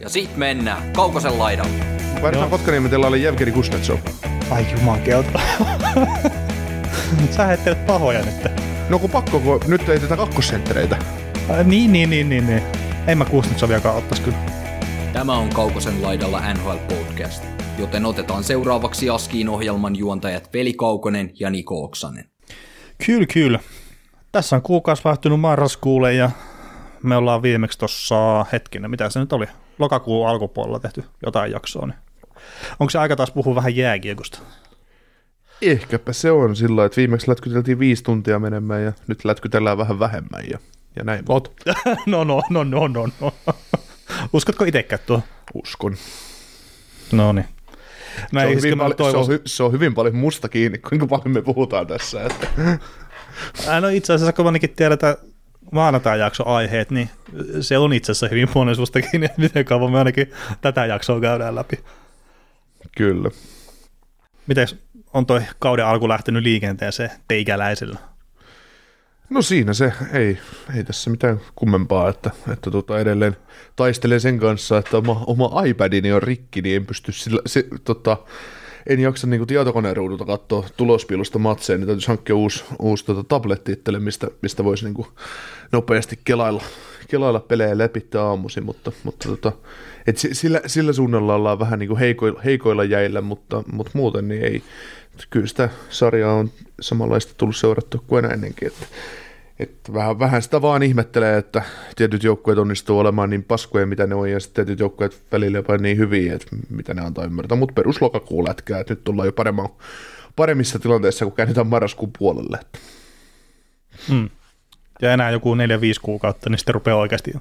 [0.00, 1.84] Ja sit mennään Kaukosen laidalle.
[2.22, 3.98] Vaihdetaan Kotkaniemen tilalle Jevgeni Kuznetsov.
[4.50, 5.40] Ai jumakeuta.
[7.36, 8.34] Sä heittelet pahoja nyt.
[8.88, 10.98] No kun pakko, kun nyt ei tätä kakkosenttereitä.
[11.48, 12.62] Ai, niin, niin, niin, niin, niin.
[13.06, 14.38] En mä Kuznetsoviakaan ottais kyllä.
[15.12, 17.44] Tämä on Kaukosen laidalla NHL Podcast,
[17.78, 22.24] joten otetaan seuraavaksi Askiin ohjelman juontajat Veli Kaukonen ja Niko Oksanen.
[23.06, 23.58] Kyllä, kyllä.
[24.32, 26.30] Tässä on kuukausi vaihtunut marraskuulle ja
[27.02, 29.46] me ollaan viimeksi tuossa hetkinen, mitä se nyt oli,
[29.78, 31.86] lokakuun alkupuolella tehty jotain jaksoa.
[31.86, 31.98] Niin.
[32.80, 34.38] Onko se aika taas puhua vähän jääkiekosta?
[35.62, 40.44] Ehkäpä se on sillä että viimeksi lätkyteltiin viisi tuntia menemään ja nyt lätkytellään vähän vähemmän
[40.50, 40.58] ja,
[40.96, 41.24] ja näin.
[41.28, 41.52] Ot.
[42.06, 43.32] no, no, no, no, no, no.
[44.32, 45.22] Uskotko itsekään tuo?
[45.54, 45.96] Uskon.
[47.12, 47.46] No niin.
[48.32, 51.30] No se, on hyvin paljon, se, on, se on hyvin paljon musta kiinni, kuinka paljon
[51.30, 52.24] me puhutaan tässä.
[52.24, 52.48] Että.
[53.80, 55.16] No itse asiassa, kun ainakin tiedetään
[55.72, 57.10] maanantai jakso aiheet, niin
[57.60, 58.76] se on itse asiassa hyvin monen
[59.24, 61.84] että miten kauan me ainakin tätä jaksoa käydään läpi.
[62.96, 63.30] Kyllä.
[64.46, 64.68] Miten
[65.12, 67.98] on toi kauden alku lähtenyt liikenteeseen teikäläisillä?
[69.30, 70.38] No siinä se, ei,
[70.76, 73.36] ei tässä mitään kummempaa, että, että tota edelleen
[73.76, 78.16] taistelen sen kanssa, että oma, oma iPadini on rikki, niin en pysty sillä, se, tota,
[78.86, 83.72] en jaksa niin tietokoneen ruudulta katsoa tulospiilusta matseja, niin täytyisi hankkia uusi, uusi tota, tabletti
[83.72, 85.06] itselle, mistä, mistä voisi niin
[85.72, 86.62] nopeasti kelailla,
[87.08, 89.52] kelailla pelejä läpi aamusi, mutta, mutta tota,
[90.06, 94.62] et sillä, sillä suunnalla ollaan vähän niin heikoilla, heikoilla jäillä, mutta, mutta muuten niin ei.
[95.30, 98.86] Kyllä sitä sarjaa on samanlaista tullut seurattua kuin ennenkin, että
[99.58, 101.62] että vähän, vähän sitä vaan ihmettelee, että
[101.96, 105.76] tietyt joukkueet onnistuu olemaan niin paskoja, mitä ne on, ja sitten tietyt joukkueet välillä jopa
[105.76, 107.58] niin hyviä, että mitä ne antaa ymmärtää.
[107.58, 109.68] Mutta peruslokakuun lätkää, että nyt tullaan jo paremman,
[110.36, 112.58] paremmissa tilanteissa, kun käännetään marraskuun puolelle.
[114.08, 114.30] Hmm.
[115.02, 115.58] Ja enää joku 4-5
[116.02, 117.32] kuukautta, niin sitten rupeaa oikeasti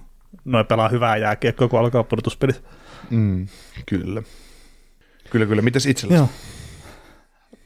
[0.45, 2.63] noin pelaa hyvää jääkiekkoa, kun alkaa pudotuspelit.
[3.09, 3.47] Mm,
[3.85, 4.23] kyllä.
[5.29, 5.61] Kyllä, kyllä.
[5.61, 6.17] Mitäs itsellesi?
[6.17, 6.29] Joo.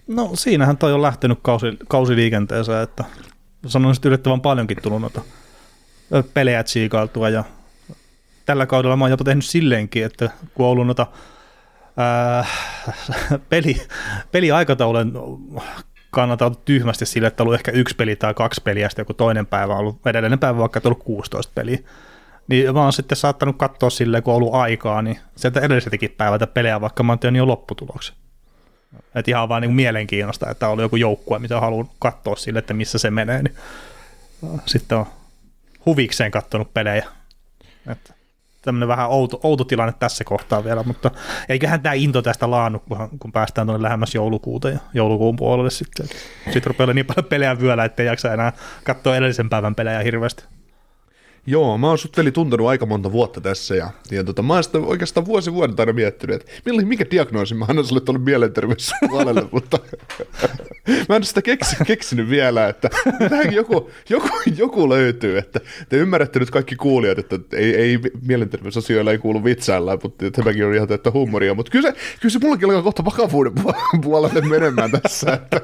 [0.07, 3.03] No siinähän toi on lähtenyt kausi, kausiliikenteeseen, että
[3.67, 5.21] sanoisin, että yllättävän paljonkin tullut noita
[6.33, 7.43] pelejä tsiikailtua ja
[8.45, 11.07] tällä kaudella mä oon jopa tehnyt silleenkin, että kun on ollut noita
[13.49, 13.81] peli,
[14.31, 15.11] peliaikataulujen
[16.11, 19.45] kannalta tyhmästi sille, että on ollut ehkä yksi peli tai kaksi peliä, sitten joku toinen
[19.45, 21.79] päivä on ollut, edellinen päivä vaikka ollut 16 peliä.
[22.47, 26.47] Niin mä oon sitten saattanut katsoa silleen, kun on ollut aikaa, niin sieltä edelliseltäkin päivältä
[26.47, 28.15] pelejä, vaikka mä oon jo lopputuloksen.
[29.15, 32.97] Et ihan vaan niin mielenkiinnosta, että oli joku joukkue, mitä haluan katsoa sille, että missä
[32.97, 33.43] se menee.
[33.43, 33.55] Niin
[34.65, 35.05] sitten on
[35.85, 37.05] huvikseen katsonut pelejä.
[37.91, 38.13] Että
[38.61, 41.11] tämmöinen vähän outo, outo tilanne tässä kohtaa vielä, mutta
[41.49, 46.07] eiköhän tämä into tästä laannu, kun, kun päästään tuonne lähemmäs joulukuuta ja joulukuun puolelle sitten.
[46.43, 50.43] Sitten rupeaa niin paljon pelejä vyöllä, ettei jaksa enää katsoa edellisen päivän pelejä hirveästi.
[51.45, 54.63] Joo, mä oon sut veli tuntenut aika monta vuotta tässä ja, ja tota, mä oon
[54.63, 59.79] sitä oikeastaan vuosi vuoden aina miettinyt, että mikä diagnoosi mä annan sulle tuolle mielenterveyspuolelle, mutta
[61.09, 62.89] mä en sitä keksi, keksinyt vielä, että
[63.29, 69.11] tähän joku, joku, joku löytyy, että te ymmärrätte nyt kaikki kuulijat, että ei, ei mielenterveysasioilla
[69.11, 72.65] ei kuulu vitsailla, mutta tämäkin on ihan täyttä huumoria, mutta kyllä se, kyllä se mullakin
[72.65, 73.53] alkaa kohta vakavuuden
[74.03, 75.61] puolelle menemään tässä, että,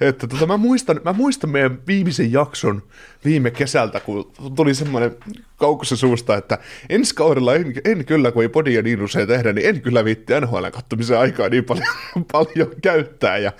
[0.00, 2.82] että tota, mä, muistan, mä muistan meidän viimeisen jakson
[3.24, 5.16] viime kesältä, kun tuli semmoinen
[5.56, 9.68] kaukossa suusta, että ensi kaudella en, en kyllä, kun ei podia niin usein tehdä, niin
[9.68, 11.86] en kyllä viitti NHL kattomisen aikaa niin paljon,
[12.32, 13.38] paljon käyttää.
[13.38, 13.52] Ja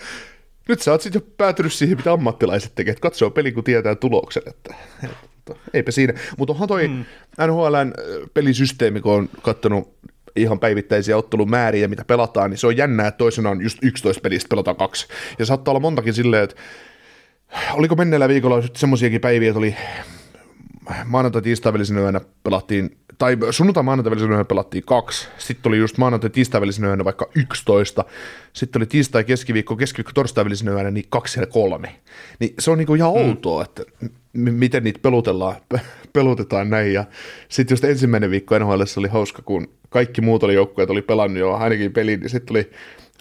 [0.68, 4.42] nyt sä oot sitten jo päätynyt siihen, mitä ammattilaiset tekevät, katsoo peli, kun tietää tuloksen.
[4.46, 4.74] Että,
[5.04, 6.14] että, eipä siinä.
[6.38, 7.04] Mutta onhan toi mm.
[7.46, 7.92] NHLn
[8.34, 9.94] pelisysteemi, kun on katsonut
[10.36, 14.76] ihan päivittäisiä ottelumääriä, mitä pelataan, niin se on jännää, että toisenaan just 11 pelistä pelataan
[14.76, 15.06] kaksi.
[15.38, 16.56] Ja saattaa olla montakin silleen, että
[17.72, 19.76] oliko menneellä viikolla semmoisiakin päiviä, että oli
[21.04, 25.98] maanantai tiistai välisenä yönä pelattiin, tai sunnuntai maanantai välisenä yönä pelattiin kaksi, sitten oli just
[25.98, 28.04] maanantai tiistai välisenä yönä vaikka yksitoista,
[28.52, 31.94] sitten oli tiistai keskiviikko, keskiviikko torstai välisenä yönä niin kaksi ja kolme.
[32.38, 33.16] Niin se on niinku ihan mm.
[33.16, 33.82] outoa, että
[34.32, 35.56] m- miten niitä pelutellaan,
[36.12, 37.04] pelutetaan näin, ja
[37.48, 41.52] sitten just ensimmäinen viikko NHL oli hauska, kun kaikki muut oli joukkueet oli pelannut jo
[41.52, 42.70] ainakin pelin, niin sitten oli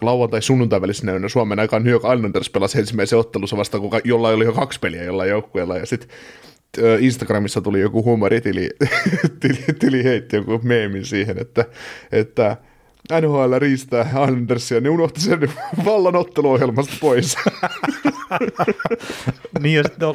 [0.01, 4.35] lauantai sunnuntai välisenä yönä Suomen aikaan New York Islanders pelasi ensimmäisen ottelussa vasta, kun jollain
[4.35, 6.09] oli jo kaksi peliä jollain joukkueella, ja sitten
[6.99, 8.69] Instagramissa tuli joku huumoritili,
[9.39, 11.65] tili, tili heitti joku meemin siihen, että,
[12.11, 12.57] että
[13.21, 15.39] NHL riistää Islandersia, niin unohti sen
[15.85, 17.35] vallan otteluohjelmasta pois.
[19.61, 20.13] niin ja sitten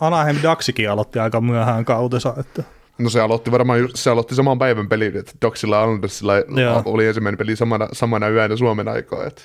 [0.00, 2.62] Anaheim Daxikin aloitti aika myöhään kautensa, että
[2.98, 6.82] No se aloitti varmaan, se aloitti saman päivän pelin, että Doxilla Andersilla Joo.
[6.84, 9.24] oli ensimmäinen peli samana, samana yönä Suomen aikaa.
[9.26, 9.42] Että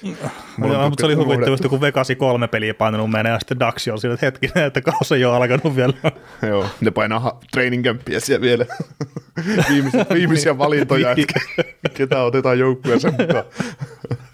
[0.57, 3.91] mulla Joo, mutta se oli huvittavasti, kun Vegasi kolme peliä painanut menee, ja sitten Daxi
[3.91, 5.93] on että hetkinen, että kausi ei ole alkanut vielä.
[6.47, 8.65] Joo, ne painaa ha- training campia siellä vielä.
[9.69, 11.39] viimeisiä, viimeisiä valintoja, että
[11.97, 13.43] ketä otetaan joukkueeseen mukaan.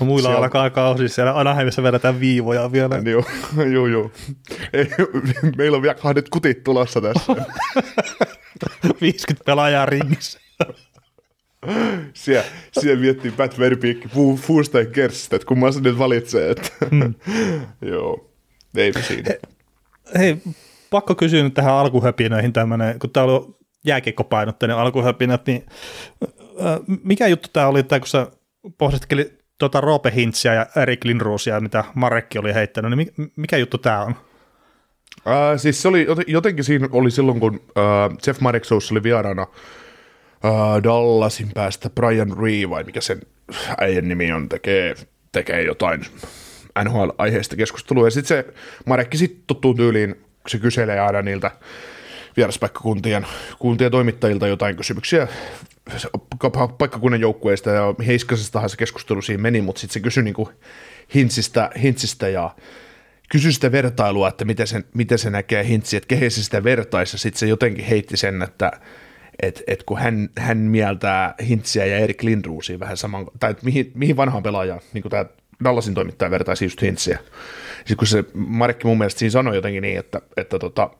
[0.00, 2.96] Muilla Se on- alkaa kausi, siellä Anaheimissa vedetään viivoja vielä.
[3.10, 3.24] Joo,
[3.74, 4.10] joo, joo.
[4.72, 4.86] Ei,
[5.58, 7.32] meillä on vielä kahdet kutit tulossa tässä.
[9.00, 10.40] 50 pelaajaa ringissä.
[12.14, 12.44] Siellä,
[12.80, 13.98] siellä miettii Pat Verbeek,
[14.36, 16.50] Fuusta ja Kerstä, että kumman se nyt valitsee.
[16.50, 16.68] Että.
[16.90, 17.14] Hmm.
[17.82, 18.30] joo,
[18.76, 19.34] eipä siinä.
[20.18, 20.36] Hei,
[20.90, 23.54] pakko kysyä nyt tähän alkuhöpinöihin tämmöinen, kun tämä oli
[23.84, 25.66] jääkiekkopainotteinen alkuhöpinät, niin
[27.04, 28.26] mikä juttu tämä oli, tai kun sä
[28.78, 33.78] pohdiskelit tuota Roope Hintsiä ja Erik Lindruusia, mitä Marekki oli heittänyt, niin mi- mikä juttu
[33.78, 34.14] tämä on?
[35.16, 39.42] Uh, siis se oli, joten- jotenkin siinä oli silloin, kun uh, Jeff Marexous oli vieraana
[39.42, 43.20] uh, Dallasin päästä Brian Ree, vai mikä sen
[43.80, 44.94] äijän nimi on, tekee,
[45.32, 46.00] tekee jotain
[46.84, 48.06] NHL-aiheista keskustelua.
[48.06, 48.54] Ja sitten se
[48.86, 51.50] Marekki sitten tuttuu tyyliin, kun se kyselee aina niiltä
[52.36, 53.26] vieraspaikkakuntien
[53.58, 55.28] kuntien toimittajilta jotain kysymyksiä
[56.46, 60.50] pa- paikkakunnan joukkueista ja Heiskasestahan se keskustelu siinä meni, mutta sitten se kysyi niinku
[61.14, 62.54] Hintsistä, Hintsistä ja
[63.28, 67.18] kysyi sitä vertailua, että miten se, miten se näkee Hintsi, että kehen se sitä vertaisi,
[67.18, 68.72] sitten se jotenkin heitti sen, että
[69.42, 73.92] et, et kun hän, hän mieltää Hintsiä ja Erik Lindruusia vähän saman, tai että mihin,
[73.94, 75.24] mihin vanhaan pelaajaan, niin kuin tämä
[75.64, 77.18] Dallasin toimittaja vertaisi just Hintsiä.
[77.78, 80.90] Sitten kun se Marekki mun mielestä siinä sanoi jotenkin niin, että, että tota,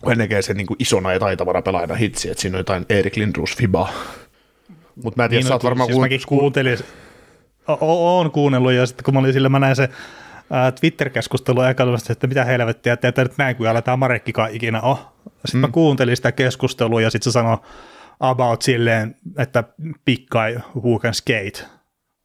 [0.00, 2.86] kun hän näkee sen niin kuin isona ja taitavana pelaajana Hintsiä, että siinä on jotain
[2.88, 3.92] Erik Lindruus fibaa.
[5.04, 6.78] Mutta mä en tiedä, niin, sä oot varmaan siis mäkin kuuntelin,
[7.68, 9.88] o- oon kuunnellut, ja sitten kun mä olin sillä, mä näin se
[10.80, 14.96] Twitter-keskustelu ekana, että mitä helvettiä, että että nyt näin, kun aletaan Marekkikaan ikinä on.
[15.26, 15.60] Sitten mm.
[15.60, 17.58] mä kuuntelin sitä keskustelua, ja sitten se sanoi
[18.20, 19.64] about silleen, että
[20.06, 21.66] guy who can skate.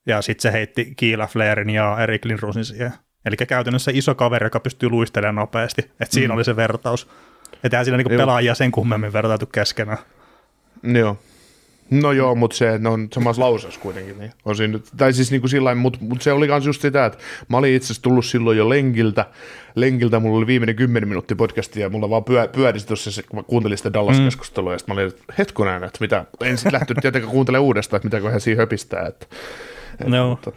[0.05, 2.93] Ja sitten se heitti Kiila Flairin ja Erik Lindruusin siihen.
[3.25, 5.81] Eli käytännössä iso kaveri, joka pystyy luistelemaan nopeasti.
[5.81, 6.35] Että siinä mm.
[6.35, 7.09] oli se vertaus.
[7.63, 9.97] Että eihän siinä niinku pelaajia sen kummemmin vertailtu keskenään.
[10.83, 11.17] Joo.
[11.91, 14.19] No joo, mutta se ne on samassa lauseessa kuitenkin.
[14.19, 17.05] Niin on siinä tai siis niin kuin sillain, mutta mut se oli myös just sitä,
[17.05, 19.25] että mä olin itse asiassa tullut silloin jo lenkiltä.
[19.75, 23.43] Lenkiltä mulla oli viimeinen 10 minuuttia podcastia ja mulla vaan pyö, pyörisi tuossa, kun mä
[23.43, 27.31] kuuntelin sitä Dallas-keskustelua, ja sitten mä olin, että hetkonen, että mitä, en sitten lähtenyt tietenkään
[27.31, 29.07] kuuntelemaan uudestaan, että mitä hän siinä höpistää.
[29.07, 29.25] Että,
[30.07, 30.29] Joo.
[30.29, 30.51] mutta,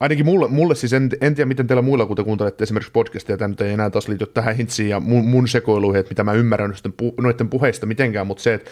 [0.00, 3.36] ainakin mulle, mulle siis, en, en tiedä miten teillä muilla, kun te kuuntelette esimerkiksi podcastia,
[3.36, 6.32] tämä nyt ei enää taas liity tähän hintsiin ja mun, mun sekoiluihin, että mitä mä
[6.32, 8.70] ymmärrän noiden, pu, noiden puheista mitenkään, mutta se, että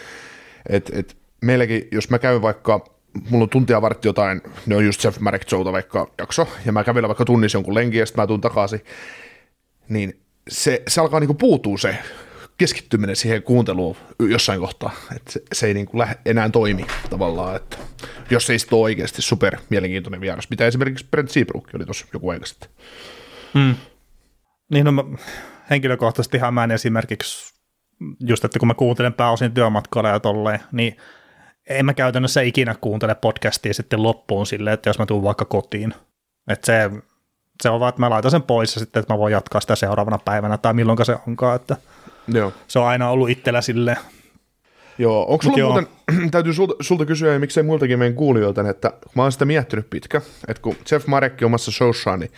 [0.68, 2.84] et, et meilläkin, jos mä käyn vaikka,
[3.30, 6.84] mulla on tuntia vartti jotain, ne on just Jeff Marek Zouta vaikka jakso, ja mä
[6.84, 8.80] kävelen vaikka tunnissa jonkun lenkin, ja sitten mä tuun takaisin,
[9.88, 11.98] niin se, se alkaa niinku puutuu se
[12.58, 13.96] keskittyminen siihen kuunteluun
[14.28, 17.76] jossain kohtaa, että se, se ei niinku lähde, enää toimi tavallaan, että
[18.30, 22.30] jos ei sitten ole oikeasti super mielenkiintoinen vieras, mitä esimerkiksi Brent Seabrook oli tuossa joku
[22.30, 22.68] aika sitten.
[23.54, 23.74] Mm.
[24.72, 25.04] Niin no, mä,
[25.70, 27.54] henkilökohtaisesti ihan mä en esimerkiksi,
[28.20, 30.96] just että kun mä kuuntelen pääosin työmatkoilla ja tolleen, niin
[31.68, 35.94] en mä käytännössä ikinä kuuntele podcastia sitten loppuun silleen, että jos mä tuun vaikka kotiin.
[36.48, 36.90] Että se,
[37.62, 39.76] se on vaan, että mä laitan sen pois ja sitten, että mä voin jatkaa sitä
[39.76, 41.76] seuraavana päivänä tai milloin se onkaan, että
[42.28, 42.52] Joo.
[42.68, 43.96] se on aina ollut itsellä silleen.
[44.98, 45.72] Joo, onko sulla joo.
[45.72, 45.88] muuten,
[46.30, 50.20] täytyy sulta, sulta kysyä ja miksei muiltakin meidän kuulijoilta, että mä oon sitä miettinyt pitkä,
[50.48, 52.30] että kun Jeff Marekki omassa showssaan, niin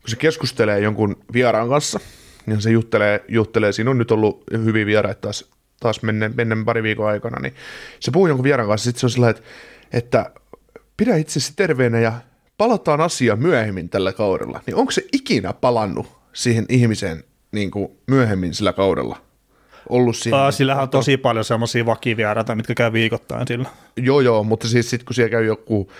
[0.00, 2.00] kun se keskustelee jonkun vieraan kanssa,
[2.46, 5.50] niin se juttelee, juttelee siinä on nyt ollut hyviä vieraita taas,
[5.80, 7.54] taas menneen, menneen pari viikon aikana, niin
[8.00, 9.42] se puhuu jonkun vieraan kanssa, sitten se on sellainen,
[9.90, 10.30] että, että
[10.96, 12.12] pidä itsesi terveenä ja
[12.58, 18.54] palataan asiaan myöhemmin tällä kaudella, niin onko se ikinä palannut siihen ihmiseen niin kuin myöhemmin
[18.54, 19.27] sillä kaudella?
[19.88, 20.36] Ollut siinä.
[20.38, 23.68] Aa, sillähän on tosi paljon semmoisia vakivieraita, mitkä käy viikoittain sillä.
[23.96, 25.92] Joo, joo, mutta siis sitten kun siellä käy joku,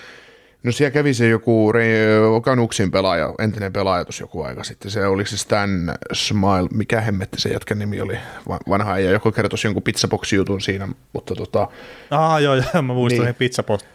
[0.63, 5.07] no siellä kävi se joku Re- Canuksin pelaaja, entinen pelaaja tuossa joku aika sitten, se
[5.07, 5.71] oli se Stan
[6.13, 8.19] Smile, mikä hemmetti se jätkän nimi oli,
[8.49, 11.69] va- vanha ja joku kertoi jonkun pizzaboksi-jutun siinä, mutta tota,
[12.11, 13.35] Ah, joo, joo, mä muistan Niin.
[13.35, 13.87] pizzaboksi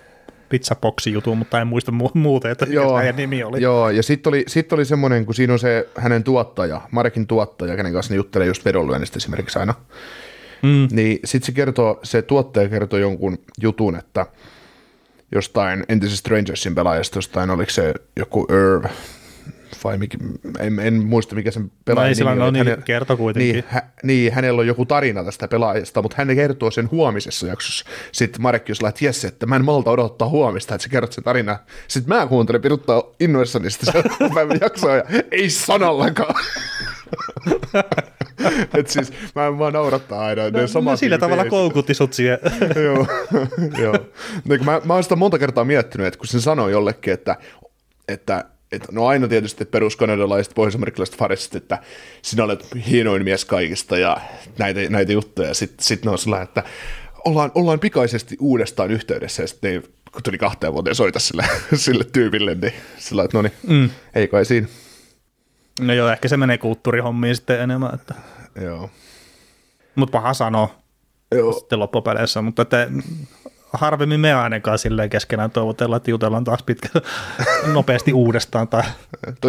[1.14, 3.62] jutun, mutta en muista mu- muuten, että mikä joo, heidän nimi oli.
[3.62, 7.76] joo, ja sitten oli, sit oli semmoinen, kun siinä on se hänen tuottaja, Marekin tuottaja,
[7.76, 9.74] kenen kanssa ne juttelee just vedonlyönnistä esimerkiksi aina,
[10.64, 10.88] Mm.
[10.92, 14.26] niin sitten se kertoo, se tuottaja kertoo jonkun jutun, että
[15.32, 18.84] jostain entisestä Rangersin pelaajasta, jostain oliko se joku Irv,
[19.84, 20.18] vai mikä,
[20.60, 22.52] en, en muista mikä sen No pelaajan sillä nimi no, oli.
[22.54, 23.54] niin, Häne- kertoi kuitenkin.
[23.54, 27.86] niin, hä, niin, hänellä on joku tarina tästä pelaajasta, mutta hän kertoo sen huomisessa jaksossa.
[28.12, 31.24] Sitten Marek jos että jes, että mä en malta odottaa huomista, että sä kerrot sen
[31.24, 31.66] tarinaa.
[31.88, 33.92] Sitten mä kuuntelen piduttaa innoissani sitä
[34.36, 36.36] päivän jaksoa ja ei sanallakaan.
[38.78, 40.50] Et siis mä, mä naurattaa aina.
[40.50, 42.38] Ne No, samat no, sillä tavalla koukutti sut siihen.
[42.86, 43.08] joo,
[43.82, 43.94] joo.
[44.46, 47.36] No, kun mä, mä oon sitä monta kertaa miettinyt, että kun se sanoi jollekin, että,
[48.08, 51.78] että, että no aina tietysti peruskanadalaiset, pohjois-amerikkalaiset faristit, että
[52.22, 54.18] sinä olet hienoin mies kaikista ja
[54.60, 55.54] näitä, näitä juttuja.
[55.54, 56.64] Sitten sit ne on sillä, että
[57.26, 62.56] ollaan, ollaan pikaisesti uudestaan yhteydessä ja sitten kun tuli kahteen vuoteen soita sille, sille tyypille,
[62.56, 63.90] niin sillä että no niin, mm.
[64.16, 64.68] ei kai siinä.
[65.82, 67.94] No joo, ehkä se menee kulttuurihommiin sitten enemmän.
[67.94, 68.14] Että.
[68.62, 68.90] Joo.
[69.96, 70.76] Mutta paha sanoa
[71.36, 71.54] Joo.
[71.54, 72.88] sitten loppupeleissä, mutta että
[73.74, 76.90] harvemmin me ainakaan silleen keskenään toivotellaan, että jutellaan taas pitkä
[77.74, 78.68] nopeasti uudestaan.
[78.68, 78.84] Tai,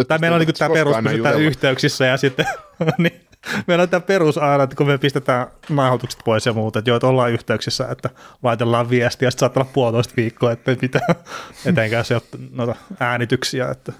[0.07, 2.45] tai meillä on niin tämä perus, pysytään yhteyksissä ja sitten
[2.97, 3.21] niin,
[3.67, 6.95] meillä on tämä perus aina, että kun me pistetään nauhoitukset pois ja muuta, että joo,
[6.95, 8.09] että ollaan yhteyksissä, että
[8.43, 11.15] laitellaan viestiä, sitten saattaa olla puolitoista viikkoa, että ei mitään,
[11.65, 13.93] etenkään se noita äänityksiä, että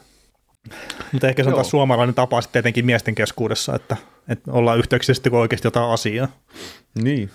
[1.11, 3.97] mutta ehkä se on taas suomalainen tapa sitten etenkin miesten keskuudessa, että,
[4.29, 6.27] että ollaan yhteyksissä sitten kun oikeasti jotain asiaa.
[7.01, 7.29] Niin.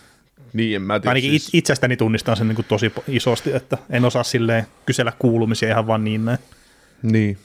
[0.53, 1.11] Niin, en mä tiedä.
[1.11, 5.69] Ainakin siis- itsestäni tunnistan sen niin kuin tosi isosti, että en osaa silleen kysellä kuulumisia
[5.69, 6.39] ihan vaan niin näin.
[7.03, 7.39] Niin.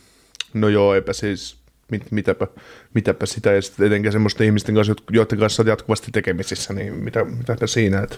[0.53, 1.57] No joo, eipä siis,
[1.91, 2.47] mit, mitäpä,
[2.93, 6.93] mitäpä sitä, ja sitten etenkin semmoisten ihmisten kanssa, jotka- joiden kanssa olet jatkuvasti tekemisissä, niin
[6.93, 8.15] mitä, mitäpä siinä, että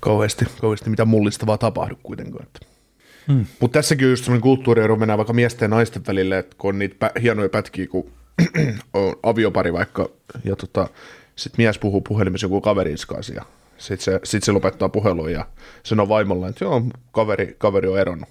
[0.00, 2.46] kauheasti, kauheasti mitä mullistavaa tapahdu kuitenkaan.
[2.46, 2.60] Että.
[3.32, 3.46] Hmm.
[3.60, 6.78] Mutta tässäkin on just semmoinen kulttuuriero mennään vaikka miesten ja naisten välille, että kun on
[6.78, 8.10] niitä pä- hienoja pätkiä, kun
[8.94, 10.10] on aviopari vaikka,
[10.44, 10.88] ja tota,
[11.36, 13.42] sitten mies puhuu puhelimessa joku kaverin kanssa, ja
[13.78, 15.46] sitten se, sit se lopettaa puhelun, ja
[15.82, 16.82] sanoo vaimolle, että joo,
[17.12, 18.28] kaveri, kaveri on eronnut.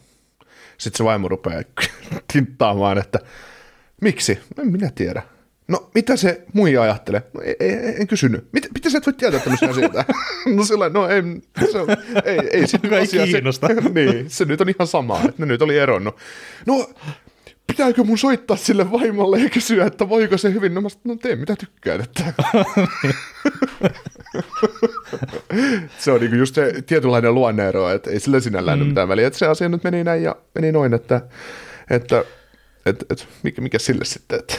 [0.77, 1.61] Sitten se vaimo rupeaa
[2.33, 3.19] tinttaamaan, että
[4.01, 4.39] miksi?
[4.59, 5.21] En minä tiedä.
[5.67, 7.23] No, mitä se muija ajattelee?
[7.33, 8.47] No, ei, ei, en kysynyt.
[8.51, 10.05] Mitä, mitä sä et voi tietää tämmöisiä asioita?
[10.55, 11.21] no sillä no ei,
[11.71, 11.87] se on,
[12.25, 13.67] ei, ei se ei asia- kiinnosta.
[13.67, 16.15] Se, niin, se nyt on ihan sama, että ne nyt oli eronnut.
[16.65, 16.89] No,
[17.67, 20.73] pitääkö mun soittaa sille vaimolle ja kysyä, että voiko se hyvin?
[20.73, 22.01] No mä sanoin, no tee mitä tykkäät.
[22.01, 22.23] Että.
[25.99, 28.85] se on niinku just se tietynlainen luonneero, että ei sillä sinällään mm.
[28.85, 29.27] mitään väliä.
[29.27, 31.21] Että se asia nyt meni näin ja meni noin, että,
[31.89, 32.23] että
[32.85, 34.55] et, et, mikä, mikä sille sitten, että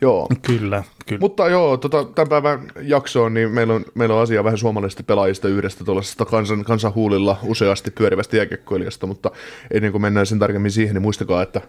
[0.00, 0.28] Joo.
[0.42, 1.20] Kyllä, kyllä.
[1.20, 5.48] Mutta joo, tota, tämän päivän jaksoon, niin meillä on, meillä on asia vähän suomalaisista pelaajista
[5.48, 9.30] yhdestä tuollaisesta kansan, kansanhuulilla useasti pyörivästä jääkiekkoilijasta, mutta
[9.70, 11.60] ennen kuin mennään sen tarkemmin siihen, niin muistakaa, että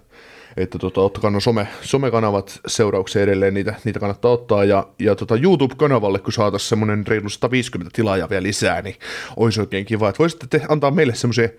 [0.57, 5.35] että tota, ottakaa nuo some, somekanavat seuraukseen edelleen, niitä, niitä kannattaa ottaa, ja, ja tota
[5.35, 8.95] YouTube-kanavalle, kun saataisiin semmoinen reilu 150 tilaajaa vielä lisää, niin
[9.37, 11.49] olisi oikein kiva, että voisitte te antaa meille semmoisia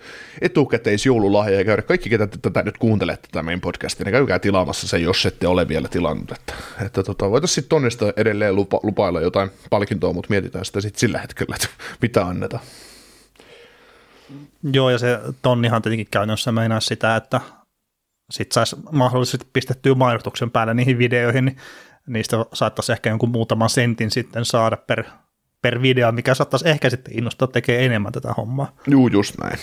[0.41, 4.99] etukäteisjoululahjoja ja käydä kaikki, ketä tätä nyt kuuntelette tätä meidän podcastia, niin käykää tilaamassa se,
[4.99, 6.55] jos ette ole vielä tilannut, että,
[6.87, 11.19] että tota, voitaisiin sitten tonnesta edelleen lupa, lupailla jotain palkintoa, mutta mietitään sitä sitten sillä
[11.19, 11.69] hetkellä, että
[12.03, 12.63] mitä annetaan.
[14.73, 17.41] Joo, ja se tonnihan tietenkin käytännössä meinaa sitä, että
[18.31, 21.57] sit saisi mahdollisesti pistettyä mainotuksen päälle niihin videoihin, niin
[22.07, 25.05] niistä saattaisi ehkä jonkun muutaman sentin sitten saada per,
[25.63, 28.73] per video, mikä saattaisi ehkä sitten innostaa tekemään enemmän tätä hommaa.
[28.87, 29.59] Juu, just näin.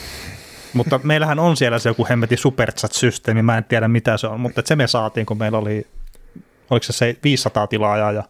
[0.74, 4.62] Mutta meillähän on siellä se joku hemmetin superchat-systeemi, mä en tiedä mitä se on, mutta
[4.66, 5.88] se me saatiin, kun meillä oli,
[6.70, 8.24] oliko se, se 500 tilaajaa ja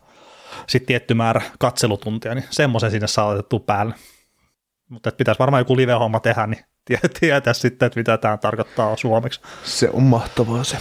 [0.68, 3.96] sitten tietty määrä katselutuntia, niin semmoisen sinne saa otettu päälle.
[4.90, 6.66] Mutta pitäisi varmaan joku live-homma tehdä, niin
[7.20, 9.42] tietää sitten, että mitä tämä tarkoittaa suomeksi.
[9.64, 10.78] Se on mahtavaa se.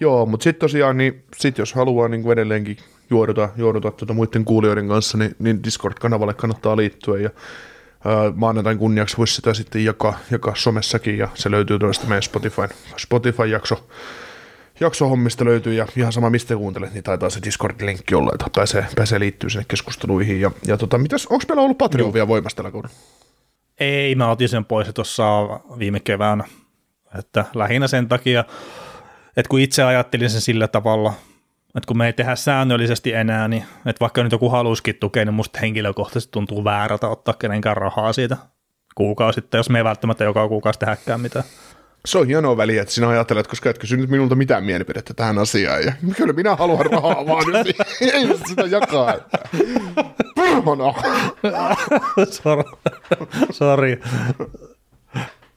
[0.00, 2.76] Joo, mutta sitten tosiaan, niin sit jos haluaa niin kuin edelleenkin
[3.10, 7.30] juoduta, juoduta tuota muiden kuulijoiden kanssa, niin, niin Discord-kanavalle kannattaa liittyä ja
[8.04, 12.62] ää, maanantain kunniaksi voisi sitä sitten jakaa, jakaa somessakin ja se löytyy tuosta meidän Spotify,
[12.96, 13.86] Spotify-jakso
[14.80, 19.20] jaksohommista löytyy ja ihan sama mistä kuuntelet, niin taitaa se Discord-linkki olla, että pääsee, pääsee
[19.20, 20.40] liittyä sinne keskusteluihin.
[20.40, 22.96] Ja, ja tota, mitäs, onko meillä ollut Patreon vielä voimassa tällä kaudella?
[23.80, 25.24] Ei, mä otin sen pois tuossa
[25.78, 26.44] viime keväänä,
[27.18, 28.44] että lähinnä sen takia,
[29.36, 31.12] että kun itse ajattelin sen sillä tavalla,
[31.66, 35.34] että kun me ei tehdä säännöllisesti enää, niin että vaikka nyt joku halusikin tukea, niin
[35.34, 38.36] musta henkilökohtaisesti tuntuu väärältä ottaa kenenkään rahaa siitä
[38.94, 41.44] kuukausittain, jos me ei välttämättä joka kuukausi tehdäkään mitään.
[42.06, 45.82] Se on hienoa väliä, että sinä ajattelet, koska et kysynyt minulta mitään mielipidettä tähän asiaan.
[45.84, 49.14] Ja kyllä minä haluan rahaa, vaan nyt ei sitä jakaa.
[50.36, 50.94] Perhana!
[52.30, 52.78] Sor-
[53.50, 54.00] Sori.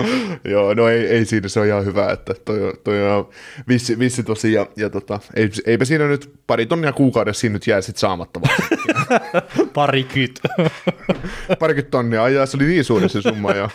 [0.51, 3.29] Joo, no ei, ei siinä, se on ihan hyvä, että toi, on- toi on
[3.67, 7.67] vissi, vissi tosi, ja, ja tota, ei, eipä siinä nyt pari tonnia kuukaudessa siinä nyt
[7.67, 8.55] jää sit saamatta vaan.
[9.73, 10.39] Pari kyt.
[11.59, 13.69] Parikymmentä tonnia, ajaa, se oli niin suuri se summa, ja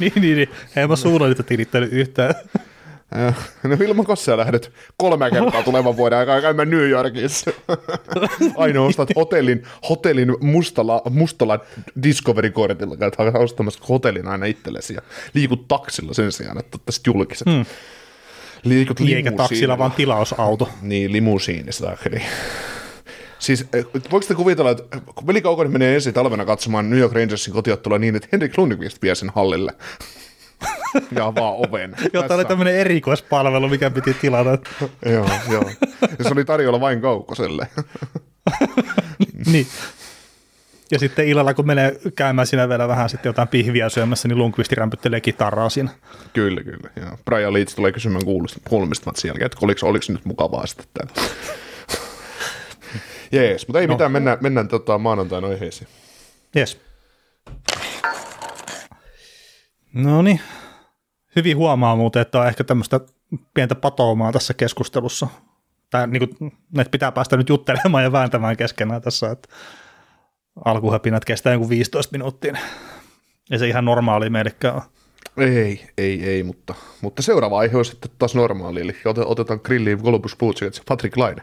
[0.00, 0.48] niin, niin, niin.
[0.76, 2.34] En mä suunnilta tilittänyt yhtään.
[3.14, 3.32] Ja,
[3.68, 7.50] no ilman kossia lähdet kolme kertaa tulevan vuoden aikaa käymään New Yorkissa.
[8.56, 11.60] Ainoa ostat hotellin, hotellin mustalla, mustalla
[12.02, 15.02] Discovery-kortilla, käyt ostamassa hotellin aina itsellesi ja
[15.34, 17.46] liikut taksilla sen sijaan, että ottaisit julkiset.
[17.46, 17.64] Hmm.
[18.64, 20.68] Liikut Eikä taksilla, vaan tilausauto.
[20.82, 21.96] Niin, limusiinista.
[23.38, 27.12] Siis eh, voiko te kuvitella, että kun Veli Kaukonen menee ensi talvena katsomaan New York
[27.12, 29.72] Rangersin kotiottelua niin, että Henrik Lundqvist vie sen hallille
[31.16, 31.96] ja avaa oven.
[32.12, 34.50] Tämä oli tämmöinen erikoispalvelu, mikä piti tilata.
[35.12, 35.70] joo, joo.
[36.18, 37.68] Ja se oli tarjolla vain Kaukoselle.
[39.52, 39.66] niin.
[40.90, 44.72] Ja sitten illalla, kun menee käymään siinä vielä vähän sitten jotain pihviä syömässä, niin Lundqvist
[44.72, 45.90] rämpyttelee kitaraa siinä.
[46.32, 46.90] Kyllä, kyllä.
[46.96, 48.24] Ja Brian Leeds tulee kysymään
[48.68, 51.08] kuulumista matsin jälkeen, että oliko, oliko nyt mukavaa sitten.
[53.32, 53.94] Jees, mutta ei no.
[53.94, 55.88] mitään, mennään, mennään tota, maanantaina aiheisiin.
[56.54, 56.80] Jees.
[59.94, 60.40] No niin.
[61.36, 63.00] Hyvin huomaa muuten, että on ehkä tämmöistä
[63.54, 65.26] pientä patoumaa tässä keskustelussa.
[65.90, 69.48] Tai niin kuin, että pitää päästä nyt juttelemaan ja vääntämään keskenään tässä, että
[70.64, 72.56] alkuhäpinät kestää joku 15 minuuttia.
[73.50, 74.82] Ei se ihan normaali meillekään
[75.36, 80.36] Ei, ei, ei, mutta, mutta seuraava aihe on sitten taas normaali, eli otetaan grilliin Columbus
[80.36, 81.42] Blue Jackets Patrick Laine.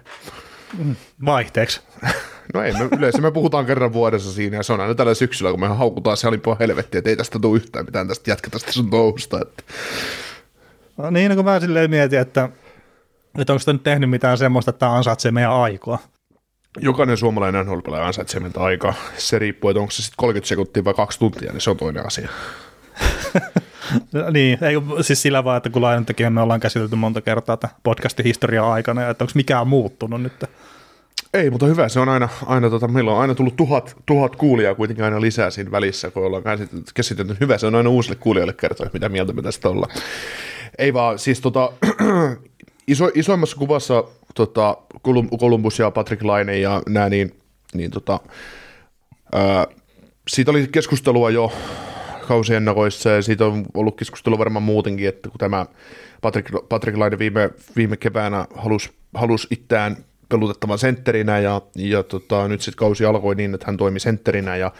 [1.25, 1.81] Vaihteeksi.
[2.53, 5.51] No ei, me, yleensä me puhutaan kerran vuodessa siinä, ja se on aina tällä syksyllä,
[5.51, 8.71] kun me haukutaan se alimpua helvettiä, että ei tästä tule yhtään mitään tästä jatketa tästä
[8.71, 9.41] sun touhusta.
[9.41, 9.63] Että.
[10.97, 12.49] No niin, no kun mä silleen mietin, että,
[13.39, 15.99] että onko tämä nyt tehnyt mitään semmoista, että tämä ansaitsee meidän aikaa.
[16.79, 18.93] Jokainen suomalainen nhl ansaitsee meiltä aikaa.
[19.17, 22.05] Se riippuu, että onko se sitten 30 sekuntia vai kaksi tuntia, niin se on toinen
[22.05, 22.29] asia.
[24.11, 28.25] no, niin, ei, siis sillä vaan, että kun lainan me ollaan käsitelty monta kertaa podcastin
[28.25, 30.43] historiaa aikana, että onko mikään muuttunut nyt?
[31.33, 31.89] Ei, mutta hyvä.
[31.89, 35.49] Se on aina, aina tota, meillä on aina tullut tuhat, tuhat kuulijaa kuitenkin aina lisää
[35.49, 36.43] siinä välissä, kun ollaan
[36.93, 37.37] käsitelty.
[37.39, 39.95] Hyvä, se on aina uusille kuulijoille kertoa, mitä mieltä me tästä ollaan.
[40.77, 41.71] Ei vaan, siis tota,
[42.87, 44.03] iso, isoimmassa kuvassa
[44.35, 44.77] tota,
[45.39, 47.35] Columbus ja Patrick Laine ja nämä, niin,
[47.73, 48.19] niin tota,
[49.33, 49.67] ää,
[50.27, 51.51] siitä oli keskustelua jo
[52.27, 55.65] kausiennakoissa ja siitä on ollut keskustelua varmaan muutenkin, että kun tämä
[56.21, 59.97] Patrick, Patrick Laine viime, viime keväänä halusi halus itseään
[60.31, 64.71] pelutettavan sentterinä ja, ja tota, nyt sitten kausi alkoi niin, että hän toimi sentterinä ja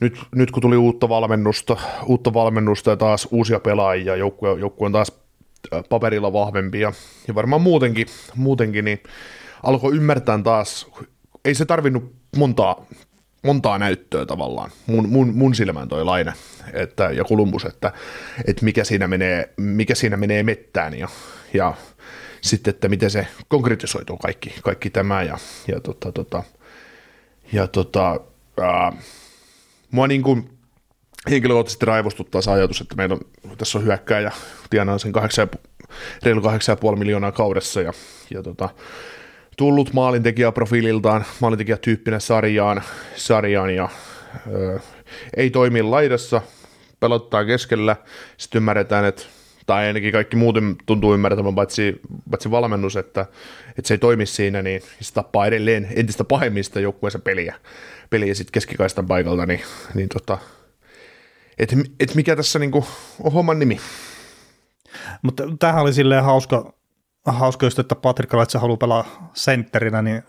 [0.00, 1.76] nyt, nyt kun tuli uutta valmennusta,
[2.06, 5.12] uutta valmennusta ja taas uusia pelaajia, joukkue, joukkue on taas
[5.88, 6.92] paperilla vahvempi ja,
[7.28, 9.02] ja varmaan muutenkin, muutenkin niin
[9.62, 10.86] alkoi ymmärtää taas,
[11.44, 12.86] ei se tarvinnut montaa,
[13.42, 16.32] montaa näyttöä tavallaan, mun, mun, mun silmään toi Laine
[16.72, 17.92] että, ja Kolumbus, että,
[18.46, 21.08] että mikä, siinä menee, mikä siinä menee mettään ja,
[21.54, 21.74] ja
[22.46, 26.42] sitten, että miten se konkretisoituu kaikki, kaikki tämä ja, ja, tota, tota,
[27.52, 28.20] ja tota,
[28.60, 28.92] ää,
[29.90, 30.50] mua niin kuin
[31.30, 34.32] henkilökohtaisesti raivostuttaa se ajatus, että meillä on, tässä on hyökkääjä,
[34.70, 35.48] tienaa sen 8,
[36.22, 37.92] reilu 8,5 miljoonaa kaudessa ja,
[38.30, 38.68] ja tota,
[39.56, 42.82] tullut maalintekijäprofiililtaan, maalintekijätyyppinen sarjaan,
[43.16, 43.88] sarjaan ja
[44.52, 44.80] ö,
[45.36, 46.42] ei toimi laidassa,
[47.00, 47.96] pelottaa keskellä,
[48.36, 49.22] sitten ymmärretään, että
[49.66, 52.00] tai ainakin kaikki muut tuntuu ymmärtämään, paitsi,
[52.30, 53.26] paitsi valmennus, että,
[53.68, 57.54] että se ei toimi siinä, niin se tappaa edelleen entistä pahemmin sitä joukkueensa peliä,
[58.10, 59.60] peliä sitten keskikaistan paikalta, niin,
[59.94, 60.38] niin tota,
[61.58, 62.86] että et mikä tässä niinku
[63.22, 63.80] on homman nimi.
[65.22, 66.72] Mutta tämähän oli silleen hauska,
[67.26, 70.22] hauska just, että Patrick Laitsa haluaa pelaa sentterinä, niin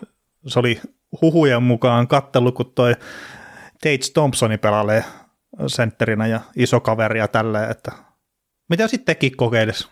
[0.47, 0.81] se oli
[1.21, 2.93] huhujen mukaan kattelu, kun toi
[3.73, 5.03] Tate Thompsoni pelailee
[5.67, 7.91] sentterinä ja iso kaveri ja tälleen, että
[8.69, 9.87] mitä sitten teki kokeilisi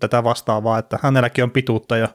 [0.00, 2.08] tätä vastaavaa, että hänelläkin on pituutta ja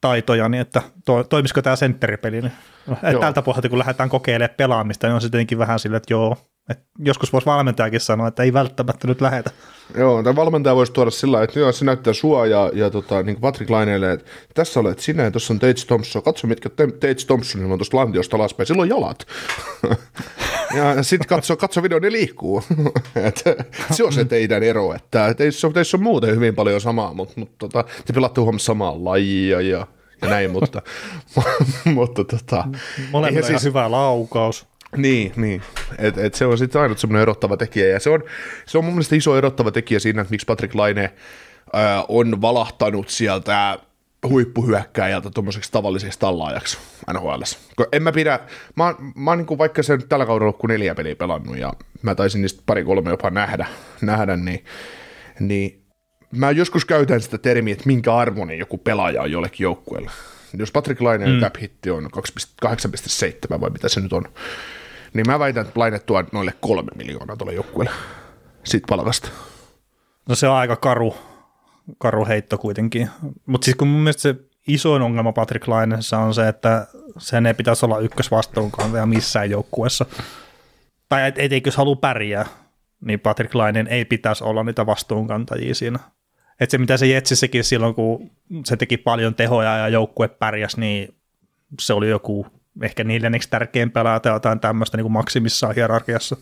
[0.00, 2.40] taitoja, niin että to, toimisiko tämä sentteripeli.
[2.40, 2.52] Niin,
[2.86, 6.36] no, tältä pohjalta, kun lähdetään kokeilemaan pelaamista, niin on sittenkin vähän sille, että joo,
[6.70, 9.50] et joskus voisi valmentajakin sanoa, että ei välttämättä nyt lähetä.
[9.96, 13.36] Joo, tämä valmentaja voisi tuoda sillä että joo, se näyttää sua ja, ja tota, niin
[13.36, 16.22] kuin Patrick Laineelle, että tässä olet sinä ja tuossa on Tate Thompson.
[16.22, 18.66] Katso, mitkä Tate Thompsonilla on tuosta lantiosta alaspäin.
[18.66, 19.26] Sillä on jalat.
[20.74, 22.62] ja sitten katso, katso video, ne liikkuu.
[23.26, 23.44] Et,
[23.90, 27.56] se on se teidän ero, että teissä, teissä on muuten hyvin paljon samaa, mutta, mutta
[27.58, 29.86] tota, te pelatte huomassa samaa lajia ja
[30.22, 30.82] ja näin, mutta,
[31.94, 32.64] mutta tota,
[33.10, 34.66] Molemmilla siis, hyvä laukaus.
[34.96, 35.62] Niin, niin.
[35.98, 38.22] Et, et se on sitten ainut semmoinen erottava tekijä, ja se on,
[38.66, 41.12] se on mun mielestä iso erottava tekijä siinä, että miksi Patrick Laine
[41.72, 43.78] ää, on valahtanut sieltä
[44.28, 46.78] huippuhyökkääjältä tuommoiseksi tavalliseksi tallaajaksi
[47.12, 47.42] NHL.
[47.92, 48.40] En mä pidä,
[48.76, 52.42] mä, mä niin kuin vaikka sen tällä kaudella kun neljä peliä pelannut, ja mä taisin
[52.42, 53.66] niistä pari-kolme jopa nähdä,
[54.00, 54.64] nähdä niin,
[55.40, 55.86] niin
[56.32, 60.10] mä joskus käytän sitä termiä, että minkä arvoinen joku pelaaja on jollekin joukkueelle.
[60.58, 61.40] Jos Patrick Laineen mm.
[61.40, 62.08] cap hitti on
[62.66, 64.24] 8,7 vai mitä se nyt on,
[65.14, 67.94] niin mä väitän, että Laine tuo noille kolme miljoonaa tuolle joukkueelle
[68.64, 69.28] siitä palkasta.
[70.28, 71.14] No se on aika karu,
[71.98, 73.10] karu heitto kuitenkin.
[73.46, 74.34] Mutta siis kun mun mielestä se
[74.68, 76.86] isoin ongelma Patrick Lainessa on se, että
[77.18, 80.06] sen ei pitäisi olla ykkösvastuunkantaja missään joukkueessa.
[81.08, 82.46] Tai et, et, jos haluaa pärjää,
[83.00, 85.98] niin Patrick Lainen ei pitäisi olla niitä vastuunkantajia siinä.
[86.60, 88.30] Että se mitä se Jetsissäkin silloin, kun
[88.64, 91.14] se teki paljon tehoja ja joukkue pärjäs, niin
[91.80, 92.46] se oli joku
[92.82, 96.36] ehkä neljänneksi tärkein pelaaja tai jotain tämmöistä niin maksimissaan hierarkiassa.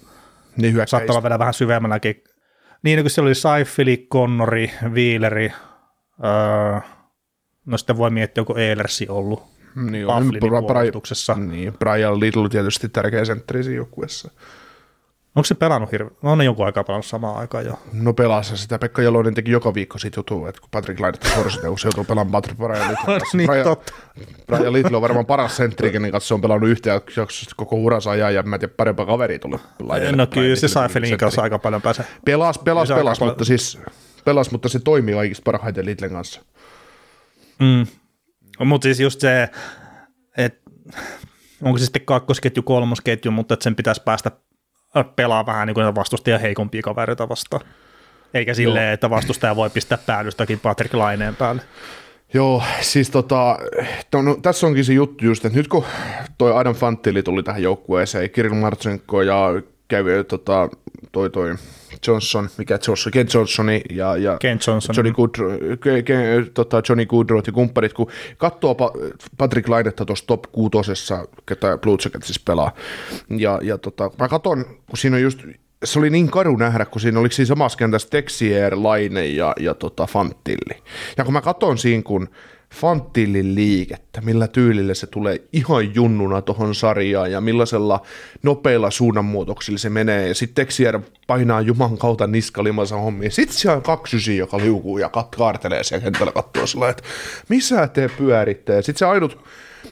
[0.56, 2.24] Niin Saattaa olla vielä vähän syvemmälläkin.
[2.82, 5.52] Niin, kun siellä oli Saifili, Connori, Wheeleri,
[6.24, 6.80] öö,
[7.66, 9.42] no sitten voi miettiä, onko Eilersi ollut
[9.90, 11.50] Niin, Bufflinin Bra-.
[11.50, 14.30] Niin, Brian Little tietysti tärkeä sentteri siinä joukkueessa.
[15.38, 16.16] Onko se pelannut hirveän?
[16.22, 17.78] No on ne jonkun aikaa pelannut samaan aikaan jo.
[17.92, 18.78] No pelassa sitä.
[18.78, 22.04] Pekka Jalonen teki joka viikko siitä jutua, että kun Patrick Lainetta sorsi, kun se joutuu
[22.04, 23.36] pelaamaan Patrick Brian Little kanssa.
[23.36, 23.92] niin, Brian, totta.
[24.46, 28.10] Brian Little on varmaan paras sentteri, kenen kanssa se on pelannut yhteen jaksossa koko uransa
[28.10, 30.16] ajan, ja mä en tiedä, parempaa kaveria tuli Lainelle.
[30.16, 31.16] No kyllä se Seifelin sentteri.
[31.16, 32.06] kanssa aika paljon pääsee.
[32.24, 33.78] Pelas, pelas, pelas, mutta siis
[34.24, 36.40] pelas, mutta se toimii kaikista parhaiten Littlen kanssa.
[37.58, 37.86] Mm.
[38.64, 39.48] Mutta siis just se,
[40.36, 40.70] että
[41.62, 44.30] onko se sitten kakkosketju, kolmosketju, mutta että sen pitäisi päästä
[45.16, 47.62] pelaa vähän niin kuin vastustajan heikompia kavereita vastaan.
[48.34, 51.62] Eikä silleen, että vastustaja voi pistää päällystäkin Patrick Laineen päälle.
[52.34, 53.58] Joo, siis tota,
[54.12, 55.84] no, no, tässä onkin se juttu just, että nyt kun
[56.38, 60.68] toi Adam Fantilli tuli tähän joukkueeseen, Kirill Martsenko ja kävi tota,
[61.12, 61.54] toi, toi
[62.06, 64.96] Johnson, mikä Johnson, Ken Johnsoni ja, ja Ken Johnson.
[64.96, 66.14] Johnny, Goodrow, ke, ke,
[66.54, 71.96] tota, Johnny Goodrow ja kumppanit, kun katsoo pa- Patrick Lainetta tuossa top kuutosessa, ketä Blue
[72.04, 72.72] Jacket siis pelaa,
[73.30, 75.38] ja, ja tota, mä katson, kun siinä on just
[75.84, 79.74] se oli niin karu nähdä, kun siinä oli siinä samassa kentässä Texier, Laine ja, ja
[79.74, 80.82] tota Fantilli.
[81.16, 82.28] Ja kun mä katson siinä, kun
[82.74, 88.02] Fantillin liikettä, millä tyylillä se tulee ihan junnuna tuohon sarjaan ja millaisella
[88.42, 90.28] nopeilla suunnanmuutoksilla se menee.
[90.28, 93.32] Ja sitten Texier painaa Juman kautta niskalimansa hommiin.
[93.32, 97.02] Sitten siellä on kaksi ysiä, joka liukuu ja kat- kaartelee siellä kentällä kattoo sillä, että
[97.48, 98.74] missä te pyöritte.
[98.74, 99.38] Ja sitten se ainut,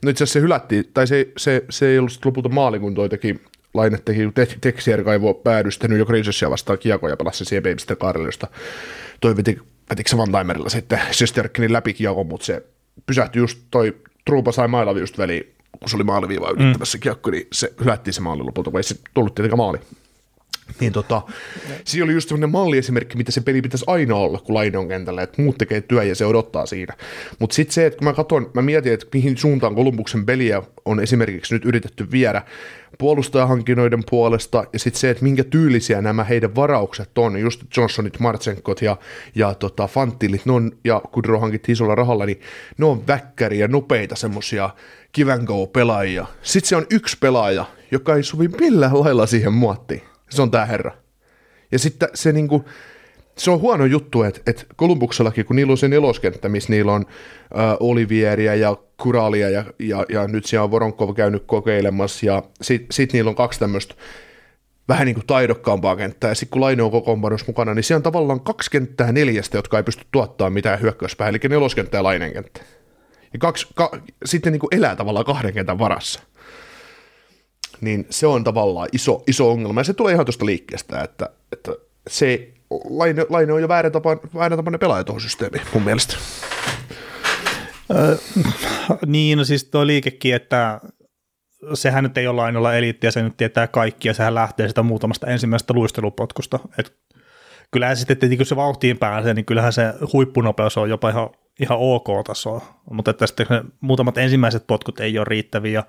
[0.03, 2.95] no itse asiassa se hylättiin, tai se, se, se ei ollut sit lopulta maali, kun
[2.95, 3.41] toi teki
[3.75, 8.29] Laine teki te- Texier kaivoi päädystänyt jo Grinsesia vastaan kiekko ja pelasi siihen Babyston kaarelle,
[8.29, 8.47] josta
[9.21, 9.59] toi veti,
[9.91, 12.67] vetikö se one-timerilla sitten Sesterkinin läpi kiekon, mutta se
[13.07, 17.03] pysähtyi just toi Truupa sai mailla just väliin, kun se oli maaliviiva ylittämässä mm.
[17.03, 19.79] kiekko, niin se hylättiin se maali lopulta, kun ei se tullut tietenkään maali.
[20.81, 21.23] Niin tota,
[21.85, 25.23] siinä oli just sellainen malliesimerkki, mitä se peli pitäisi aina olla, kun Laine on kentällä,
[25.23, 26.95] että muut tekee työ ja se odottaa siinä.
[27.39, 31.01] Mutta sitten se, että kun mä katson, mä mietin, että mihin suuntaan Kolumbuksen peliä on
[31.01, 32.43] esimerkiksi nyt yritetty viedä
[32.99, 38.83] puolustajahankinoiden puolesta, ja sitten se, että minkä tyylisiä nämä heidän varaukset on, just Johnsonit, Martsenkot
[38.83, 38.97] ja,
[39.35, 42.41] ja tota, Fantilit, ne on, ja Kudro hankittiin isolla rahalla, niin
[42.79, 44.15] ne on väkkäriä, nopeita
[45.35, 46.27] and go pelaajia.
[46.43, 50.03] Sitten se on yksi pelaaja, joka ei sovi millään lailla siihen muottiin.
[50.31, 50.93] Se on tämä herra.
[51.73, 52.65] Ja sitten se niinku,
[53.39, 57.07] se on huono juttu, että, että Kolumbuksellakin, kun niillä on se neloskenttä, missä niillä on
[57.59, 62.93] äh, Olivieria ja Kuralia ja, ja, ja nyt siellä on Voronkov käynyt kokeilemassa ja sitten
[62.93, 63.95] sit niillä on kaksi tämmöistä
[64.89, 68.03] vähän niin kuin taidokkaampaa kenttää, ja sitten kun Laine on kokoonpanossa mukana, niin siellä on
[68.03, 72.61] tavallaan kaksi kenttää neljästä, jotka ei pysty tuottamaan mitään hyökkäyspää, eli neloskenttä ja Lainen kenttä.
[73.33, 73.91] Ja kaksi, ka,
[74.25, 76.21] sitten niin kuin elää tavallaan kahden kentän varassa.
[77.81, 81.73] Niin se on tavallaan iso, iso ongelma, ja se tulee ihan tuosta liikkeestä, että, että
[82.09, 82.53] se
[82.91, 86.17] Laine, Laine on jo väärä, tapa, väärä tapainen pelaaja tuohon systeemiin, mun mielestä.
[87.95, 88.17] Öö,
[89.07, 90.81] niin, no siis tuo liikekin, että
[91.75, 95.75] sehän nyt ei ole ainoalla eliittiä, se nyt tietää kaikkia, sehän lähtee sitä muutamasta ensimmäisestä
[95.75, 96.59] luistelupotkusta.
[96.79, 96.97] Et
[97.71, 101.79] kyllähän sitten, että kun se vauhtiin pääsee, niin kyllähän se huippunopeus on jopa ihan, ihan
[101.81, 103.47] ok-tasoa, mutta että sitten
[103.81, 105.83] muutamat ensimmäiset potkut ei ole riittäviä.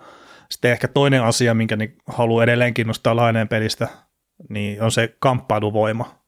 [0.52, 3.88] Sitten ehkä toinen asia, minkä niin haluaa edelleenkin nostaa laineen pelistä,
[4.50, 6.22] niin on se kamppailuvoima.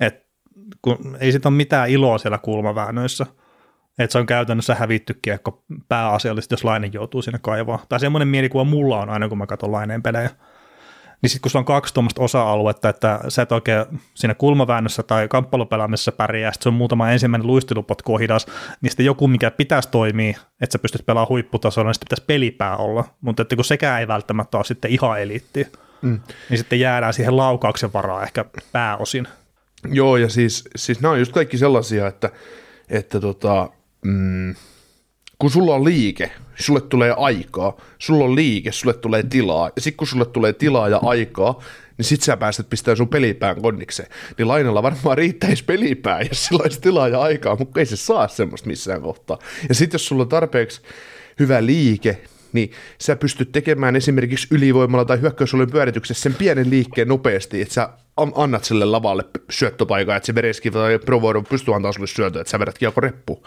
[0.00, 0.26] Et
[0.82, 3.26] kun ei siitä ole mitään iloa siellä kulmaväännöissä,
[3.98, 7.84] että se on käytännössä hävitty kiekko pääasiallisesti, jos Lainen joutuu sinne kaivaa.
[7.88, 10.30] Tai semmoinen mielikuva mulla on aina, kun mä katson Laineen pelejä.
[11.22, 15.28] Niin sitten kun sulla on kaksi tuommoista osa-aluetta, että sä et oikein siinä kulmaväännössä tai
[15.28, 18.46] kamppailupelaamisessa pärjää, sitten se on muutama ensimmäinen luistelupotku on hidas,
[18.80, 22.76] niin sitten joku, mikä pitäisi toimia, että sä pystyt pelaamaan huipputasolla, niin sitten pitäisi pelipää
[22.76, 23.04] olla.
[23.20, 25.66] Mutta että kun sekään ei välttämättä ole sitten ihan eliitti,
[26.02, 26.20] mm.
[26.50, 29.28] niin sitten jäädään siihen laukauksen varaan ehkä pääosin.
[29.92, 32.30] Joo, ja siis, siis nämä on just kaikki sellaisia, että,
[32.88, 33.70] että tota,
[34.04, 34.54] mm,
[35.38, 39.96] kun sulla on liike, sulle tulee aikaa, sulla on liike, sulle tulee tilaa, ja sitten
[39.96, 41.62] kun sulle tulee tilaa ja aikaa,
[41.98, 44.08] niin sit sä pääset pistämään sun pelipään konnikseen.
[44.38, 48.28] Niin lainalla varmaan riittäisi pelipää, jos sillä olisi tilaa ja aikaa, mutta ei se saa
[48.28, 49.38] semmoista missään kohtaa.
[49.68, 50.80] Ja sitten jos sulla on tarpeeksi
[51.40, 52.20] hyvä liike,
[52.52, 52.70] niin
[53.00, 57.88] sä pystyt tekemään esimerkiksi ylivoimalla tai hyökkäysoluen pyörityksessä sen pienen liikkeen nopeasti, että sä
[58.34, 62.58] annat sille lavalle syöttöpaikan, että se Vereski tai Provodo pystyy antaa sulle syötö, että sä
[62.58, 63.42] vedät kiekko reppuun.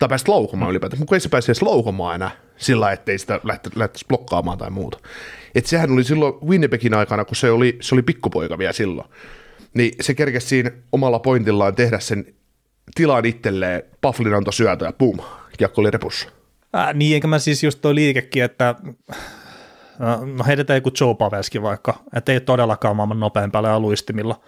[0.00, 3.40] Tai pääset laukomaan ylipäätään, mutta ei se pääse edes laukomaan enää sillä, ettei sitä
[3.74, 4.98] lähtäisi blokkaamaan tai muuta.
[5.54, 9.08] Et sehän oli silloin Winnipegin aikana, kun se oli, se oli pikkupoika vielä silloin,
[9.74, 12.34] niin se kerkesi siinä omalla pointillaan tehdä sen
[12.94, 15.18] tilan itselleen, Pufflin antoi syötö ja pum,
[15.58, 16.28] kiekko oli repussa.
[16.76, 18.74] Äh, niin, eikä mä siis just toi liikekin, että
[20.36, 24.40] No heitetään joku Joe Pavelski vaikka, että ei todellakaan maailman nopein pelaaja luistimilla,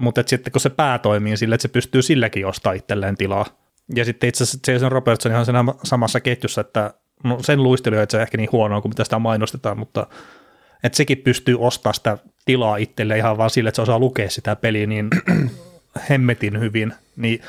[0.00, 3.46] mutta sitten kun se pää toimii sille, että se pystyy silläkin ostaa itselleen tilaa.
[3.94, 6.94] Ja sitten itse asiassa Jason Robertson ihan siinä samassa ketjussa, että
[7.24, 10.06] no sen luistelu ei ehkä niin huonoa kuin mitä sitä mainostetaan, mutta
[10.84, 14.56] että sekin pystyy ostamaan sitä tilaa itselleen ihan vaan sille, että se osaa lukea sitä
[14.56, 15.08] peliä niin
[16.10, 16.92] hemmetin hyvin.
[17.16, 17.40] Niin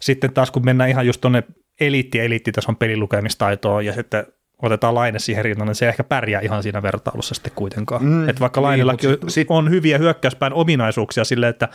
[0.00, 1.42] sitten taas kun mennään ihan just tuonne
[1.80, 4.26] eliitti- ja eliittitason pelilukemistaitoon ja sitten
[4.62, 8.04] otetaan Laine siihen rinnalle, niin se ehkä pärjää ihan siinä vertailussa sitten kuitenkaan.
[8.04, 9.46] Mm, että vaikka niin, Lainellakin sit, sit...
[9.50, 11.68] on hyviä hyökkäyspään ominaisuuksia sille, että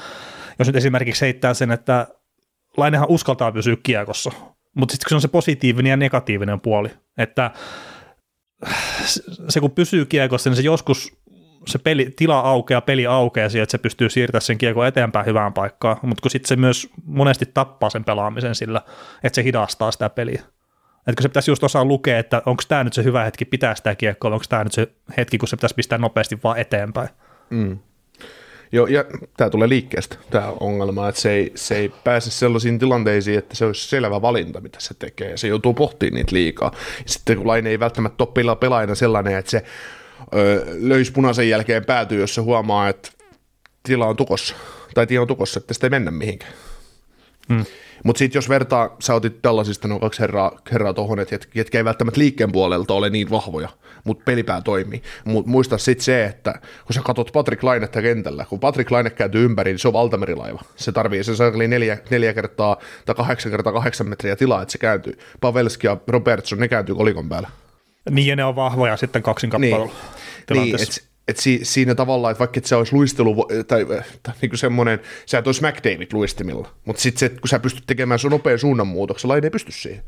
[0.60, 2.08] jos nyt esimerkiksi heittää sen, että
[2.78, 4.32] Lainehan uskaltaa pysyä kiekossa,
[4.74, 7.52] mutta sitten kun se on se positiivinen ja negatiivinen puoli, että
[9.50, 11.18] se kun pysyy kiekossa, niin se joskus
[11.68, 15.54] se peli, tila aukeaa, peli aukeaa siihen, että se pystyy siirtämään sen kiekon eteenpäin hyvään
[15.54, 18.82] paikkaan, mutta kun sitten se myös monesti tappaa sen pelaamisen sillä,
[19.24, 20.42] että se hidastaa sitä peliä.
[20.98, 23.76] Että kun se pitäisi just osaa lukea, että onko tämä nyt se hyvä hetki pitää
[23.76, 24.88] sitä kiekkoa, onko tämä nyt se
[25.18, 27.10] hetki, kun se pitäisi pistää nopeasti vaan eteenpäin.
[27.50, 27.80] Mm.
[28.72, 29.06] Joo, ja
[29.38, 33.66] tämä tulee liikkeestä, tämä ongelma, että se ei, se ei pääse sellaisiin tilanteisiin, että se
[33.66, 36.72] olisi selvä valinta, mitä se tekee, se joutuu pohtimaan niitä liikaa.
[37.06, 39.64] Sitten kun Laine ei välttämättä ole pelaajana sellainen, että se
[40.36, 43.10] ö, löys punaisen jälkeen päätyy, jos se huomaa, että
[43.84, 44.56] tila on tukossa,
[44.94, 46.54] tai tila on tukossa, että sitä ei mennä mihinkään.
[47.50, 47.66] Hmm.
[48.04, 51.86] Mutta sitten jos vertaa, sä otit tällaisista noin kaksi herraa, herraa tuohon, että ketkä ei
[51.86, 53.70] välttämättä liikkeen puolelta ole niin vahvoja,
[54.08, 55.02] mutta pelipää toimii.
[55.26, 56.54] Mutta muista sitten se, että
[56.86, 60.62] kun sä katsot Patrick Lainetta kentällä, kun Patrick Laine kääntyy ympäri, niin se on valtamerilaiva.
[60.76, 64.78] Se tarvii se sarkeli neljä, neljä kertaa tai kahdeksan kertaa kahdeksan metriä tilaa, että se
[64.78, 65.18] kääntyy.
[65.42, 67.50] Pavelski ja Robertson, ne kääntyy kolikon päällä.
[68.10, 69.92] Niin, ja ne on vahvoja sitten kaksin kappaleella.
[70.50, 73.86] Niin, niin et, et si, siinä tavallaan, että vaikka et se olisi luistelu, tai,
[74.24, 78.20] tai niin kuin semmoinen, sä et olisi McDavid luistimilla, mutta sitten kun sä pystyt tekemään
[78.20, 80.04] sun nopean suunnanmuutoksen, laine ei pysty siihen.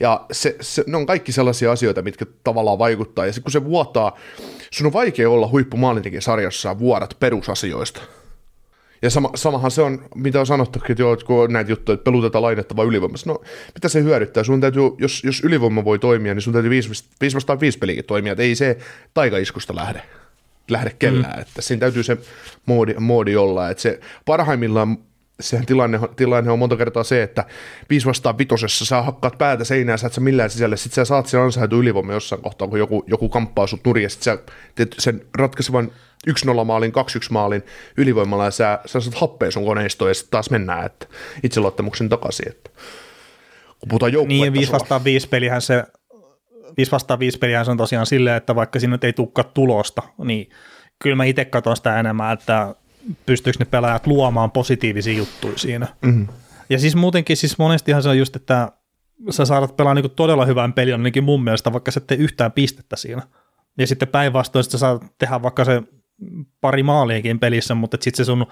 [0.00, 3.26] Ja se, se, ne on kaikki sellaisia asioita, mitkä tavallaan vaikuttaa.
[3.26, 4.18] Ja sitten kun se vuotaa,
[4.70, 8.00] sun on vaikea olla huippumaalintekijä sarjassa ja vuodat perusasioista.
[9.02, 12.04] Ja sama, samahan se on, mitä on sanottu, että joo, kun on näitä juttuja, että
[12.04, 13.30] pelutetaan lainetta vai ylivoimassa.
[13.30, 13.40] No,
[13.74, 14.44] mitä se hyödyttää?
[14.44, 18.32] Sun täytyy, jos, jos ylivoima voi toimia, niin sun täytyy 5 vastaan 5 pelikin toimia,
[18.32, 18.78] että ei se
[19.14, 20.02] taikaiskusta lähde
[20.70, 21.42] lähde kellään, mm.
[21.42, 22.18] että siinä täytyy se
[22.66, 24.98] moodi, moodi olla, että se parhaimmillaan
[25.40, 27.44] sehän tilanne, tilanne on monta kertaa se, että
[27.90, 31.26] 5 vastaan vitosessa sä hakkaat päätä seinään, sä et sä millään sisälle, sit sä saat
[31.26, 34.38] sen ansaitu ylivoima jossain kohtaa, kun joku, joku kamppaa sut nurin, ja sit sä
[34.74, 35.90] teet sen ratkaisevan
[36.30, 36.94] 1-0 maalin, 2-1
[37.30, 37.62] maalin
[37.96, 41.06] ylivoimalla, ja sä, sä saat happea sun koneistoon, ja sitten taas mennään, että
[41.42, 42.70] itseluottamuksen takaisin, että
[43.80, 45.84] kun puhutaan Niin, 5 vastaan 5 pelihän se
[46.76, 50.50] 5 vastaan 5 peliä se on tosiaan silleen, että vaikka siinä ei tukka tulosta, niin
[50.98, 52.74] kyllä mä itse katson sitä enemmän, että
[53.26, 55.86] pystyykö ne pelaajat luomaan positiivisia juttuja siinä.
[56.02, 56.28] Mm-hmm.
[56.70, 58.72] Ja siis muutenkin, siis monestihan se on just, että
[59.30, 62.96] sä saat pelaa niin todella hyvän pelin, ainakin mun mielestä, vaikka sä tee yhtään pistettä
[62.96, 63.22] siinä.
[63.78, 65.82] Ja sitten päinvastoin sä saat tehdä vaikka se
[66.60, 68.46] pari maaliakin pelissä, mutta sitten se sun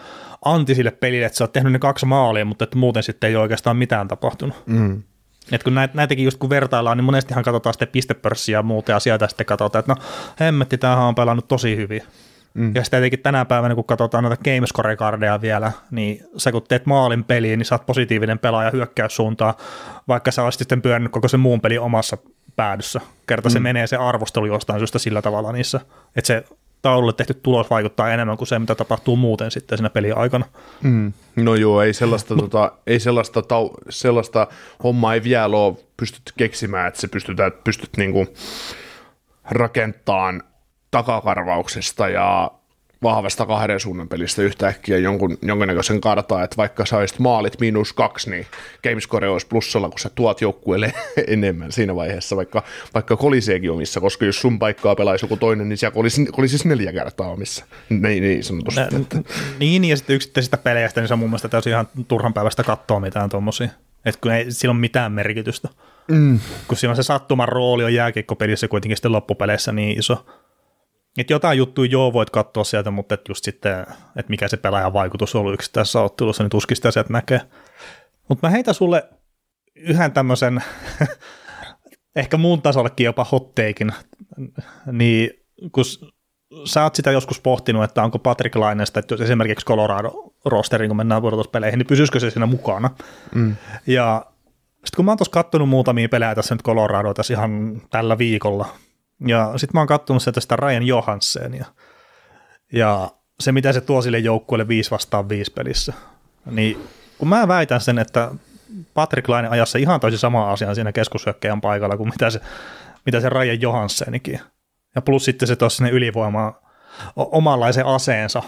[0.44, 3.36] anti sille pelille, että sä oot tehnyt ne kaksi maalia, mutta että muuten sitten ei
[3.36, 4.56] ole oikeastaan mitään tapahtunut.
[4.66, 5.02] Mm.
[5.52, 9.00] Et kun näit, näitäkin just kun vertaillaan, niin monestihan katsotaan sitten pistepörssiä ja muuta ja
[9.00, 10.00] sieltä sitten katsotaan, että no
[10.40, 12.02] hemmetti, tämähän on pelannut tosi hyvin.
[12.54, 12.74] Mm.
[12.74, 17.24] Ja sitten tietenkin tänä päivänä, kun katsotaan noita gamescore-kardeja vielä, niin sä kun teet maalin
[17.24, 19.54] peliin, niin sä oot positiivinen pelaaja hyökkäyssuuntaan,
[20.08, 22.18] vaikka sä olisit sitten pyörnyt koko sen muun pelin omassa
[22.56, 23.00] päädyssä.
[23.26, 23.52] Kerta mm.
[23.52, 25.80] se menee se arvostelu jostain syystä sillä tavalla niissä,
[26.16, 26.44] että se
[26.82, 30.44] taululle tehty tulos vaikuttaa enemmän kuin se, mitä tapahtuu muuten sitten siinä pelin aikana.
[30.82, 31.12] Mm.
[31.36, 34.46] No joo, ei sellaista, tota, ei sellaista, tau- sellaista
[34.84, 38.26] hommaa ei vielä ole pystytty keksimään, että se pystytään, pystyt niinku
[39.50, 40.42] rakentamaan
[40.92, 42.50] takakarvauksesta ja
[43.02, 48.46] vahvasta kahden suunnan pelistä yhtäkkiä jonkun, jonkinnäköisen kartaa, että vaikka saisit maalit miinus kaksi, niin
[48.82, 50.92] gamescore olisi plussalla, kun sä tuot joukkueelle
[51.26, 52.62] enemmän siinä vaiheessa, vaikka,
[52.94, 56.64] vaikka koliseekin omissa, koska jos sun paikkaa pelaisi joku toinen, niin siellä olisi, olisi siis
[56.64, 58.80] neljä kertaa omissa, niin, niin sanotusti.
[58.80, 59.18] Että.
[59.58, 63.00] Niin, ja sitten yksittäisistä peleistä, niin se on mun mielestä täysin ihan turhan päivästä katsoa
[63.00, 63.68] mitään tuommoisia,
[64.04, 65.68] että kun ei sillä ole mitään merkitystä.
[66.08, 66.40] Mm.
[66.68, 70.26] Kun siinä on se sattuman rooli on jääkiekkopelissä kuitenkin sitten loppupeleissä niin iso,
[71.18, 73.80] että jotain juttuja joo voit katsoa sieltä, mutta et just sitten,
[74.16, 77.40] että mikä se pelaajan vaikutus on ollut yksittäisessä ottelussa, niin tuskin sitä sieltä näkee.
[78.28, 79.08] Mutta mä heitän sulle
[79.74, 80.64] yhden tämmöisen,
[82.16, 83.92] ehkä muun tasollekin jopa hotteikin,
[84.92, 85.30] niin
[85.72, 85.84] kun
[86.64, 90.96] sä oot sitä joskus pohtinut, että onko Patrick Lainesta, että jos esimerkiksi Colorado rosterin, kun
[90.96, 92.90] mennään pudotuspeleihin, niin pysyisikö se siinä mukana?
[93.34, 93.56] Mm.
[93.86, 94.26] Ja
[94.72, 98.68] sitten kun mä oon tuossa kattonut muutamia pelejä tässä nyt Colorado tässä ihan tällä viikolla,
[99.26, 101.64] ja sitten mä oon katsonut sieltä sitä Ryan Johanssenia.
[102.72, 105.92] Ja se, mitä se tuo sille joukkueelle 5 vastaan 5 pelissä.
[106.50, 108.30] Niin kun mä väitän sen, että
[108.94, 112.40] Patrick Laine ajassa ihan tosi sama asia siinä keskushyökkäjän paikalla kuin mitä se,
[113.06, 114.40] mitä se Ryan Johanssenikin.
[114.94, 116.60] Ja plus sitten se tuossa sinne ylivoimaa
[117.16, 118.42] omanlaisen aseensa,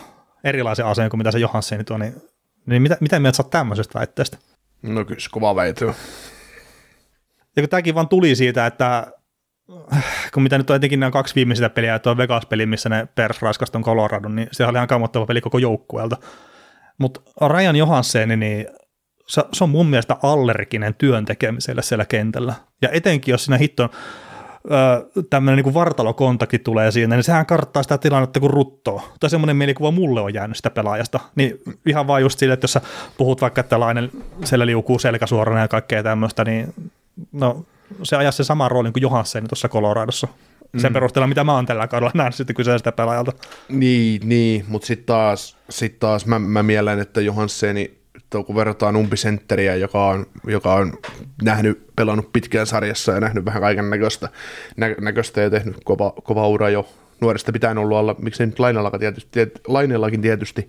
[0.45, 2.15] erilaisen aseen kuin mitä se Johansson tuo, niin,
[2.67, 4.39] niin mitä, mitä mieltä sä oot tämmöisestä väitteestä?
[4.83, 5.95] No kyllä se kova väite on.
[7.57, 9.07] Ja kun tämäkin vaan tuli siitä, että
[10.35, 13.73] kun mitä nyt on etenkin nämä kaksi viimeistä peliä, tuo Vegas-peli, missä ne Pers raiskasi
[13.73, 16.17] ton Coloradon, niin se oli ihan kammottava peli koko joukkueelta.
[16.99, 18.67] Mutta Ryan Johansson, niin
[19.27, 22.55] se, se, on mun mielestä allerginen työn tekemiselle siellä kentällä.
[22.83, 23.91] Ja etenkin, jos siinä hitto
[25.31, 29.03] tämmöinen niin vartalokontakti tulee siinä, niin sehän karttaa sitä tilannetta kuin ruttoa.
[29.21, 31.21] Tai semmoinen mielikuva mulle on jäänyt sitä pelaajasta.
[31.35, 32.81] Niin ihan vaan just sille, että jos sä
[33.17, 34.11] puhut vaikka, että lainen
[34.45, 36.75] siellä liukuu selkäsuorana ja kaikkea tämmöistä, niin
[37.33, 37.65] no,
[38.03, 40.29] se ajaa se sama roolin kuin Johansson tuossa Coloradossa.
[40.79, 40.95] Sen mm.
[40.95, 43.33] perusteella, mitä mä oon tällä kaudella nähnyt sitten kyseisestä pelaajalta.
[43.69, 47.99] Niin, niin mutta sitten taas, sit taas mä, mä mielen, että Johansseni,
[48.47, 50.93] kun verrataan umpisentteriä, joka on, joka on
[51.43, 54.29] nähnyt, pelannut pitkään sarjassa ja nähnyt vähän kaiken näköistä,
[54.77, 56.89] nä, näköistä ja tehnyt kova, kova ura jo
[57.21, 60.69] nuoresta pitäen ollut alla, miksei nyt Lainellakin tietysti, Lainellakin tietysti,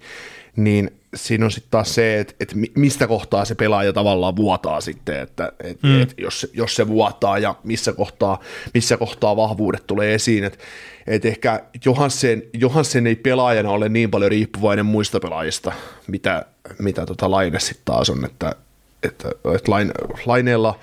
[0.56, 5.20] niin siinä on sitten taas se, että, että mistä kohtaa se pelaaja tavallaan vuotaa sitten,
[5.20, 6.02] että, että, mm.
[6.02, 8.40] että jos, jos se vuotaa ja missä kohtaa,
[8.74, 10.60] missä kohtaa vahvuudet tulee esiin, että,
[11.08, 15.72] että ehkä Johansen, Johansen ei pelaajana ole niin paljon riippuvainen muista pelaajista,
[16.08, 16.46] mitä,
[16.80, 18.56] mitä tota Laine sitten taas on, että,
[19.04, 19.94] että, että Laine,
[20.26, 20.80] Laineella,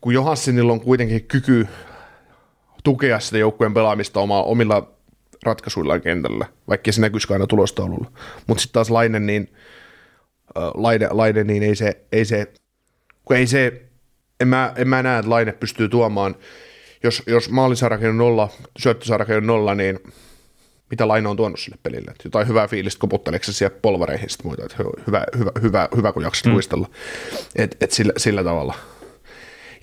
[0.00, 1.68] kun Johansenilla on kuitenkin kyky
[2.84, 4.95] tukea sitä joukkueen pelaamista oma, omilla
[5.46, 8.10] ratkaisuillaan kentällä, vaikka se näkyisi aina tulostaululla.
[8.46, 9.52] Mutta sitten taas Laine, niin,
[10.58, 12.52] äh, Laine, Laine, niin ei se, ei se,
[13.24, 13.82] kun ei se,
[14.40, 16.34] en mä, en mä näe, että Laine pystyy tuomaan,
[17.02, 19.98] jos, jos maalisarake on nolla, syöttösarake on nolla, niin
[20.90, 22.10] mitä Laine on tuonut sille pelille.
[22.10, 26.12] Et jotain hyvää fiilistä koputteleeko se siellä polvareihin sit muita, että hyvä, hyvä, hyvä, hyvä
[26.12, 26.52] kun jaksat mm.
[26.52, 26.90] luistella.
[27.56, 28.74] Et, et sillä, sillä tavalla.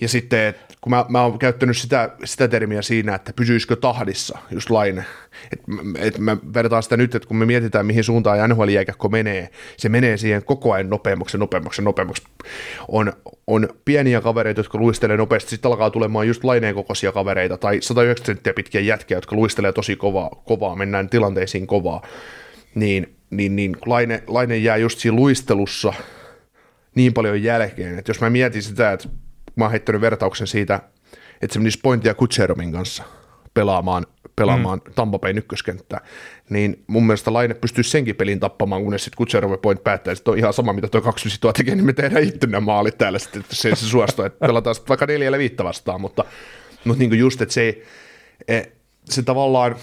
[0.00, 4.70] Ja sitten, kun mä, mä oon käyttänyt sitä, sitä termiä siinä, että pysyisikö tahdissa just
[4.70, 5.04] laine.
[5.52, 8.62] Että et mä vertaan sitä nyt, että kun me mietitään, mihin suuntaan nhl
[9.10, 12.22] menee, se menee siihen koko ajan nopeammaksi, nopeammaksi, nopeammaksi.
[12.88, 13.12] On,
[13.46, 18.26] on pieniä kavereita, jotka luistelee nopeasti, sitten alkaa tulemaan just laineen kokoisia kavereita, tai 190
[18.26, 22.06] senttiä pitkiä jätkiä, jotka luistelee tosi kovaa, kovaa mennään tilanteisiin kovaa.
[22.74, 25.92] Niin, niin, niin laine, laine jää just siinä luistelussa
[26.94, 29.08] niin paljon jälkeen, että jos mä mietin sitä, että
[29.56, 30.80] mä oon heittänyt vertauksen siitä,
[31.42, 33.02] että se menisi Pointia Kutseromin kanssa
[33.54, 34.92] pelaamaan, pelaamaan mm.
[34.94, 36.00] Tampa ykköskenttää,
[36.50, 40.38] niin mun mielestä Laine pystyisi senkin pelin tappamaan, kunnes sitten Kutserov Point päättää, että on
[40.38, 43.40] ihan sama, mitä tuo 25 tuo tekee, niin me tehdään itse nämä maalit täällä sitten,
[43.40, 46.24] että se, se suostuu, että pelataan sitten vaikka neljällä viittä vastaan, mutta,
[46.84, 47.82] mutta niin kuin just, että se,
[48.48, 48.62] e,
[49.04, 49.76] se tavallaan,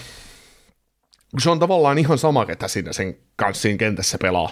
[1.39, 4.49] se on tavallaan ihan sama, ketä siinä sen kanssa siinä kentässä pelaa,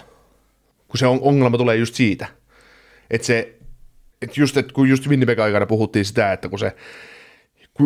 [0.88, 2.28] kun se ongelma tulee just siitä,
[3.10, 3.59] että se
[4.22, 6.76] et just, et kun just Winnipeg aikana puhuttiin sitä, että kun se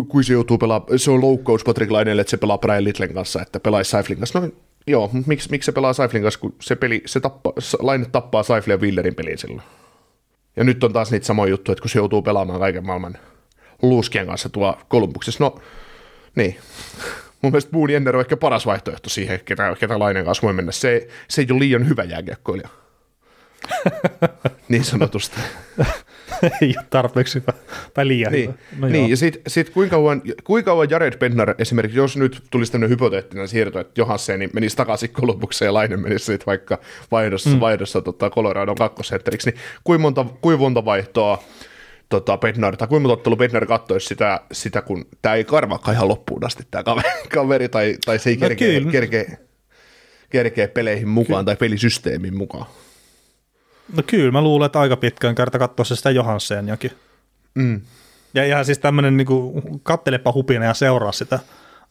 [0.08, 3.42] kun se joutuu pelaamaan, se on loukkaus Patrick Lainelle, että se pelaa Brian Littlen kanssa,
[3.42, 4.40] että pelaisi Seiflin kanssa.
[4.40, 4.50] No
[4.88, 8.74] joo, miksi, miksi se pelaa Seiflin kanssa, kun se peli, se tappaa, Laine tappaa Seiflin
[8.74, 9.62] ja Willerin pelin silloin.
[10.56, 13.18] Ja nyt on taas niitä samoja juttuja, että kun se joutuu pelaamaan kaiken maailman
[13.82, 15.60] luuskien kanssa tuo Kolumbuksessa, no
[16.36, 16.58] niin.
[17.42, 20.72] Mun mielestä Boone Jenner on ehkä paras vaihtoehto siihen, ketä, ketä Lainen kanssa voi mennä.
[20.72, 22.70] Se, se ei ole liian hyvä jääkiekkoilija.
[24.70, 25.40] niin sanotusti.
[26.62, 27.54] ei ole tarpeeksi hyvä,
[27.94, 28.88] tai liian niin, hyvä.
[28.88, 32.72] No niin, ja sitten sit kuinka, kauan, kuinka kauan Jared Bednar esimerkiksi, jos nyt tulisi
[32.72, 36.80] tämmöinen hypoteettinen siirto, että Johansen menisi takaisin Kolumbukseen ja Lainen menisi sitten vaikka
[37.12, 37.60] vaihdossa, mm.
[37.60, 41.44] vaihdossa tota Coloradon kakkosentteriksi, niin kuinka monta, kuinka monta vaihtoa
[42.10, 46.08] tota, Bednar, tai kuinka monta ottelu Bednar katsoisi sitä, sitä kun tämä ei karvakka ihan
[46.08, 49.38] loppuun asti tämä kaveri, kaveri tai, tai se ei no, kerkeä, kerkeä,
[50.30, 52.66] kerkeä peleihin mukaan Ky- tai pelisysteemin mukaan.
[53.96, 56.92] No kyllä, mä luulen, että aika pitkään kerta katsoa se sitä Johanseniakin.
[57.56, 57.82] Mm.
[58.34, 59.28] Ja ihan siis tämmöinen niin
[59.84, 61.40] kattelepa hupina ja seuraa sitä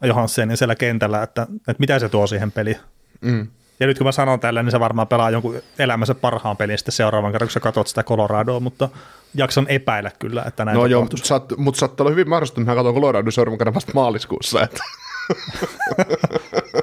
[0.02, 2.76] Johanssenia siellä kentällä, että, että mitä se tuo siihen peliin.
[3.20, 3.46] Mm.
[3.81, 6.92] Ja nyt kun mä sanon tällä, niin se varmaan pelaa jonkun elämänsä parhaan pelin sitten
[6.92, 8.88] seuraavan kerran, kun sä katsot sitä Coloradoa, mutta
[9.35, 11.09] jaksan epäillä kyllä, että näin No joo,
[11.57, 14.62] mutta saattaa olla hyvin mahdollista, että mä katson Coloradoa seuraavan kerran vasta maaliskuussa.
[14.62, 14.83] Että.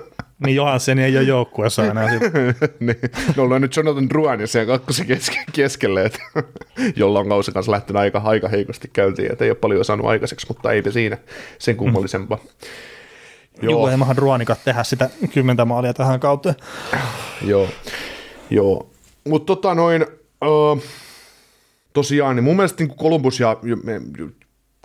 [0.46, 2.10] Niin Johansen ei ole joukkueessa enää.
[2.80, 2.98] niin.
[3.36, 6.20] No ollaan nyt Jonathan Druan ja sen kakkosen keske- keskelle, että,
[6.96, 10.48] jolla on kausi kanssa lähtenyt aika, aika heikosti käyntiin, että ei ole paljon saanut aikaiseksi,
[10.50, 11.18] mutta eipä siinä
[11.58, 12.38] sen kummallisempaa.
[12.38, 12.44] Mm.
[13.62, 13.72] Joo.
[13.72, 16.54] Joo, emahan Ruanikat tehdä sitä kymmentä maalia tähän kautta.
[17.42, 17.68] Joo,
[18.50, 18.90] joo.
[19.28, 20.06] Mutta tota noin,
[20.46, 20.84] uh,
[21.94, 23.58] tosiaan, niin mun mielestä niin Columbus ja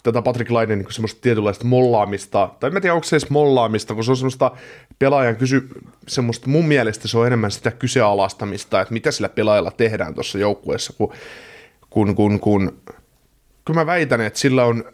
[0.05, 4.05] tätä Patrick Lainen niin semmoista tietynlaista mollaamista, tai en tiedä onko se edes mollaamista, kun
[4.05, 4.51] se on semmoista
[4.99, 5.69] pelaajan kysy,
[6.09, 10.93] semmoista, mun mielestä se on enemmän sitä kyseenalaistamista, että mitä sillä pelaajalla tehdään tuossa joukkueessa,
[10.99, 11.13] kun,
[11.91, 12.83] kun, kun, kun,
[13.65, 14.85] kun mä väitän, että sillä on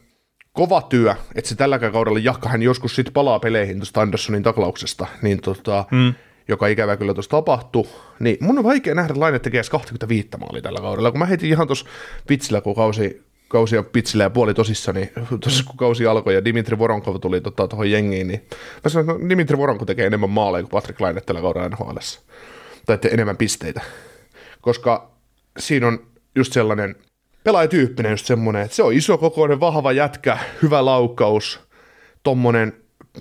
[0.53, 5.07] kova työ, että se tälläkään kaudella jakka hän joskus sitten palaa peleihin tuosta Anderssonin taklauksesta,
[5.23, 6.15] niin tota, mm.
[6.49, 7.85] joka ikävä kyllä tuossa tapahtui,
[8.21, 11.51] niin mun on vaikea nähdä, että Laine tekee 25 maalia tällä kaudella, kun mä heitin
[11.51, 11.87] ihan tuossa
[12.27, 16.45] pitsillä, kun kausi, kausi ja pitsillä ja puoli tosissa, niin tuossa kun kausi alkoi ja
[16.45, 18.47] Dimitri Voronkov tuli tuohon tota, jengiin, niin
[18.85, 21.97] mä sanoin, että no, Dimitri Voronkov tekee enemmän maaleja kuin Patrick Laine tällä kaudella nhl
[22.87, 23.81] tai enemmän pisteitä,
[24.61, 25.11] koska
[25.59, 26.97] siinä on just sellainen
[27.45, 31.61] pelaajatyyppinen just semmoinen, että se on iso kokoinen, vahva jätkä, hyvä laukaus,
[32.23, 32.73] tommonen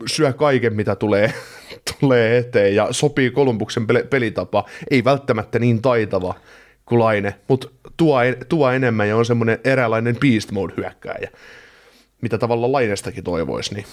[0.06, 1.34] syö kaiken, mitä tulee,
[2.00, 4.66] tulee eteen ja sopii Kolumbuksen pelitapa.
[4.92, 6.34] Ei välttämättä niin taitava
[6.86, 7.68] kuin Laine, mutta
[8.00, 8.20] tuo,
[8.50, 11.30] tuo enemmän ja on semmoinen eräänlainen beast mode hyökkääjä,
[12.22, 13.74] mitä tavallaan Lainestakin toivoisi.
[13.74, 13.86] Niin,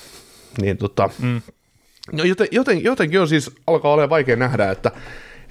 [0.61, 1.43] niin tota, mm.
[2.13, 4.91] no joten, joten, jotenkin on siis, alkaa olla vaikea nähdä, että,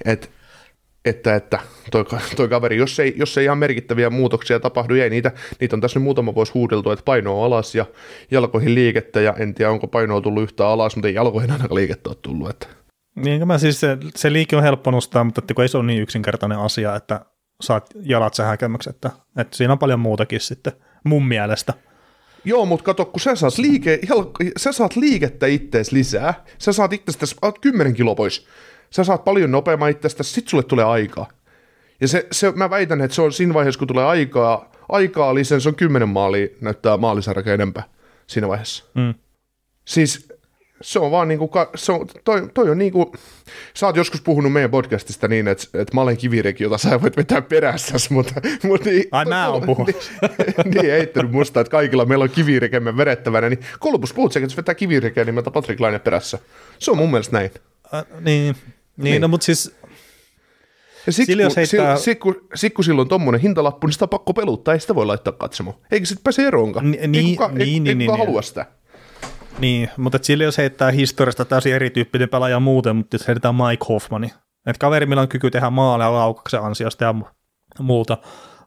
[0.04, 0.28] että
[1.04, 1.58] että, että
[1.90, 2.04] toi,
[2.36, 5.98] toi kaveri, jos ei, jos ei ihan merkittäviä muutoksia tapahdu, ei niitä, niitä on tässä
[5.98, 7.86] nyt muutama vuosi huudeltu, että paino on alas ja
[8.30, 12.10] jalkoihin liikettä, ja en tiedä onko painoa tullut yhtä alas, mutta ei jalkoihin ainakaan liikettä
[12.10, 12.50] ole tullut.
[12.50, 12.66] Että.
[13.16, 15.86] Niin, mä siis se, se liike on helppo nostaa, mutta että kun ei se ole
[15.86, 17.20] niin yksinkertainen asia, että
[17.60, 20.72] saat jalat sähäkämmäksi, että, että siinä on paljon muutakin sitten
[21.04, 21.74] mun mielestä.
[22.44, 24.00] Joo, mutta kato, kun sä saat, liike,
[24.56, 28.46] sä saat liikettä ittees lisää, sä saat itsestäsi 10 kiloa pois,
[28.90, 31.28] sä saat paljon nopeammin itsestä, sit sulle tulee aikaa.
[32.00, 35.60] Ja se, se, mä väitän, että se on siinä vaiheessa, kun tulee aikaa, aikaa lisää,
[35.60, 37.82] se on kymmenen maalia, näyttää maalisarjaa enempää
[38.26, 38.84] siinä vaiheessa.
[38.94, 39.14] Mm.
[39.84, 40.32] Siis
[40.82, 43.12] se on vaan niinku, se on, toi, toi on niinku,
[43.74, 47.16] sä oot joskus puhunut meidän podcastista niin, että, että mä olen kivireki, jota sä voit
[47.16, 48.34] vetää perässäsi, mutta...
[48.62, 50.10] mutta niin, Ai mä oon puhunut.
[50.64, 53.60] Niin, niin heittänyt musta, että kaikilla meillä on kivirekemme vedettävänä, niin
[54.32, 56.38] sekin, että se vetää kivirekeä nimeltä Patrick Laine perässä.
[56.78, 57.50] Se on mun mielestä näin.
[57.94, 58.54] Äh, niin, niin,
[58.96, 59.22] niin.
[59.22, 59.76] no mutta siis...
[61.06, 61.96] Ja sit, kun, heittää...
[61.96, 65.06] sit, kun, sit, kun silloin tuommoinen hintalappu, niin sitä on pakko peluttaa, ei sitä voi
[65.06, 65.76] laittaa katsomaan.
[65.90, 66.90] Eikä sitten pääse eroonkaan.
[66.90, 68.66] Ni, niin, ei kuka, niin, ei, niin, ei kuka niin, halua sitä.
[69.58, 74.26] Niin, mutta sillä jos heittää historiasta täysin erityyppinen pelaaja muuten, mutta jos heitetään Mike Hoffmani.
[74.66, 77.14] Että kaveri, millä on kyky tehdä maaleja laukauksen ansiosta ja
[77.78, 78.18] muuta.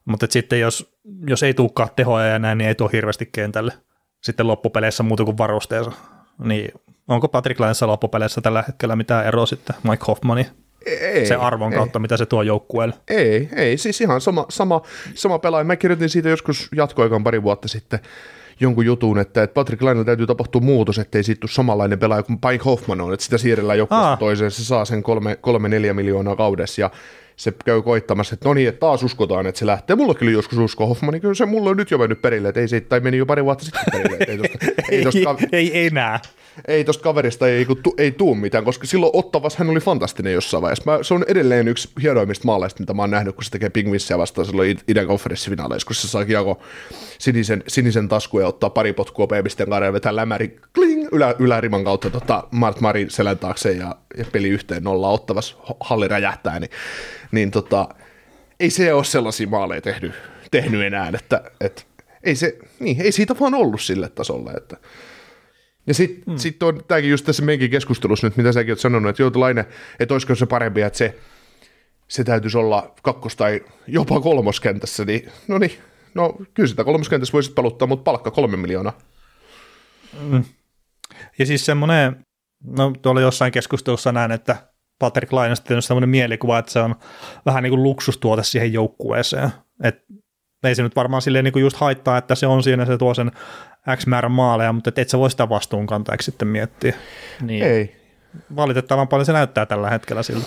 [0.05, 0.93] Mutta sitten jos,
[1.27, 3.73] jos ei tulekaan tehoja ja näin, niin ei tule hirveästi kentälle
[4.23, 5.91] sitten loppupeleissä muuta kuin varusteensa.
[6.43, 6.71] Niin
[7.07, 10.45] onko Patrick Lainessa loppupeleissä tällä hetkellä mitään eroa sitten Mike Hoffmanin
[10.85, 12.01] ei, se arvon kautta, ei.
[12.01, 12.95] mitä se tuo joukkueelle.
[13.07, 14.81] Ei, ei, siis ihan sama, sama,
[15.13, 15.63] sama pelaaja.
[15.63, 17.99] Mä kirjoitin siitä joskus jatkoaikaan pari vuotta sitten
[18.59, 22.39] jonkun jutun, että, että Patrick Lainella täytyy tapahtua muutos, ettei siitä tule samanlainen pelaaja kuin
[22.51, 26.35] Mike Hoffman on, että sitä siirrellään joukkueesta toiseen, se saa sen kolme, kolme neljä miljoonaa
[26.35, 26.81] kaudessa.
[26.81, 26.89] Ja
[27.39, 29.95] se käy koittamassa, että no niin, että taas uskotaan, että se lähtee.
[29.95, 32.61] Mulla kyllä joskus usko Hoffman, niin kyllä se mulla on nyt jo mennyt perille, että
[32.61, 34.17] ei se, tai meni jo pari vuotta sitten perille.
[34.19, 34.57] Että ei, tosta,
[34.91, 36.19] ei, tosta, ei, ei, enää
[36.67, 40.61] ei tosta kaverista ei, tu, ei tuu mitään, koska silloin Ottavas hän oli fantastinen jossain
[40.61, 40.91] vaiheessa.
[40.91, 44.17] Mä, se on edelleen yksi hienoimmista maaleista, mitä mä oon nähnyt, kun se tekee Pingvissiä
[44.17, 46.61] vastaan silloin idän konferenssifinaaleissa, kun se saa jako
[47.17, 51.83] sinisen, sinisen taskun ja ottaa pari potkua pebisten kanssa ja vetää lämäri kling, ylä, yläriman
[51.83, 56.71] kautta tota Mart Marin selän taakse ja, ja peli yhteen nolla Ottavas halli räjähtää, niin,
[57.31, 57.89] niin tota,
[58.59, 60.13] ei se ole sellaisia maaleja tehnyt,
[60.51, 61.81] tehnyt enää, että, että
[62.23, 64.77] ei, se, niin, ei siitä vaan ollut sille tasolle, että
[65.87, 66.37] ja sitten hmm.
[66.37, 69.65] sit on tämäkin just tässä meidänkin keskustelussa nyt, mitä säkin oot sanonut, että Joutulainen,
[69.99, 71.19] että olisiko se parempi, että se,
[72.07, 75.71] se täytyisi olla kakkos- tai jopa kolmoskentässä, niin no niin,
[76.13, 78.97] no kyllä sitä kolmoskentässä voisit paluttaa, mutta palkka kolme miljoonaa.
[80.21, 80.43] Hmm.
[81.39, 82.25] Ja siis semmoinen,
[82.65, 84.68] no tuolla jossain keskustelussa näin, että
[84.99, 86.95] Patrick Lainasta on semmoinen mielikuva, että se on
[87.45, 89.49] vähän niin kuin luksustuote siihen joukkueeseen.
[89.83, 90.03] Että
[90.63, 93.13] ei se nyt varmaan silleen niin kuin just haittaa, että se on siinä, se tuo
[93.13, 93.31] sen
[93.95, 96.95] X määrä maaleja, mutta et sä voi sitä vastuunkantajaksi sitten miettiä.
[97.41, 97.63] Niin.
[97.63, 97.95] Ei.
[98.55, 100.43] Valitettavan paljon se näyttää tällä hetkellä sillä.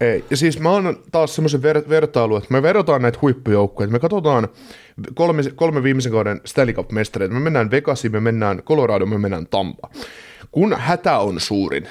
[0.00, 3.98] Ei, ja siis mä oon taas semmoisen ver- vertailu, että me verrataan näitä huippujoukkoja, me
[3.98, 4.48] katsotaan
[5.14, 9.90] kolme, kolme viimeisen kauden Stanley Cup-mestareita, me mennään Vegasiin, me mennään Colorado, me mennään Tampa
[10.50, 11.88] kun hätä on suurin.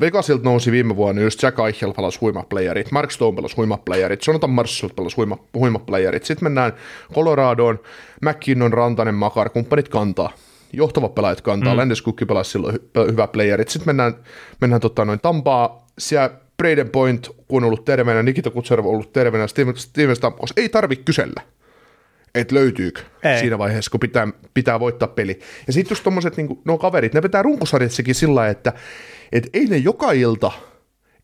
[0.00, 4.90] Vegasilta nousi viime vuonna just Jack Eichel pelasi huimaplayerit, Mark Stone pelasi huimaplayerit, Jonathan Marshall
[4.96, 6.24] pelasi huima, huimaplayerit.
[6.24, 6.72] Sitten mennään
[7.14, 7.80] Coloradoon,
[8.22, 10.32] McKinnon, Rantanen, Makar, kumppanit kantaa.
[10.72, 11.78] Johtavat pelaajat kantaa, mm.
[11.78, 13.68] Landeskukki pelasi silloin hy- hyvä playerit.
[13.68, 14.14] Sitten mennään,
[14.60, 19.12] mennään tota, noin Tampaa, siellä Braden Point, kun on ollut terveenä, Nikita Kutserov on ollut
[19.12, 21.42] terveenä, Steven, Steven Stamkos, ei tarvitse kysellä
[22.34, 23.40] että löytyykö Ei.
[23.40, 25.38] siinä vaiheessa, kun pitää, pitää voittaa peli.
[25.66, 28.72] Ja sitten just tommoset, niin no kaverit, ne vetää runkosarjassakin sillä että
[29.32, 30.52] et ei ne joka ilta,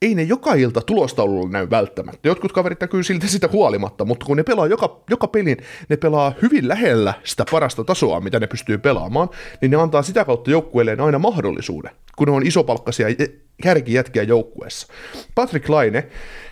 [0.03, 2.29] ei ne joka ilta tulostaululla näy välttämättä.
[2.29, 5.57] Jotkut kaverit näkyy siltä sitä huolimatta, mutta kun ne pelaa joka, joka pelin,
[5.89, 9.29] ne pelaa hyvin lähellä sitä parasta tasoa, mitä ne pystyy pelaamaan,
[9.61, 13.07] niin ne antaa sitä kautta joukkueelleen aina mahdollisuuden, kun ne on isopalkkaisia
[13.63, 14.87] kärkijätkiä joukkueessa.
[15.35, 16.09] Patrick Laine,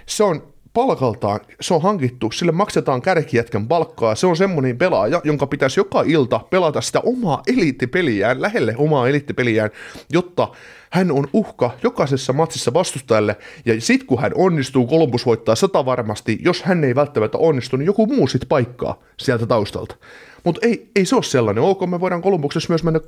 [0.07, 5.46] se on palkaltaan, se on hankittu, sille maksetaan kärkijätkän palkkaa, se on semmoinen pelaaja, jonka
[5.46, 9.70] pitäisi joka ilta pelata sitä omaa eliittipeliään, lähelle omaa eliittipeliään,
[10.12, 10.48] jotta
[10.90, 16.38] hän on uhka jokaisessa matsissa vastustajalle, ja sit kun hän onnistuu, Columbus voittaa sata varmasti,
[16.44, 19.96] jos hän ei välttämättä onnistu, niin joku muu sit paikkaa sieltä taustalta.
[20.44, 21.64] Mutta ei, ei se ole sellainen.
[21.64, 23.00] Ok, me voidaan Kolumbuksessa myös mennä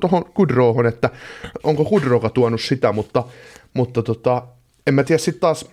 [0.00, 1.10] tuohon Kudrohon, että
[1.62, 3.24] onko Kudroka tuonut sitä, mutta,
[3.74, 4.42] mutta tota,
[4.86, 5.70] en mä tiedä sitten taas,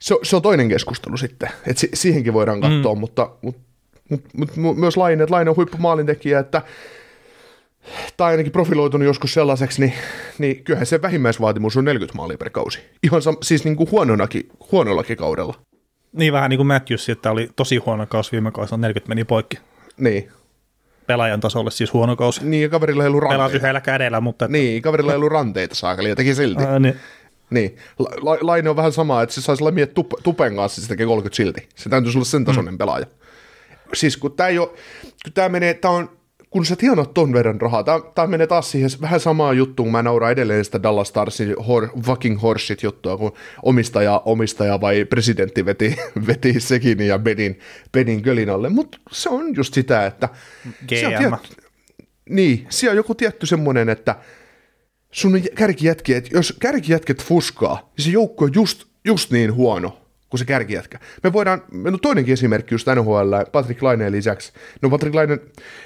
[0.00, 3.00] se, se on toinen keskustelu sitten, että si, siihenkin voidaan katsoa, mm.
[3.00, 3.60] mutta, mutta,
[4.36, 6.62] mutta, mutta myös Laine, että Laine on huippumaalintekijä, että
[8.16, 9.92] tai ainakin profiloitunut joskus sellaiseksi, niin,
[10.38, 12.80] niin kyllähän se vähimmäisvaatimus on 40 maalia per kausi.
[13.02, 15.54] Ihan sam- siis niin kuin huononakin, huonollakin kaudella.
[16.12, 19.58] Niin vähän niin kuin Matthews, että oli tosi huono kausi viime kaudella, 40 meni poikki.
[19.96, 20.28] Niin.
[21.06, 22.46] Pelaajan tasolle siis huono kausi.
[22.46, 23.42] Niin, ja kaverilla ei ollut ranteita.
[23.42, 24.44] Pelasi yhdellä kädellä, mutta...
[24.44, 24.52] Että...
[24.52, 26.64] Niin, kaverilla ei ollut ranteita saakeli, ja teki silti.
[26.64, 26.96] Ää, niin.
[27.50, 31.06] Niin, La- Laine on vähän sama, että se saisi miet tup- tupen kanssa, se tekee
[31.06, 31.68] 30 silti.
[31.74, 32.78] Se täytyisi olla sen tasoinen mm.
[32.78, 33.06] pelaaja.
[33.94, 34.68] Siis kun tämä ei ole,
[35.24, 36.20] kun tämä menee, tämä on
[36.50, 39.92] kun sä tienat ton verran rahaa, tämä, tämä menee taas siihen vähän samaan juttuun, kun
[39.92, 43.32] mä nauraan edelleen sitä Dallas Starsin hor, fucking horseshit juttua, kun
[43.62, 45.96] omistaja, omistaja vai presidentti veti,
[46.26, 47.58] veti sekin ja Bedin,
[47.92, 50.28] Bedin kölinalle, mutta se on just sitä, että
[50.88, 51.06] GM.
[51.06, 51.62] on tietty,
[52.28, 54.16] niin, siellä on joku tietty semmoinen, että
[55.12, 59.99] sun kärkijätki, että jos kärkijätket fuskaa, niin se joukko on just, just niin huono,
[60.30, 60.98] kuin se kärkijätkä.
[61.22, 64.52] Me voidaan, no toinenkin esimerkki just NHL, Patrick Laineen lisäksi.
[64.82, 65.38] No Patrick Laine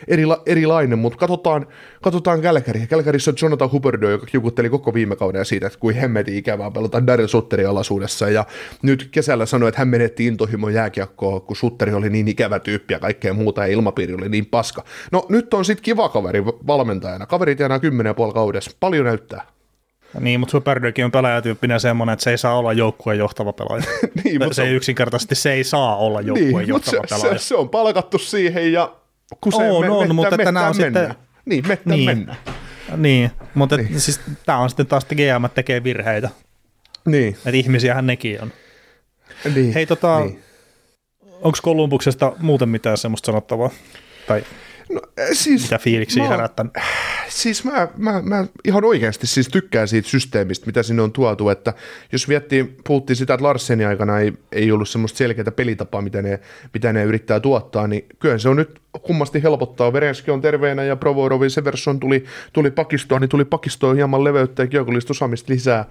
[0.08, 1.66] eri, erilainen, mutta katsotaan,
[2.02, 2.86] katsotaan Kälkäriä.
[2.86, 7.06] Kälkärissä on Jonathan Huberdo, joka kiukutteli koko viime kauden siitä, että kuin hemmeti ikävää pelata
[7.06, 8.28] Daryl Sutterin alaisuudessa.
[8.28, 8.44] Ja
[8.82, 13.00] nyt kesällä sanoi, että hän menetti intohimon jääkiekkoa, kun Sutteri oli niin ikävä tyyppi ja
[13.00, 14.84] kaikkea muuta ja ilmapiiri oli niin paska.
[15.12, 17.26] No nyt on sitten kiva kaveri valmentajana.
[17.26, 18.70] Kaveri tienaa 10,5 kaudessa.
[18.80, 19.53] Paljon näyttää.
[20.20, 23.84] Niin, mutta Superdykin on pelaajatyyppinen semmoinen, että se ei saa olla joukkueen johtava pelaaja.
[24.24, 27.38] niin, mutta se ei yksinkertaisesti se ei saa olla joukkueen niin, johtava se, pelaaja.
[27.38, 28.92] Se, se, on palkattu siihen ja
[29.40, 31.00] kun se on, me, on, mettä, mutta mettä, tänään on mennä.
[31.00, 31.24] sitten...
[31.44, 32.04] Niin, mettä niin.
[32.04, 32.36] mennä.
[32.96, 34.00] Niin, mutta niin.
[34.00, 36.30] siis tämä on sitten taas, että GM tekee virheitä.
[37.06, 37.28] Niin.
[37.28, 38.52] Että ihmisiähän nekin on.
[39.54, 39.72] Niin.
[39.72, 40.42] Hei, tota, niin.
[41.42, 43.70] onko Kolumbuksesta muuten mitään semmoista sanottavaa?
[44.26, 44.44] Tai
[44.92, 45.00] No,
[45.32, 46.72] siis, mitä fiiliksiä mä, herättänyt?
[47.34, 51.74] Siis mä, mä, mä, ihan oikeasti siis tykkään siitä systeemistä, mitä sinne on tuotu, että
[52.12, 56.40] jos viettiin, puhuttiin sitä, että Larsenin aikana ei, ei ollut semmoista selkeää pelitapaa, mitä ne,
[56.74, 59.92] mitä ne yrittää tuottaa, niin kyllä se on nyt kummasti helpottaa.
[59.92, 64.66] Verenski on terveenä ja Provorovin Severson tuli, tuli pakistoon, niin tuli pakistoon hieman leveyttä ja
[64.66, 65.84] kiekollista osaamista lisää,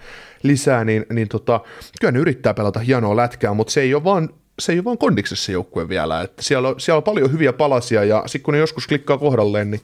[0.43, 1.59] lisää niin, niin tota,
[2.01, 4.29] kyllä ne yrittää pelata hienoa lätkää, mutta se ei ole vaan
[4.59, 8.03] se ei ole vaan kondiksessa joukkue vielä, että siellä on, siellä on paljon hyviä palasia
[8.03, 9.81] ja sitten kun ne joskus klikkaa kohdalleen, niin,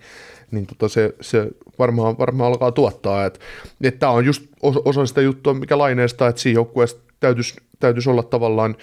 [0.52, 1.48] niin tota se, se
[1.80, 3.40] varmaan, varmaan alkaa tuottaa, että
[3.82, 8.24] et tämä on just osa sitä juttua, mikä laineesta, että siinä joukkueessa täytyisi, täytyisi olla
[8.24, 8.76] tavallaan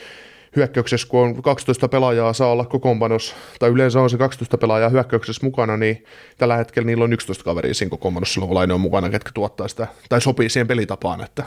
[0.57, 5.47] hyökkäyksessä, kun on 12 pelaajaa saa olla kokoonpanossa, tai yleensä on se 12 pelaajaa hyökkäyksessä
[5.47, 6.05] mukana, niin
[6.39, 9.69] tällä hetkellä niillä on 11 kaveria siinä kokoonpanossa silloin, kun Laine on mukana, ketkä tuottaa
[9.69, 11.45] sitä, tai sopii siihen pelitapaan, että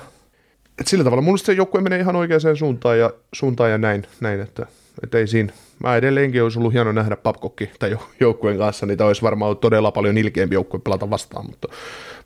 [0.79, 4.41] et sillä tavalla mun se joukkue menee ihan oikeaan suuntaan ja, suuntaan ja näin, näin
[4.41, 4.65] että,
[5.03, 5.53] että ei siinä.
[5.83, 9.91] Mä edelleenkin olisi ollut hieno nähdä Papkokki tai joukkueen kanssa, niitä olisi varmaan ollut todella
[9.91, 11.67] paljon ilkeämpi joukkue pelata vastaan, mutta,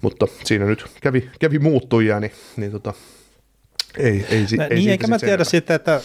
[0.02, 2.94] mutta siinä nyt kävi, kävi muuttujia, niin, niin tota,
[3.98, 6.02] ei, ei, no, ei Niin, eikä mä tiedä sitten, että,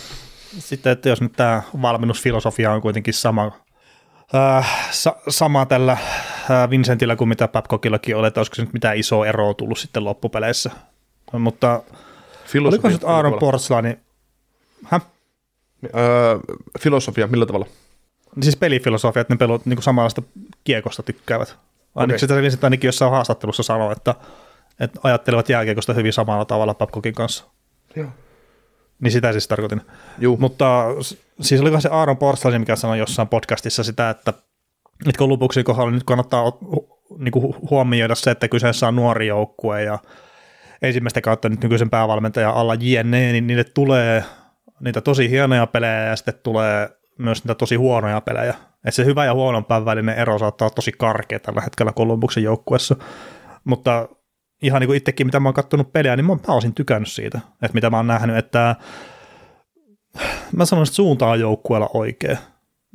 [0.58, 3.52] sitten, että jos nyt tämä valmennusfilosofia on kuitenkin sama,
[4.34, 8.96] äh, sa, sama tällä äh, Vincentillä kuin mitä Babcockillakin oli, että olisiko se nyt mitään
[8.96, 10.70] isoa eroa tullut sitten loppupeleissä.
[11.32, 11.82] Mutta
[12.46, 14.00] Filosofia, oliko se nyt Aaron Portsla, niin...
[14.84, 15.02] Häh?
[15.84, 16.38] Öö,
[16.80, 17.66] filosofia, millä tavalla?
[18.42, 20.22] Siis pelifilosofia, että ne pelot niin samanlaista
[20.64, 21.56] kiekosta tykkäävät.
[21.94, 22.50] Ainakin okay.
[22.50, 24.14] sitä ainakin jossain haastattelussa sanoi, että,
[24.80, 27.44] että ajattelevat jääkiekosta hyvin samalla tavalla Babcockin kanssa.
[27.96, 28.08] Joo.
[29.00, 29.80] Niin sitä siis tarkoitin.
[30.18, 30.36] Juu.
[30.36, 30.84] Mutta
[31.40, 34.32] siis olikohan se Aaron Portsla, mikä sanoi jossain podcastissa sitä, että,
[35.06, 36.44] että kun lopuksi kohdalla nyt kannattaa
[37.18, 39.98] niin kuin huomioida se, että kyseessä on nuori joukkue ja
[40.82, 44.24] ensimmäistä kautta nyt nykyisen päävalmentajan alla JNE, niin niille tulee
[44.80, 48.54] niitä tosi hienoja pelejä ja sitten tulee myös niitä tosi huonoja pelejä.
[48.84, 52.42] Et se hyvä ja huonon päivän välinen ero saattaa olla tosi karkea tällä hetkellä Kolumbuksen
[52.42, 52.96] joukkuessa.
[53.64, 54.08] Mutta
[54.62, 57.40] ihan niin kuin itsekin, mitä mä oon katsonut pelejä, niin mä oon pääosin tykännyt siitä,
[57.62, 58.76] että mitä mä oon nähnyt, että
[60.56, 62.36] mä sanoisin, että suunta on joukkueella oikea.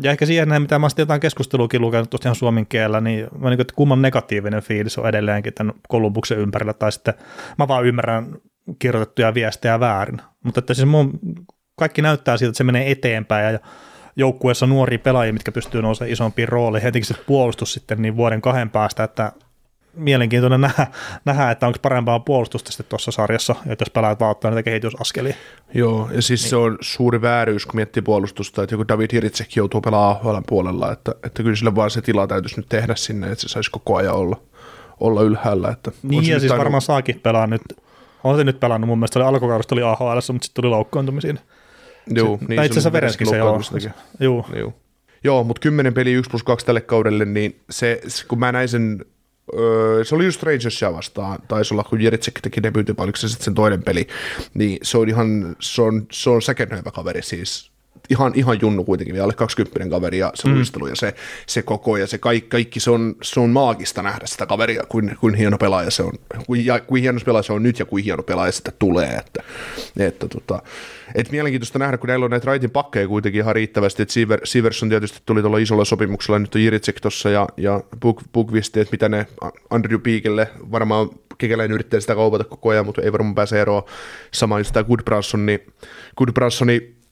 [0.04, 3.24] Ja ehkä siihen näin, mitä mä sitten jotain keskusteluakin lukenut tuosta ihan suomen kielellä, niin
[3.24, 7.14] mä niin kuin, että kumman negatiivinen fiilis on edelleenkin tämän Kolumbuksen ympärillä, tai sitten
[7.58, 8.36] mä vaan ymmärrän
[8.80, 10.22] kirjoitettuja viestejä väärin.
[10.44, 11.20] Mutta että siis mun,
[11.76, 13.60] kaikki näyttää siltä, että se menee eteenpäin, ja
[14.16, 18.70] joukkueessa nuoria pelaajia, mitkä pystyy nousemaan isompiin rooliin, heti se puolustus sitten niin vuoden kahden
[18.70, 19.32] päästä, että
[19.94, 20.88] mielenkiintoinen nähdä,
[21.26, 25.36] nähdä että onko parempaa puolustusta sitten tuossa sarjassa, että jos pelaat vaan ottaa niitä kehitysaskelia.
[25.74, 26.50] Joo, ja siis niin.
[26.50, 30.92] se on suuri vääryys, kun miettii puolustusta, että joku David Hiritsek joutuu pelaamaan AHL puolella,
[30.92, 33.96] että, että kyllä sille vaan se tila täytyisi nyt tehdä sinne, että se saisi koko
[33.96, 34.42] ajan olla,
[35.00, 35.70] olla ylhäällä.
[35.70, 36.58] Että niin, ja siis tainnut...
[36.58, 37.62] varmaan saakin pelaa nyt,
[38.24, 41.40] on se nyt pelannut, mun mielestä oli alkukaudesta oli AHL, mutta sitten tuli loukkaantumisiin.
[42.08, 43.62] Joo, niin, tai itse asiassa vereskin se joo.
[44.20, 44.45] Joo.
[44.56, 44.74] joo.
[45.24, 49.06] Joo, mutta 10 peli 1 plus 2 tälle kaudelle, niin se, kun mä näin sen
[49.60, 53.45] Öö, se oli just Rangersia vastaan, taisi olla, kun Jeritsek teki debyytin, oliko se sitten
[53.45, 54.08] sen toinen peli,
[54.54, 57.72] niin se on ihan, se on, se on säkenöivä kaveri siis,
[58.10, 60.56] ihan, ihan junnu kuitenkin, vielä alle 20 kaveri ja se mm.
[60.56, 61.16] luistelu ja se,
[61.47, 65.18] se koko ja se kaikki, kaikki se, on, se on maagista nähdä sitä kaveria, kuin,
[65.20, 66.14] kuin hieno pelaaja se on,
[66.47, 69.43] kuin, ja, kuin hieno pelaaja se on nyt ja kuin hieno pelaaja sitä tulee, että,
[69.99, 70.62] että tota,
[71.16, 74.89] et mielenkiintoista nähdä, kun näillä on näitä raitin pakkeja kuitenkin ihan riittävästi, että Siver, Siverson
[74.89, 77.82] tietysti tuli tuolla isolla sopimuksella, nyt on Jiritsek tuossa ja, ja
[78.34, 79.28] Bukvisti, että mitä ne
[79.70, 83.84] Andrew Peakelle, varmaan kekäläinen yrittää sitä kaupata koko ajan, mutta ei varmaan pääse eroon.
[84.34, 85.60] Sama just tämä Goodbranson, niin
[86.18, 87.03] Goodbransoni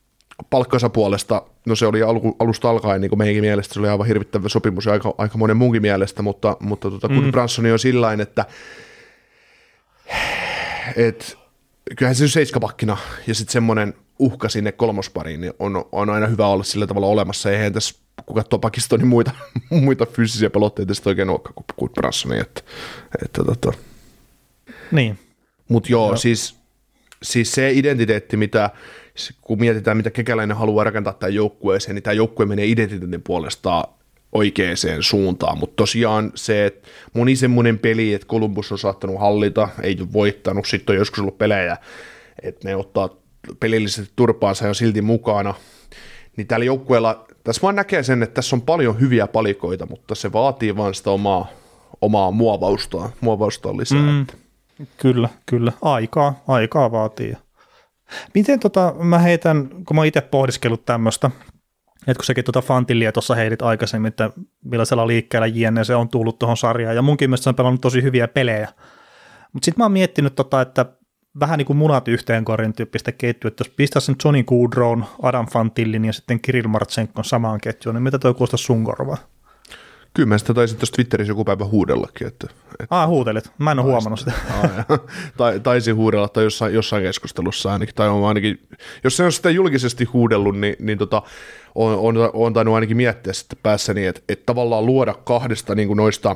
[0.50, 4.08] palkkansa puolesta, no se oli alu, alusta alkaen niin kuin meidänkin mielestä, se oli aivan
[4.08, 7.16] hirvittävä sopimus ja aika, aika monen munkin mielestä, mutta, mutta tota, mm.
[7.16, 8.46] Goodbransoni on sillä että
[10.96, 11.38] et,
[11.98, 16.64] kyllähän se seiskapakkina ja sitten semmoinen uhka sinne kolmospariin niin on, on aina hyvä olla
[16.64, 17.52] sillä tavalla olemassa.
[17.52, 19.32] Eihän tässä, kun katsoo Pakistanin muita,
[19.70, 22.40] muita fyysisiä pelotteita, sitten oikein olekaan kuin Goodbransoni.
[22.40, 22.62] Että,
[23.26, 23.74] että, tota.
[24.92, 25.20] Niin.
[25.68, 26.56] Mutta joo, joo, siis,
[27.24, 28.70] siis se identiteetti, mitä
[29.42, 33.88] kun mietitään, mitä kekäläinen haluaa rakentaa tämän joukkueeseen, niin tämä joukkue menee identiteetin puolesta
[34.32, 39.98] oikeaan suuntaan, mutta tosiaan se, että moni semmoinen peli, että Columbus on saattanut hallita, ei
[40.00, 41.78] ole voittanut, sitten on joskus ollut pelejä,
[42.44, 43.10] että ne ottaa
[43.60, 45.54] pelillisesti turpaansa ja silti mukana,
[46.38, 50.34] niin tällä joukkueella, tässä vaan näkee sen, että tässä on paljon hyviä palikoita, mutta se
[50.34, 51.48] vaatii vaan sitä omaa,
[52.02, 54.00] omaa muovausta, muovausta lisää.
[54.00, 54.26] Mm,
[54.98, 57.34] kyllä, kyllä, aikaa, aikaa vaatii.
[58.36, 61.32] Miten tota, mä heitän, kun mä itse pohdiskellut tämmöistä,
[62.08, 64.30] että kun sekin tuota Fantillia tuossa heitit aikaisemmin, että
[64.66, 68.04] millaisella liikkeellä JNE se on tullut tuohon sarjaan, ja munkin mielestä se on pelannut tosi
[68.04, 68.68] hyviä pelejä.
[69.54, 70.86] Mutta sitten mä oon miettinyt, tota, että
[71.40, 75.48] vähän niin kuin munat yhteen korin tyyppistä ketjua, että jos pistää sen Johnny Goodrown, Adam
[75.48, 79.18] Fantillin ja sitten Kirill Martsenkon samaan ketjuun, niin mitä toi kuulostaa sun korvaa?
[80.14, 82.28] Kyllä mä sitä taisin tuossa Twitterissä joku päivä huudellakin.
[82.28, 82.48] Että,
[82.80, 83.52] että ah, huutelit.
[83.58, 84.32] Mä en ole huomannut sitä.
[85.38, 87.96] tai, taisin huudella tai jossain, jossain keskustelussa ainakin.
[87.96, 88.68] Tai on ainakin,
[89.04, 91.22] jos se on sitä julkisesti huudellut, niin, niin tota,
[91.76, 95.98] on, on, on tainnut ainakin miettiä sitten päässäni, että, että tavallaan luoda kahdesta niin kuin
[95.98, 96.36] noista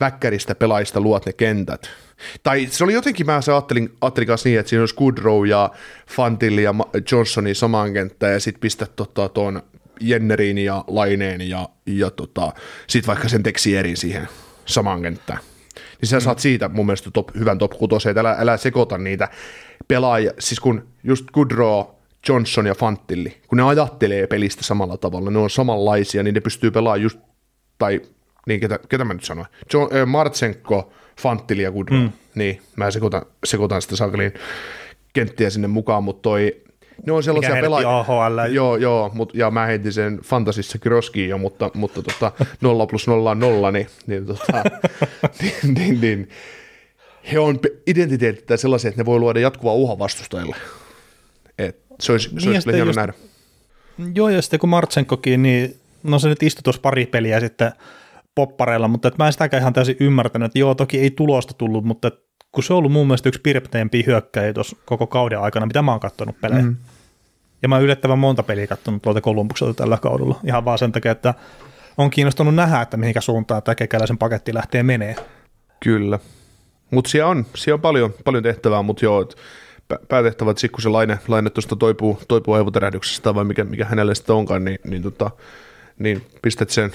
[0.00, 1.90] väkkäristä pelaajista luot ne kentät.
[2.42, 5.70] Tai se oli jotenkin, mä se ajattelin, ajattelin kanssa niin, että siinä olisi Goodrow ja
[6.08, 6.74] Fantilli ja
[7.12, 9.62] Johnsoni samaan kenttään ja sitten pistää tota, tuon
[10.02, 12.52] Jenneriin ja Laineen ja, ja tota,
[12.86, 13.42] sitten vaikka sen
[13.78, 14.28] eri siihen
[14.64, 15.38] samaan kenttään.
[16.00, 16.20] Niin sä mm.
[16.20, 19.28] saat siitä mun mielestä top, hyvän top 6, että älä, älä sekoita niitä
[19.88, 21.84] pelaajia, siis kun just Goodrow,
[22.28, 26.70] Johnson ja Fantilli, kun ne ajattelee pelistä samalla tavalla, ne on samanlaisia, niin ne pystyy
[26.70, 27.18] pelaamaan just,
[27.78, 28.00] tai
[28.46, 32.12] niin ketä, ketä mä nyt sanoin, John, äh, Martsenko, Fantilli ja Goodrow, mm.
[32.34, 34.32] niin mä sekoitan, sekoitan sitä sakeliin
[35.12, 36.62] kenttiä sinne mukaan, mutta toi
[37.06, 37.98] ne on sellaisia pelaajia.
[37.98, 38.38] AHL.
[38.50, 43.06] Joo, joo, mut, ja mä heitin sen Fantasissa Kroskiin jo, mutta, mutta tota, 0 plus
[43.06, 44.52] 0 on 0, niin, niin, tota,
[45.42, 46.28] niin, niin, niin,
[47.32, 50.56] he on identiteettiä sellaisia, että ne voi luoda jatkuvaa uhan vastustajille.
[51.58, 53.12] Et se olisi, se niin olisi hieno nähdä.
[54.14, 57.72] Joo, ja sitten kun Martsenkokin, niin no se nyt istui tuossa pari peliä sitten
[58.34, 61.84] poppareilla, mutta et mä en sitäkään ihan täysin ymmärtänyt, että joo, toki ei tulosta tullut,
[61.84, 62.10] mutta
[62.52, 65.90] kun se on ollut mun mielestä yksi pirpteempiä hyökkäjä tuossa koko kauden aikana, mitä mä
[65.90, 66.62] oon katsonut pelejä.
[66.62, 66.76] Mm.
[67.62, 71.12] Ja mä oon yllättävän monta peliä katsonut tuolta Kolumbukselta tällä kaudella, ihan vaan sen takia,
[71.12, 71.34] että
[71.98, 75.16] on kiinnostunut nähdä, että mihinkä suuntaan tämä kekäläisen paketti lähtee menee.
[75.80, 76.18] Kyllä.
[76.90, 79.28] Mutta siellä on, siellä on paljon, paljon tehtävää, mutta joo,
[80.08, 84.36] päätehtävä, että kun se laine, laine tuosta toipuu, toipuu aivoterähdyksestä vai mikä, mikä hänelle sitten
[84.36, 85.30] onkaan, niin, niin, tota,
[85.98, 86.92] niin pistät sen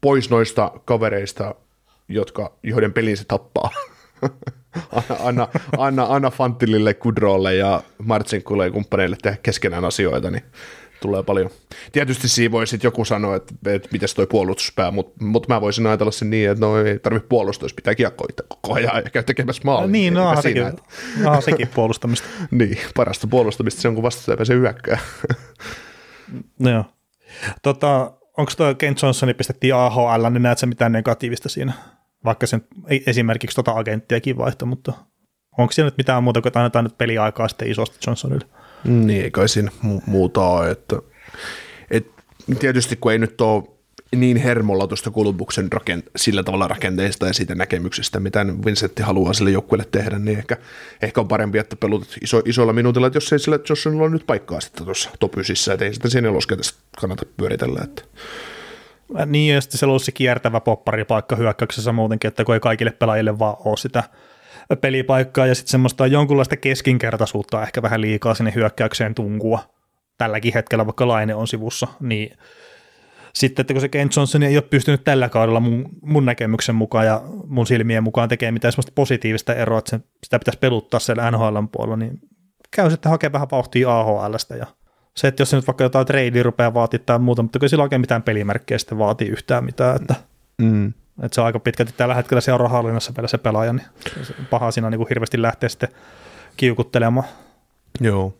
[0.00, 1.54] pois noista kavereista,
[2.08, 3.70] jotka, joiden pelin se tappaa.
[5.20, 5.48] anna,
[5.78, 10.42] anna, anna Fantilille, Kudrolle ja Marcinkulle ja kumppaneille tehdä keskenään asioita, niin
[11.00, 11.50] tulee paljon.
[11.92, 15.86] Tietysti siinä voi sitten joku sanoa, että, että miten toi puolustuspää, mutta mut mä voisin
[15.86, 19.22] ajatella sen niin, että no ei tarvitse puolustaa, jos pitää kiekkoita koko ajan ja käy
[19.22, 19.90] tekemässä maalia.
[19.90, 20.82] Niin, no, no sekin, että...
[21.22, 22.28] no, sekin puolustamista.
[22.50, 24.98] niin, parasta puolustamista se on, kun vastustaja pääsee hyökkää.
[26.58, 26.84] no joo.
[27.62, 31.72] Tota, onko tuo Kent Johnsoni pistettiin AHL, niin näet sä mitään negatiivista siinä?
[32.26, 32.64] Vaikka sen
[33.06, 34.92] esimerkiksi tota agenttiakin vaihto, mutta
[35.58, 38.46] onko siellä nyt mitään muuta kuin annetaan nyt peliaikaa sitten isosti Johnsonille?
[38.84, 40.96] Niin, ei kai siinä mu- muuta ole, että
[41.90, 42.06] et,
[42.58, 43.62] tietysti kun ei nyt ole
[44.16, 49.50] niin hermolla tuosta Kolumbuksen rakent- sillä tavalla rakenteesta ja siitä näkemyksestä, mitä Vincentti haluaa sille
[49.50, 50.56] joukkueelle tehdä, niin ehkä,
[51.02, 54.26] ehkä on parempi, että pelutat iso, isolla minuutilla, että jos ei sillä jos on nyt
[54.26, 56.28] paikkaa sitten tuossa top 9, että ei sitten siinä
[57.00, 57.80] kannata pyöritellä.
[57.84, 58.02] Että.
[59.26, 63.38] Niin, ja sitten se olisi se kiertävä popparipaikka hyökkäyksessä muutenkin, että kun ei kaikille pelaajille
[63.38, 64.04] vaan ole sitä
[64.80, 69.58] pelipaikkaa, ja sitten semmoista jonkunlaista keskinkertaisuutta ehkä vähän liikaa sinne hyökkäykseen tunkua.
[70.18, 72.36] Tälläkin hetkellä, vaikka Laine on sivussa, niin
[73.34, 77.06] sitten, että kun se Kent Johnson ei ole pystynyt tällä kaudella mun, mun näkemyksen mukaan
[77.06, 81.30] ja mun silmien mukaan tekemään mitään semmoista positiivista eroa, että sen, sitä pitäisi peluttaa siellä
[81.30, 82.20] NHL puolella, niin
[82.70, 84.66] käy sitten hakemaan vähän vauhtia AHLstä ja
[85.16, 87.82] se, että jos se nyt vaikka jotain tradea rupeaa vaatii tai muuta, mutta kun sillä
[87.82, 90.14] oikein mitään pelimerkkejä sitten vaatii yhtään mitään, että,
[90.58, 90.86] mm.
[91.22, 93.86] että se on aika pitkälti tällä hetkellä se on rahallinnassa vielä se pelaaja, niin
[94.50, 95.88] paha siinä niin kuin hirveästi lähtee sitten
[96.56, 97.26] kiukuttelemaan.
[98.00, 98.34] Joo,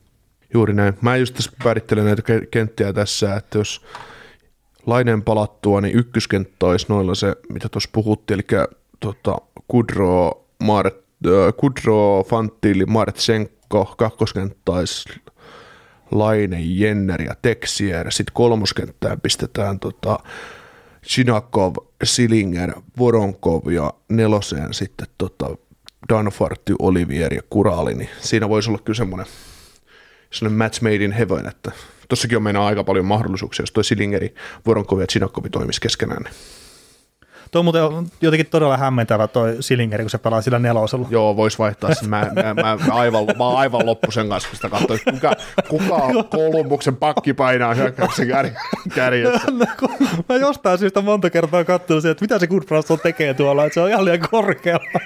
[0.54, 0.98] juuri näin.
[1.00, 3.84] Mä just tässä päärittelen näitä kenttiä tässä, että jos
[4.86, 8.66] Laineen palattua, niin ykköskenttä olisi noilla se, mitä tuossa puhuttiin, eli
[9.00, 9.36] tota,
[9.68, 15.08] Kudro, Maret, äh, Kudro, Fantilli, Martsenko, kakkoskenttä olisi
[16.10, 20.18] Laine, Jenner ja Texier, sitten kolmoskenttään pistetään tota,
[21.06, 25.56] Chinakov, Silinger, Voronkov ja neloseen sitten tota,
[26.08, 29.26] Danfarty, Olivier ja Kurali, niin siinä voisi olla kyllä semmoinen,
[30.30, 31.72] semmoinen match made in heaven, että
[32.08, 34.34] tossakin on meinaa aika paljon mahdollisuuksia, jos toi Silingeri,
[34.66, 36.22] Voronkov ja Chinakovi toimisi keskenään.
[36.22, 36.34] Niin.
[37.56, 41.06] Tuo on muuten jotenkin todella hämmentävä toi Silingeri, kun se pelaa sillä nelosella.
[41.10, 42.08] Joo, vois vaihtaa sen.
[42.10, 45.32] Mä, mä, mä, mä, aivan, mä oon aivan loppu sen kanssa, kun sitä katsoin, kuka,
[45.68, 48.28] kuka Kolumbuksen pakki painaa hyökkäyksen
[48.94, 49.52] kärjessä.
[50.28, 53.88] mä jostain syystä monta kertaa katsoin että mitä se Goodbranson tekee tuolla, että se on
[53.88, 55.00] ihan liian korkealla.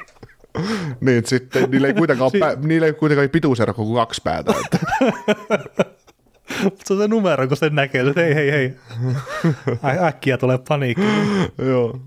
[1.00, 4.54] niin, sitten niillä ei kuitenkaan, si- pä, niillä ei kuitenkaan pituusero kuin kaksi päätä.
[4.64, 4.78] Että.
[6.84, 8.74] se on se numero, kun sen näkee, että hei, hei, hei.
[10.06, 11.04] Äkkiä tulee paniikki.
[11.58, 12.00] Joo.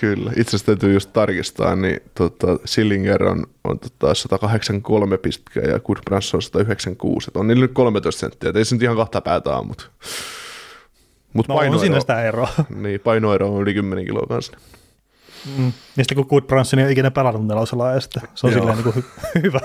[0.00, 5.80] Kyllä, itse asiassa täytyy just tarkistaa, niin tota, Sillinger on, on tota, 183 pistkää ja
[5.80, 9.56] Goodbranson on 196, että on niillä nyt 13 senttiä, ei se nyt ihan kahta päätä
[9.56, 9.84] ole, mutta
[11.32, 12.48] Mut no painoero, on siinä sitä eroa.
[12.82, 14.52] Niin, painoero on yli 10 kiloa kanssa.
[15.56, 15.66] Mm.
[15.66, 18.92] Ja sitten kun Goodbranson ei ole ikinä pelannut nelosella, ja sitten se on silleen niin
[18.92, 19.60] kuin hy- hyvä.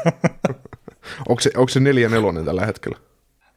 [1.30, 2.98] onko, se, onko se 4-4 tällä hetkellä?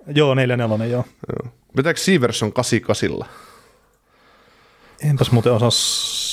[0.06, 0.84] Joo, 4-4, joo.
[0.88, 1.52] joo.
[1.76, 3.28] Vetääkö Severson 88?
[5.02, 5.70] Enpäs muuten osaa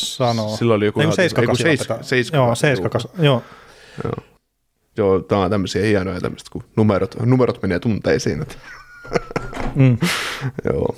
[0.06, 0.58] sanoa.
[0.58, 1.02] Silloin oli joku...
[1.02, 2.00] Ei, 7
[2.34, 3.44] Joo, 7 joo.
[4.04, 4.14] joo.
[4.98, 8.42] Joo, tämä on tämmöisiä hienoja tämmöistä, kun numerot, numerot menee tunteisiin.
[8.42, 8.56] Että.
[9.76, 9.98] mm.
[10.74, 10.96] joo.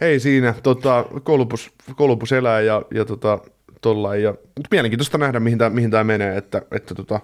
[0.00, 3.38] Ei siinä, tota, koulupus, koulupus elää ja, ja tota,
[3.80, 4.22] tollain.
[4.22, 7.20] Ja, mutta mielenkiintoista nähdä, mihin tämä mihin tää menee, että, että tota,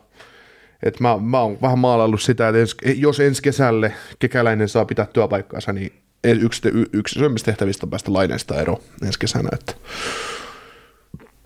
[0.82, 5.07] et mä, mä oon vähän maalaillut sitä, että ens, jos ensi kesälle kekäläinen saa pitää
[5.07, 5.93] työpaikkaansa, niin
[6.24, 6.62] yksi,
[6.93, 9.72] yksi syömmistä tehtävistä on päästä laineesta ero ensi kesänä, että,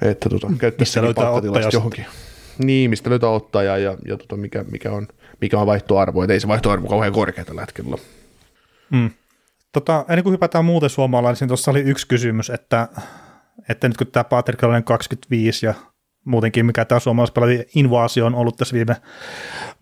[0.03, 2.07] että tota, käyttäisi palkkatilasta johonkin.
[2.59, 5.09] Niin, mistä löytää ottaja ja, ja tota, mikä, mikä, on,
[5.41, 7.97] mikä on vaihtoarvo, että ei se vaihtoarvo kauhean korkea tällä hetkellä.
[8.91, 9.11] Mm.
[9.73, 12.89] Tota, ennen kuin hypätään muuten suomalaisiin, tuossa oli yksi kysymys, että,
[13.69, 15.75] että nyt kun tämä Patrick 25 ja
[16.25, 18.97] muutenkin, mikä tämä suomalaispelaajan invaasio on ollut tässä viime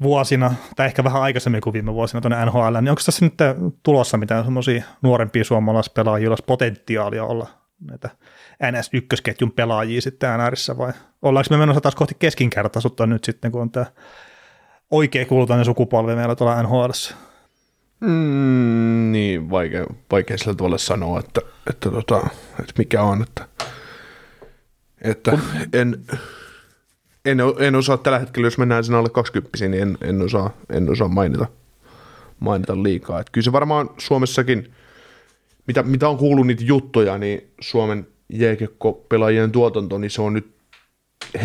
[0.03, 3.35] vuosina, tai ehkä vähän aikaisemmin kuin viime vuosina tuonne NHL, niin onko tässä nyt
[3.83, 7.49] tulossa mitään semmoisia nuorempia suomalaispelaajia, joilla olisi potentiaalia olla
[7.81, 8.11] näitä
[8.63, 10.93] NS1-ketjun pelaajia sitten NRissä, vai
[11.23, 13.87] ollaanko me menossa taas kohti keskinkertaisuutta nyt sitten, kun on tämä
[14.91, 16.91] oikea kultainen sukupolvi meillä tuolla NHL?
[18.01, 21.41] Mm, niin, vaikea, vaikea sillä tavalla sanoa, että,
[21.71, 22.21] että, tota,
[22.61, 23.47] että mikä on, että
[25.03, 25.39] että
[25.73, 26.05] en,
[27.25, 30.91] en, en osaa tällä hetkellä, jos mennään sen alle 20, niin en, en, osaa, en
[30.91, 31.47] osaa mainita,
[32.41, 33.21] mainita liikaa.
[33.21, 34.73] Että kyllä se varmaan Suomessakin,
[35.67, 40.55] mitä, mitä on kuullut niitä juttuja, niin Suomen jääkiekko-pelaajien tuotanto, niin se on nyt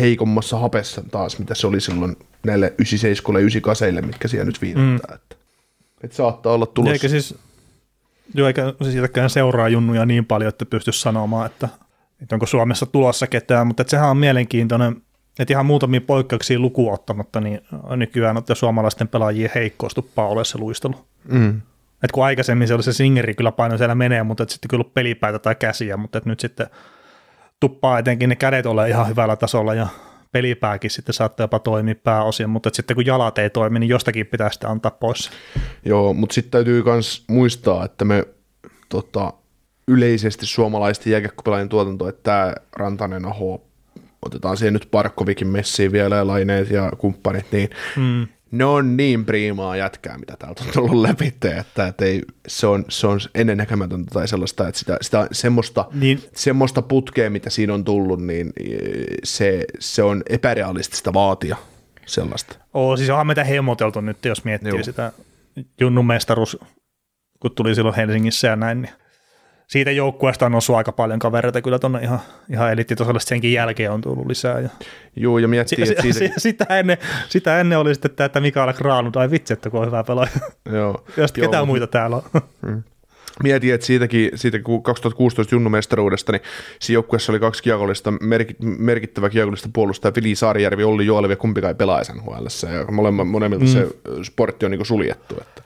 [0.00, 2.16] heikommassa hapessa taas, mitä se oli silloin
[2.46, 4.88] näille 97 ja 98, mitkä siellä nyt viitataan.
[4.88, 5.14] Mm.
[5.14, 5.36] Että,
[6.04, 6.92] että saattaa olla tulossa.
[6.92, 7.34] Eikä siis,
[8.34, 11.68] joo, eikä siitäkään seuraa junnuja niin paljon, että pystyisi sanomaan, että
[12.22, 15.02] että onko Suomessa tulossa ketään, mutta että sehän on mielenkiintoinen,
[15.38, 17.60] että ihan muutamia poikkeuksia lukuun ottamatta, niin
[17.96, 20.94] nykyään että suomalaisten pelaajien heikkous tuppaa ole se luistelu.
[21.24, 21.60] Mm.
[22.02, 24.84] Et kun aikaisemmin se oli se singeri, kyllä paino siellä menee, mutta et sitten kyllä
[24.94, 26.66] pelipäitä tai käsiä, mutta et nyt sitten
[27.60, 29.86] tuppaa etenkin ne kädet ole ihan hyvällä tasolla ja
[30.32, 34.50] pelipääkin sitten saattaa jopa toimia pääosin, mutta sitten kun jalat ei toimi, niin jostakin pitää
[34.50, 35.30] sitä antaa pois.
[35.84, 38.24] Joo, mutta sitten täytyy myös muistaa, että me
[38.88, 39.32] tota,
[39.88, 43.64] yleisesti suomalaisten jääkiekkopelaajien tuotanto, että tämä Rantanen, Aho,
[44.22, 48.26] otetaan siihen nyt Parkkovikin messiin vielä ja Laineet ja kumppanit, niin mm.
[48.50, 52.84] Ne on niin priimaa jätkää, mitä täältä on tullut läpi, että, että ei, se, on,
[52.88, 56.22] se on ennennäkemätöntä tai sellaista, että sitä, sitä semmoista, Niin.
[56.34, 58.52] semmoista putkea, mitä siinä on tullut, niin
[59.24, 61.56] se, se on epärealistista vaatia
[62.06, 62.56] sellaista.
[62.74, 64.70] Oo, siis onhan meitä hemoteltu nyt, jos miettii.
[64.72, 64.82] Joo.
[64.82, 65.12] sitä
[65.80, 66.58] Junnun mestaruus,
[67.40, 68.92] kun tuli silloin Helsingissä ja näin, niin
[69.68, 72.20] siitä joukkueesta on noussut aika paljon kavereita kyllä tuonne ihan,
[72.52, 74.60] ihan eliittitasolle, senkin jälkeen on tullut lisää.
[74.60, 74.68] Ja
[75.16, 76.98] Joo, ja miettii, si- että si- siitä, si- sitä, ennen,
[77.28, 80.30] sitä ennen oli sitten tämä, että Mikael Granlund, ai vitsi, että kun on hyvä pelaaja.
[80.72, 82.22] joo, Ja sitten mut- muita täällä on.
[83.42, 86.42] Mietin, että siitäkin, siitä kun 2016 Junnu mestaruudesta, niin
[86.80, 91.70] siinä joukkueessa oli kaksi kiekollista, merki, merkittävää kiekollista puolustajaa, Vili Saarijärvi, Olli Joalevi ja kumpikaan
[91.70, 93.70] ei pelaa SNHL, ja molemmat, molemmilta mm.
[93.70, 93.86] se
[94.22, 95.34] sportti on niin suljettu.
[95.40, 95.62] Että,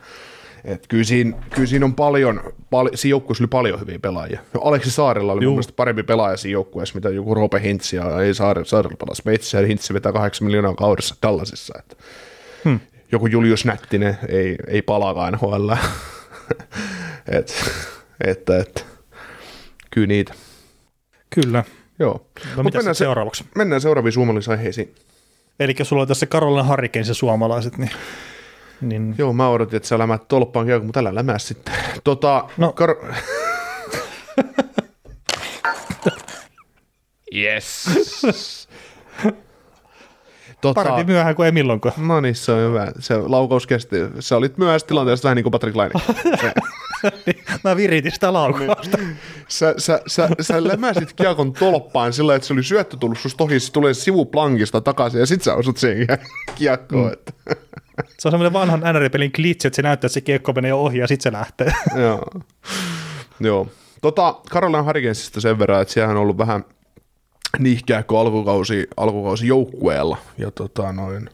[0.65, 2.41] et kyllä, siinä, kyllä siinä on paljon,
[2.71, 4.41] pal, siinä joukkueessa oli paljon hyviä pelaajia.
[4.55, 5.55] No, Aleksi Saarella oli mun Juu.
[5.55, 9.61] mielestä parempi pelaaja siinä joukkueessa, mitä joku Rope Hintz, ja ei Saare, Saarella pelasi Meitsissä,
[9.61, 11.75] ja Hintz vetää 8 miljoonaa kaudessa Dallasissa.
[11.79, 11.97] Että.
[12.65, 12.81] Hmm.
[13.13, 15.73] Joku Julius Nättinen ei, ei palaakaan NHL.
[17.39, 17.55] et,
[18.25, 18.83] että, että,
[19.91, 20.35] kyllä niitä.
[21.35, 21.65] Kyllä.
[21.99, 22.27] Joo.
[22.57, 23.45] No mitä mennään, se, seuraavaksi?
[23.55, 24.95] mennään seuraaviin suomalaisaiheisiin.
[25.61, 27.91] Eli sulla on tässä Carolina Hurricanes ja suomalaiset, niin,
[28.83, 31.74] niin Joo, mä odotin, että sä lämät tolppaan kiekko, mutta älä lämää sitten.
[32.05, 32.74] Tota, No.
[32.80, 33.14] Kar-
[37.37, 37.89] yes.
[40.61, 41.95] tota, parempi myöhään kuin ei milloinkaan.
[42.09, 42.93] No niin, se on hyvä.
[42.99, 43.97] Se laukaus kesti.
[44.20, 45.93] Sä olit myöhässä tilanteessa vähän niin kuin Patrick Laine.
[47.64, 48.99] Mä viritin sitä laukausta.
[49.49, 53.61] Sä, sä, sä, sä lämäsit kiekon tolppaan sillä, että se oli syöttö tullut susta ohi,
[53.61, 56.07] se tulee sivuplankista takaisin ja sit sä osut siihen
[56.55, 57.07] kiekkoon.
[57.07, 57.12] Mm.
[57.12, 57.33] Että.
[58.18, 61.07] Se on semmoinen vanhan NR-pelin glitch, että se näyttää, että se kiekko menee ohi ja
[61.07, 61.72] sitten se lähtee.
[62.05, 62.22] Joo.
[63.40, 63.66] Joo.
[64.03, 66.64] Tota, Carolina Hurricanesista sen verran, että siellä on ollut vähän
[67.59, 70.16] nihkeäkö alkukausi, alkukausi joukkueella.
[70.38, 71.30] Ja tota noin,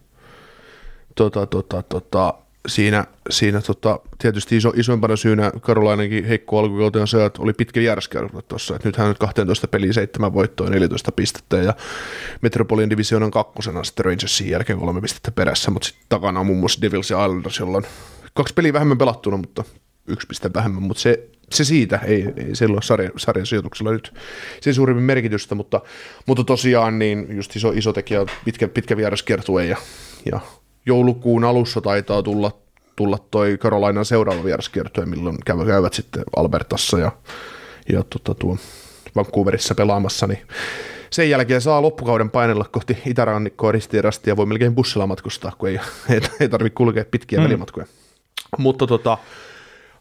[1.15, 2.35] tota, tota, tota,
[2.69, 7.81] siinä, siinä tota, tietysti iso, isoimpana syynä Karolainenkin heikko alkukauteen on se, että oli pitkä
[7.81, 8.79] järjestelmä tuossa.
[8.85, 11.75] Nythän on 12 peliä, 7 voittoa, 14 pistettä ja
[12.41, 16.83] Metropolian divisioonan kakkosena sitten Rangersin jälkeen kolme pistettä perässä, mutta sitten takana on muun muassa
[16.83, 17.85] Devils ja Islanders, jolla on
[18.35, 19.65] kaksi peliä vähemmän pelattuna, mutta
[20.07, 24.15] yksi piste vähemmän, mutta se, se siitä, ei, ei sillä ole sarjan, sarjan sijoituksella nyt
[24.61, 25.81] sen suurimmin merkitystä, mutta,
[26.27, 29.77] mutta tosiaan niin just iso, iso tekijä pitkä, pitkä vieraskiertue ja,
[30.33, 30.41] ja
[30.87, 32.51] joulukuun alussa taitaa tulla,
[32.97, 37.13] tulla toi Carolinan seuraava vieraskiertue, milloin käyvät, sitten Albertassa ja,
[37.93, 38.57] ja tota, tuo
[39.17, 40.41] Vancouverissa pelaamassa, niin
[41.11, 45.69] sen jälkeen saa loppukauden painella kohti itärannikkoa ristiin rastia ja voi melkein bussilla matkustaa, kun
[45.69, 47.45] ei, ei, ei tarvitse kulkea pitkiä mm.
[47.45, 47.87] välimatkoja.
[48.59, 49.19] Mutta tota,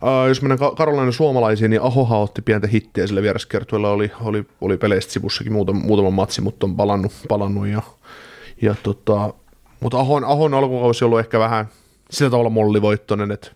[0.04, 4.46] Uh, jos mennään Ka- Karolainen suomalaisiin, niin Ahohan otti pientä hittiä sillä vieraskiertueella, oli, oli,
[4.62, 7.82] oli peleistä sivussakin muutama, muutama matsi, mutta on palannut, palannut ja,
[8.62, 9.34] ja tota,
[9.80, 11.66] mutta Ahon, Ahon alkukausi on ollut ehkä vähän
[12.12, 13.52] sillä tavalla mollivoittoinen, että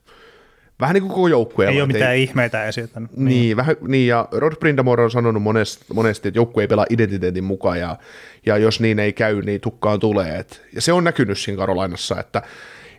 [0.79, 1.75] vähän niin kuin koko joukkueella.
[1.75, 3.11] ei ole mitään ihmeitä esittänyt.
[3.17, 6.85] niin, niin, vähän, niin, ja Rod Brindamore on sanonut monesti, monesti että joukkue ei pelaa
[6.89, 7.97] identiteetin mukaan, ja,
[8.45, 10.39] ja jos niin ei käy, niin tukkaan tulee.
[10.39, 12.41] Et, ja se on näkynyt siinä Karolainassa, että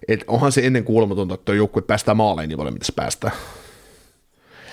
[0.09, 3.31] et onhan se ennen kuulematonta, että tuo joukkue päästää maaleen niin paljon, mitä se päästää.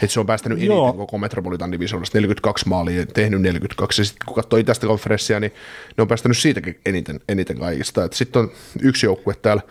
[0.03, 0.93] Et se on päästänyt eniten Joo.
[0.93, 5.51] koko Metropolitan divisioonasta, 42 maalia, tehnyt 42, ja sitten kun katsoo itästä konferenssia, niin
[5.97, 8.09] ne on päästänyt siitäkin eniten, eniten kaikista.
[8.11, 9.61] Sitten on yksi joukkue täällä,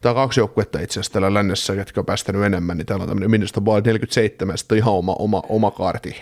[0.00, 3.30] tai kaksi joukkuetta itse asiassa täällä lännessä, jotka on päästänyt enemmän, niin täällä on tämmöinen
[3.30, 6.16] Minnesota Wild 47, ja sitten on ihan oma, oma, oma kaarti.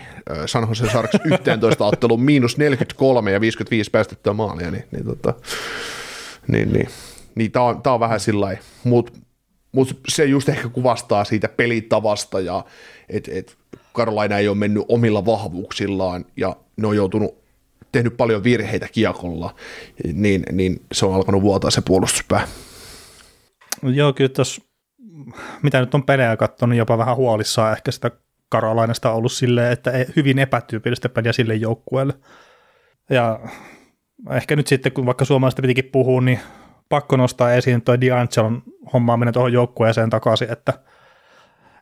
[0.45, 5.33] San Jose Sharks 11 ottelun miinus 43 ja 55 päästettyä maalia, niin, niin, tota,
[6.47, 6.89] niin, niin,
[7.35, 9.11] niin tää on, tää on vähän sillä mutta
[9.73, 12.65] mut se just ehkä kuvastaa siitä pelitavasta ja
[13.09, 13.57] että et
[13.95, 17.43] Carolina ei ole mennyt omilla vahvuuksillaan ja ne on joutunut
[17.91, 19.55] tehnyt paljon virheitä kiekolla,
[20.13, 22.47] niin, niin se on alkanut vuotaa se puolustuspää.
[23.83, 24.61] Joo, kyllä tuossa,
[25.63, 28.11] mitä nyt on pelejä katsonut, jopa vähän huolissaan ehkä sitä
[28.49, 32.13] Karolainasta ollut silleen, että hyvin epätyypillistä peliä sille joukkueelle.
[33.09, 33.39] Ja
[34.31, 36.39] ehkä nyt sitten, kun vaikka suomalaista pitikin puhua, niin
[36.89, 40.73] pakko nostaa esiin tuo D'Angelon hommaaminen tuohon joukkueeseen takaisin, että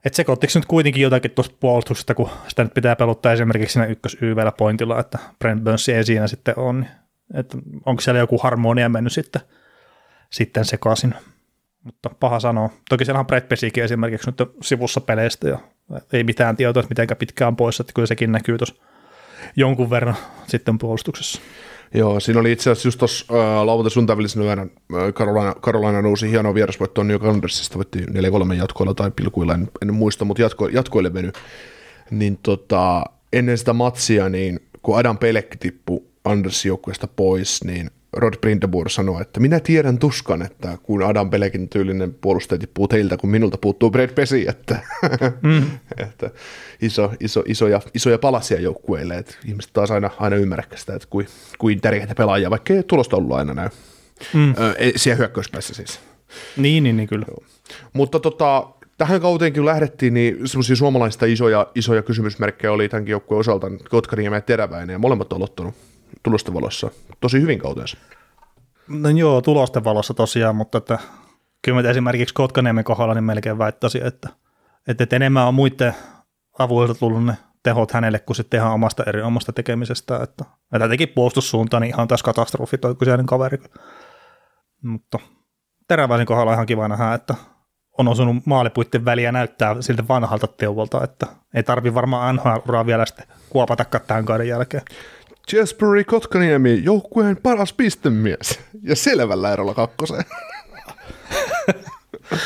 [0.06, 3.86] että sekoittiko se nyt kuitenkin jotakin tuosta puolustuksesta, kun sitä nyt pitää peluttaa esimerkiksi siinä
[3.86, 6.80] ykkös YVllä pointilla, että Brent Burns ei siinä sitten on.
[6.80, 6.92] niin
[7.34, 9.42] Että onko siellä joku harmonia mennyt sitten,
[10.30, 11.14] sitten sekaisin.
[11.84, 12.70] Mutta paha sanoa.
[12.90, 15.58] Toki siellä on Brett Pesikin esimerkiksi nyt sivussa peleistä ja
[16.14, 18.76] ei mitään tietoa, että miten pitkään pois, että kyllä sekin näkyy tuossa
[19.56, 20.16] jonkun verran
[20.48, 21.42] sitten puolustuksessa.
[21.94, 26.02] Joo, siinä oli itse asiassa just tuossa äh, lauantai sunnuntai välisenä yönä äh, Carolina, Carolina
[26.02, 30.42] nousi hieno vierasvoitto New York Rangersista, voitti 4-3 jatkoilla tai pilkuilla, en, en muista, mutta
[30.42, 31.32] jatko, jatkoille veny.
[32.12, 38.34] Niin tota, ennen sitä matsia, niin kun Adam Pelekki tippui Andersin joukkueesta pois, niin Rod
[38.42, 43.30] Brindamore sanoi, että minä tiedän tuskan, että kun Adam Pelekin tyylinen puolustaja tippuu teiltä, kun
[43.30, 44.80] minulta puuttuu Brad Pesi, että,
[45.42, 45.64] mm.
[45.98, 46.30] että
[46.82, 51.28] iso, iso, isoja, isoja palasia joukkueille, että ihmiset taas aina, aina ymmärrä sitä, että kuin,
[51.58, 53.70] kuin tärkeitä pelaajia, vaikka ei tulosta ollut aina näy.
[54.34, 54.50] Mm.
[54.50, 56.00] Ö, siellä hyökkäyspäässä siis.
[56.58, 57.26] Niin, niin, niin kyllä.
[57.28, 57.44] Joo.
[57.94, 63.40] Mutta tota, tähän kauteen kun lähdettiin, niin semmoisia suomalaista isoja, isoja kysymysmerkkejä oli tämänkin joukkueen
[63.40, 65.76] osalta Kotkaniemi ja Teräväinen, ja molemmat on aloittanut
[66.24, 67.98] tulosten valossa tosi hyvin kauteensa.
[68.88, 71.00] No joo, tulosten valossa tosiaan, mutta että,
[71.62, 74.30] kyllä mä esimerkiksi Kotkaniemen kohdalla niin melkein väittäisin, että,
[74.88, 75.96] että enemmän on muiden
[76.60, 80.20] avuilta tullut ne tehot hänelle kuin sitten ihan omasta eri omasta tekemisestä.
[80.24, 83.58] Että, että teki puolustussuuntaan, niin ihan tässä katastrofi toi kyseinen kaveri.
[84.84, 85.20] Mutta
[85.88, 87.36] teräväisen kohdalla ihan kiva nähdä, että
[87.98, 93.28] on osunut maalipuitten väliä näyttää siltä vanhalta teuvolta, että ei tarvi varmaan NHL-uraa vielä sitten
[93.50, 94.84] kuopata tämän kauden jälkeen.
[95.54, 98.60] Jesperi Kotkaniemi, joukkueen paras pistemies.
[98.84, 100.26] Ja selvällä erolla kakkoseen.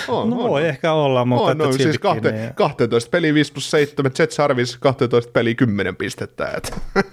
[0.07, 0.49] on, no on.
[0.49, 1.51] voi ehkä olla, mutta...
[1.51, 2.53] On, no, siis kahte, niin.
[2.53, 6.51] 12 peli 5 plus 7, Jets Harvis 12 peli 10 pistettä.
[6.57, 6.73] Et.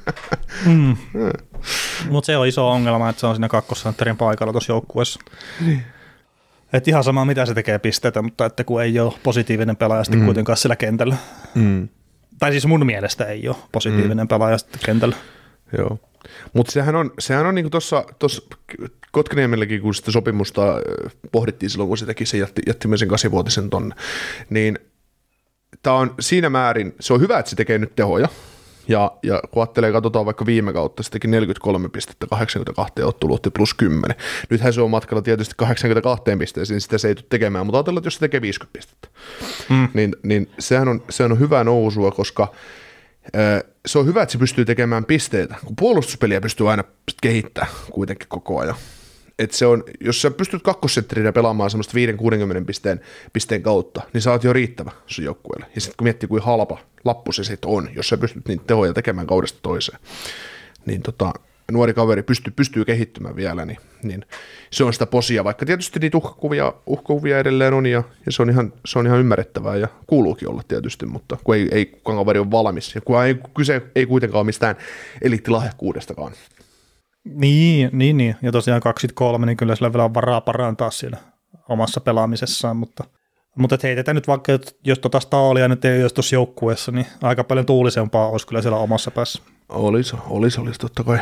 [0.66, 0.97] mm.
[2.11, 5.20] mutta se on iso ongelma, että se on siinä kakkosantterin paikalla tuossa joukkueessa.
[5.66, 5.83] Niin.
[6.72, 10.20] Et ihan sama, mitä se tekee pisteitä, mutta että kun ei ole positiivinen pelaaja sitten
[10.20, 10.24] mm.
[10.24, 11.16] kuitenkaan sillä kentällä.
[11.55, 11.89] Mm.
[12.39, 14.28] Tai siis mun mielestä ei ole positiivinen mm.
[14.28, 15.16] pelaaja sitten kentällä.
[15.79, 15.99] Joo.
[16.53, 18.43] Mutta sehän on, sehän on niinku tuossa
[19.12, 20.62] Kotkaniemelläkin, kun sitä sopimusta
[21.33, 23.95] pohdittiin silloin, kun se teki se jätti, jätti myös sen kasivuotisen tonne,
[24.51, 24.79] niin
[25.83, 28.29] tämä on siinä määrin, se on hyvä, että se tekee nyt tehoja,
[28.89, 33.51] ja, ja kun ajattelee, katsotaan vaikka viime kautta, se teki 43 pistettä 82 ottelua, otti
[33.51, 34.16] plus 10.
[34.51, 38.07] Nythän se on matkalla tietysti 82 pisteeseen, sitä se ei tule tekemään, mutta ajatellaan, että
[38.07, 39.09] jos se tekee 50 pistettä,
[39.68, 39.89] mm.
[39.95, 42.53] niin, niin sehän, on, sehän on hyvä nousua, koska
[43.87, 46.85] se on hyvä, että se pystyy tekemään pisteitä, kun puolustuspeliä pystyy aina
[47.23, 48.75] kehittämään kuitenkin koko ajan.
[49.39, 51.93] Et se on, jos sä pystyt kakkosentterinä pelaamaan semmoista
[52.61, 53.01] 5-60 pisteen,
[53.33, 55.66] pisteen kautta, niin sä oot jo riittävä sun joukkueelle.
[55.75, 58.93] Ja sitten kun miettii, kuin halpa lappu se sitten on, jos sä pystyt niitä tehoja
[58.93, 59.99] tekemään kaudesta toiseen,
[60.87, 61.33] niin tota,
[61.72, 64.24] nuori kaveri pystyy, pystyy kehittymään vielä, niin, niin
[64.70, 68.50] se on sitä posia, vaikka tietysti niitä uhkakuvia, uhkakuvia edelleen on, ja, ja se, on
[68.50, 72.38] ihan, se on ihan ymmärrettävää, ja kuuluukin olla tietysti, mutta kun ei, ei kukaan kaveri
[72.38, 74.76] ole valmis, ja kun ei, kyse ei kuitenkaan ole mistään
[75.22, 76.32] eliittilahjakkuudestakaan.
[77.24, 81.16] Niin, niin, niin, ja tosiaan 23, niin kyllä sillä vielä on varaa parantaa siellä
[81.68, 83.04] omassa pelaamisessaan, mutta
[83.58, 84.52] mutta heitetään nyt vaikka,
[84.84, 88.78] jos tuota Staalia nyt ei olisi tuossa joukkueessa, niin aika paljon tuulisempaa olisi kyllä siellä
[88.78, 89.42] omassa päässä.
[89.68, 91.18] Olisi, olisi, olisi totta kai,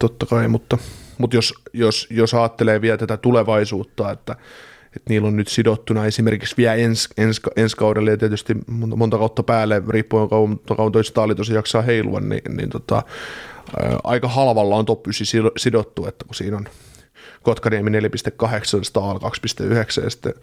[0.00, 0.78] totta kai mutta,
[1.18, 4.36] mutta jos, jos, jos ajattelee vielä tätä tulevaisuutta, että,
[4.96, 9.18] että niillä on nyt sidottuna esimerkiksi vielä ens, ens, ensi kaudelle ja tietysti monta, monta
[9.18, 13.02] kautta päälle, riippuen kauan, kauan toi tosiaan jaksaa heilua, niin, niin tota,
[13.82, 15.26] ää, aika halvalla on top 9
[15.56, 16.68] sidottu, että kun siinä on
[17.42, 17.98] Kotkaniemi 4.8,
[18.82, 20.34] Staal 2.9 ja sitten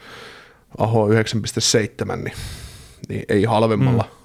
[0.77, 2.33] Aho 9.7, niin,
[3.09, 4.03] niin ei halvemmalla.
[4.03, 4.18] Mm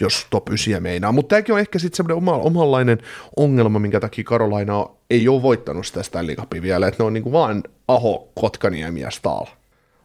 [0.00, 1.12] jos top 9 meinaa.
[1.12, 2.98] Mutta tämäkin on ehkä sitten semmoinen oma, omanlainen
[3.36, 7.32] ongelma, minkä takia Karolaina ei ole voittanut sitä Stanley Cupia vielä, että ne on niinku
[7.32, 9.46] vaan Aho, Kotkaniemi ja Staal.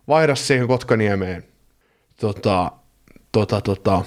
[0.08, 1.44] Vaihda siihen Kotkaniemeen
[2.20, 2.72] tota,
[3.32, 4.02] tota, tota,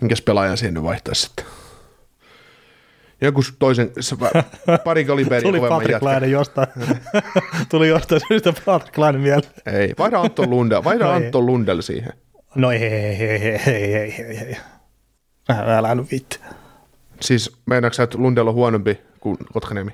[0.00, 1.44] minkäs pelaajan siihen nyt vaihtaisi sitten?
[3.20, 3.90] Joku toisen,
[4.84, 6.68] pari kaliberia Tuli Patrick Laine jostain.
[7.70, 9.52] Tuli jostain syystä Patrick Laine mieleen.
[9.66, 12.12] Ei, vaihda Anton Lundell, vaihda no Anton Lundell siihen.
[12.54, 14.56] No ei, ei, ei, ei, ei, ei, ei, ei.
[15.48, 16.40] Älä nyt vitti.
[17.20, 19.90] Siis meinaatko sä, että Lundell on huonompi kuin Kotkaniemi?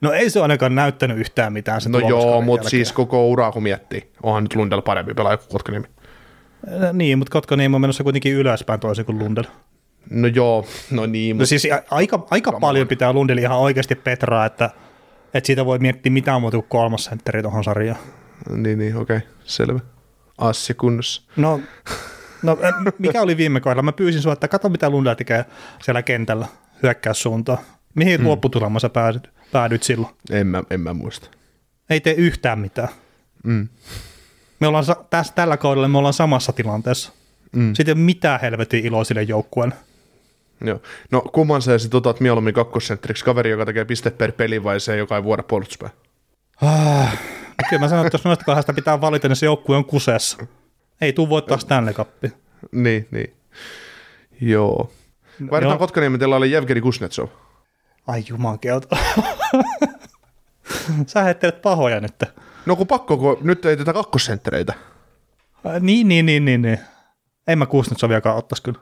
[0.00, 3.62] No ei se ainakaan näyttänyt yhtään mitään sen No joo, mutta siis koko uraa kun
[3.62, 5.86] miettii, onhan nyt Lundell parempi pelaaja kuin Kotkaniemi.
[6.92, 9.46] Niin, mutta Kotkaniemi on menossa kuitenkin ylöspäin toisin kuin Lundell.
[10.10, 11.38] No joo, no niin.
[11.38, 14.70] No siis aika, aika paljon pitää Lundell ihan oikeasti petraa, että,
[15.34, 17.98] että siitä voi miettiä mitään muuta kuin kolmas sentteri tuohon sarjaan.
[18.56, 19.80] Niin, niin, okei, okay, selvä
[20.38, 21.22] assi kunnossa.
[21.36, 21.60] No,
[22.42, 22.58] no,
[22.98, 23.82] mikä oli viime kohdalla?
[23.82, 25.44] Mä pyysin sinua, että katso mitä Lundell tekee
[25.82, 26.46] siellä kentällä
[26.82, 27.58] hyökkäyssuuntaan.
[27.94, 28.28] Mihin hmm.
[28.28, 30.14] lopputulemaan sä päädyt, päädyt silloin?
[30.30, 31.28] En mä, en mä muista.
[31.90, 32.88] Ei tee yhtään mitään.
[33.44, 33.68] Mm.
[34.60, 37.12] Me ollaan tässä, tällä kaudella me ollaan samassa tilanteessa.
[37.52, 37.74] Mm.
[37.74, 39.74] Sitten ei ole mitään helvetin iloa sille joukkueelle.
[40.64, 40.82] Joo.
[41.10, 44.96] No kumman sä sitten otat mieluummin kakkosentteriksi kaveri, joka tekee piste per peli vai se,
[44.96, 45.90] joka ei vuoda puolustuspää?
[46.62, 47.18] Ah,
[47.68, 50.46] Kyllä mä sanon, että jos noista kahdesta pitää valita, niin se joukkue on kuseessa.
[51.00, 52.30] Ei tuu voittaa Stanley Cupia.
[52.72, 53.36] Niin, niin.
[54.40, 54.90] Joo.
[55.50, 57.28] Vaihdetaan Kotkaniemen oli Jevgeni Kuznetsov.
[58.06, 58.96] Ai jumankelta.
[61.06, 62.22] Sä heittelet pahoja nyt.
[62.66, 64.74] No kun pakko, kun nyt ei tätä kakkosenttereitä.
[65.66, 66.78] Äh, niin, niin, niin, niin, niin.
[67.48, 68.78] En mä Kuznetsoviakaan ottaisi kyllä.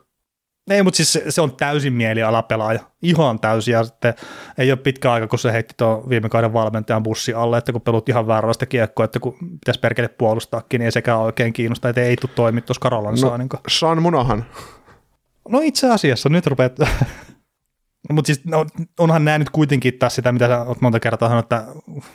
[0.71, 2.81] Ei, mutta siis se, se on täysin mielialapelaaja.
[3.03, 3.73] Ihan täysin.
[3.73, 4.15] Ja sitten
[4.59, 7.81] ei ole pitkä aika, kun se heitti tuon viime kauden valmentajan bussi alle, että kun
[7.81, 12.01] pelut ihan vääränlaista kiekkoa, että kun pitäisi perkele puolustaakin, niin ei sekään oikein kiinnosta, että
[12.01, 14.45] ei tule toimia tuossa Karolan No, niin Sean Munahan.
[15.49, 16.79] No itse asiassa, nyt rupeat...
[18.13, 18.67] Mutta siis no,
[18.99, 21.67] onhan nämä nyt kuitenkin taas sitä, mitä sä oot monta kertaa sanonut, että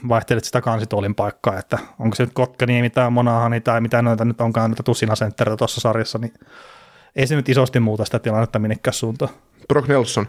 [0.07, 4.41] vaihtelet sitä kansituolin paikkaa, että onko se nyt Kotkaniemi tai Monahani tai mitä noita nyt
[4.41, 6.33] onkaan noita tusinasenttereitä tuossa sarjassa, niin
[7.15, 9.31] ei se nyt isosti muuta sitä tilannetta minnekään suuntaan.
[9.67, 10.27] Brock Nelson.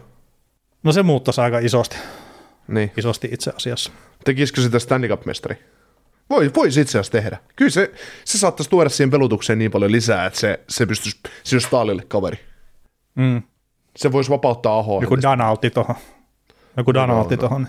[0.83, 1.97] No se muuttaisi aika isosti,
[2.67, 2.91] Niin.
[2.97, 3.91] isosti itse asiassa.
[4.25, 5.55] Tekisikö sitä Stanley Cup-mestari?
[6.29, 7.37] Voi, voisi itse asiassa tehdä.
[7.55, 7.91] Kyllä se,
[8.25, 11.69] se saattaisi tuoda siihen pelutukseen niin paljon lisää, että se, se pystyisi, se olisi
[12.07, 12.39] kaveri.
[13.15, 13.41] Mm.
[13.95, 15.01] Se voisi vapauttaa Ahoa.
[15.01, 15.95] Joku Danalti tuohon.
[16.77, 17.67] Joku no, tuohon.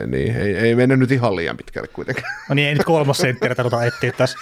[0.00, 2.34] Ei, niin, ei, ei mennä nyt ihan liian pitkälle kuitenkaan.
[2.48, 4.38] No niin, ei nyt kolmas senttiä tarvita etsiä tässä.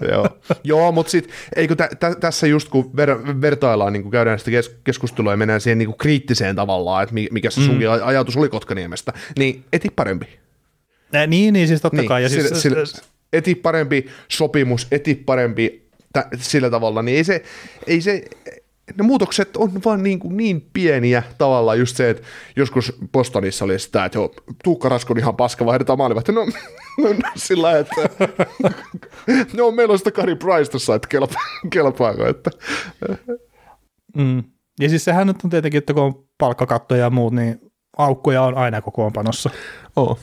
[0.10, 0.28] Joo,
[0.64, 4.50] Joo mutta sitten eikö tä, tä, tässä just kun ver, vertaillaan, niin kun käydään sitä
[4.50, 7.94] kes, keskustelua ja mennään siihen niin kuin kriittiseen tavallaan, että mi- mikä se sunkin mm.
[8.04, 10.38] ajatus oli Kotkaniemestä, niin eti parempi.
[11.14, 12.22] Äh, niin, niin, siis totta Niin, kai.
[12.22, 17.42] Ja siis, sillä, sillä, eti parempi sopimus, eti parempi tä, sillä tavalla, niin ei se,
[17.86, 18.24] ei se,
[18.98, 22.22] ne muutokset on vaan niin, kuin niin pieniä tavallaan just se, että
[22.56, 24.34] joskus Bostonissa oli sitä, että joo,
[24.64, 26.32] Tuukka Raskon ihan paska, vaihdetaan maalivahti.
[26.32, 26.44] No,
[27.02, 27.94] no, no sillä että
[29.56, 31.40] no, meillä on sitä Kari Price tuossa, että kelpa,
[31.72, 32.50] kelpaako, että
[34.16, 34.44] Mm.
[34.80, 37.60] Ja siis sehän nyt on tietenkin, että kun on palkkakattoja ja muut, niin
[37.96, 39.50] aukkoja on aina kokoonpanossa.
[39.96, 40.18] Oo.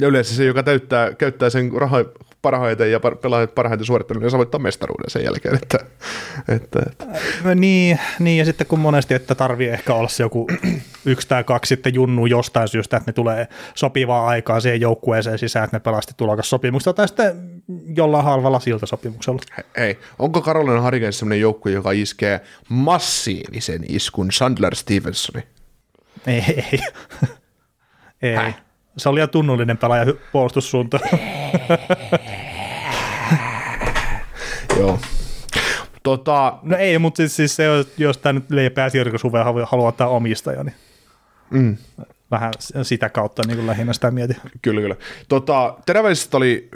[0.00, 1.98] Ja yleensä se, joka täyttää, käyttää sen raha
[2.46, 5.54] parhaiten ja pelaajat parhaiten suorittanut, niin saa voittaa mestaruuden sen jälkeen.
[5.54, 5.78] Että,
[6.48, 7.06] että, että.
[7.54, 10.46] Niin, niin, ja sitten kun monesti, että tarvii ehkä olla se joku
[11.04, 15.64] yksi tai kaksi sitten junnu jostain syystä, että ne tulee sopivaa aikaa siihen joukkueeseen sisään,
[15.64, 17.62] että ne pelasti tulokassopimuksesta tai sitten
[17.96, 19.40] jollain halvalla siltä sopimuksella.
[19.78, 25.44] Hei, onko Carolina Hurricanes sellainen joukkue, joka iskee massiivisen iskun Sandler Stevensoni?
[26.26, 26.80] Ei, ei.
[28.22, 28.54] ei.
[28.96, 31.02] Se oli liian tunnollinen pelaaja puolustussuuntaan.
[34.78, 34.98] Joo.
[36.02, 37.64] Tota, No ei, mutta siis, siis se,
[37.98, 40.74] jos tämä nyt leipeä sirkusuve haluaa ottaa omistaja, niin
[41.50, 41.76] mm,
[42.30, 42.52] vähän
[42.82, 44.36] sitä kautta niin kuin lähinnä sitä mietin.
[44.62, 44.96] kyllä, kyllä.
[45.28, 46.68] Tota, teräväisestä oli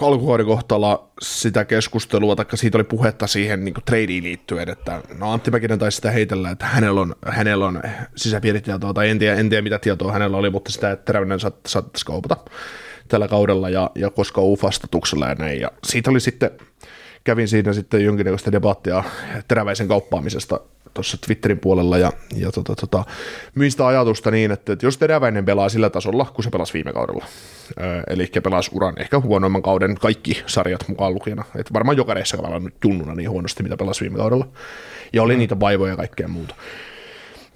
[0.00, 5.50] alkuvuoden kohtalla sitä keskustelua, tai siitä oli puhetta siihen niin tradeen liittyen, että no Antti
[5.50, 7.82] Mäkinen taisi sitä heitellä, että hänellä on, hänellä on
[8.16, 11.56] sisäpiiritietoa, tai en tiedä, en tiedä mitä tietoa hänellä oli, mutta sitä, että teräväinen saat,
[11.66, 12.36] saattaisi kaupata
[13.08, 16.50] tällä kaudella, ja, ja koska UFA-statuksella ja näin, ja siitä oli sitten,
[17.24, 19.04] kävin siinä sitten jonkinnäköistä debattia
[19.48, 20.60] teräväisen kauppaamisesta
[20.94, 23.04] tuossa Twitterin puolella ja, ja tota, tota,
[23.54, 26.92] myin sitä ajatusta niin, että, että jos teräväinen pelaa sillä tasolla, kun se pelasi viime
[26.92, 27.24] kaudella,
[27.80, 32.36] ö, eli pelasi uran ehkä huonoimman kauden kaikki sarjat mukaan lukijana, että varmaan joka reissa
[32.36, 34.48] pelannut junnuna niin huonosti, mitä pelasi viime kaudella,
[35.12, 35.38] ja oli mm.
[35.38, 36.54] niitä vaivoja ja kaikkea muuta,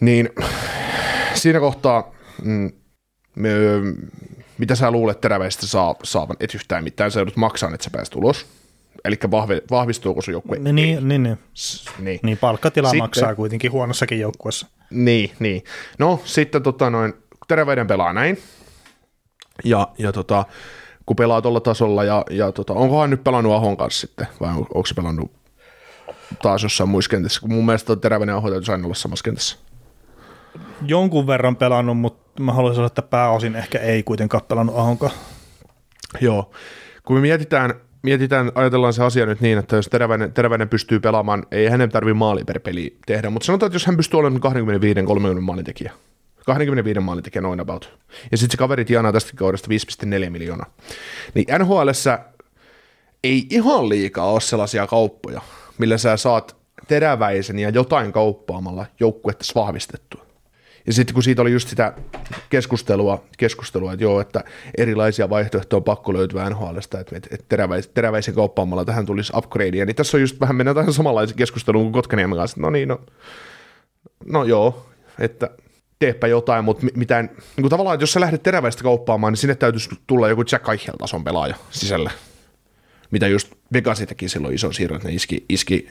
[0.00, 0.30] niin
[1.34, 2.72] siinä kohtaa, mm,
[3.34, 3.50] me,
[4.58, 8.14] mitä sä luulet teräväistä saa, saavan, et yhtään mitään, sä joudut maksamaan, että sä pääset
[8.14, 8.46] ulos,
[9.06, 10.58] eli vahvi, vahvistuuko sun joukkue?
[10.58, 11.38] Niin, niin, niin, niin.
[11.98, 12.20] niin.
[12.22, 14.66] niin palkkatila Sitten- maksaa kuitenkin huonossakin joukkueessa.
[14.90, 15.64] Niin, niin.
[15.98, 17.14] No sitten tota noin,
[17.48, 18.38] Teräväinen pelaa näin.
[19.64, 20.44] Ja, ja tota,
[21.06, 24.56] kun pelaa tuolla tasolla, ja, ja tota, onkohan nyt pelannut Ahon kanssa sitten, vai on,
[24.56, 25.32] onko se pelannut
[26.42, 29.56] taas jossain muissa kentissä, kun mun mielestä Teräväinen ja Aho täytyisi aina olla samassa kentässä.
[30.86, 35.12] Jonkun verran pelannut, mutta mä haluaisin sanoa, että pääosin ehkä ei kuitenkaan pelannut Ahonkaan.
[36.20, 36.50] Joo.
[37.04, 37.74] Kun me mietitään,
[38.06, 42.14] mietitään, ajatellaan se asia nyt niin, että jos Teräväinen, Teräväinen pystyy pelaamaan, ei hänen tarvitse
[42.14, 44.42] maali per peli tehdä, mutta sanotaan, että jos hän pystyy olemaan
[45.38, 45.92] 25-30 maalintekijä,
[46.46, 47.98] 25 maalintekijä noin about,
[48.30, 49.68] ja sitten se kaveri tienaa tästä kaudesta
[50.24, 50.74] 5,4 miljoonaa,
[51.34, 52.18] niin NHLssä
[53.24, 55.40] ei ihan liikaa ole sellaisia kauppoja,
[55.78, 56.56] millä sä saat
[56.88, 60.25] teräväisen ja jotain kauppaamalla joukkuetta vahvistettua.
[60.86, 61.92] Ja sitten kun siitä oli just sitä
[62.50, 64.44] keskustelua, keskustelua että joo, että
[64.78, 69.96] erilaisia vaihtoehtoja on pakko löytyä NHLstä, että, että teräväis, teräväisen kauppaamalla tähän tulisi upgradea, niin
[69.96, 73.00] tässä on just vähän mennään tähän samanlaisen keskusteluun kuin Kotkaniemen kanssa, no niin, no,
[74.24, 74.86] no joo,
[75.18, 75.50] että
[75.98, 79.38] teepä jotain, mutta mi- mitään, niin kuin tavallaan, että jos sä lähdet teräväistä kauppaamaan, niin
[79.38, 82.10] sinne täytyisi tulla joku Jack Eichel-tason pelaaja sisälle,
[83.10, 85.88] mitä just Vegas teki silloin ison siirron, että ne iski, iski,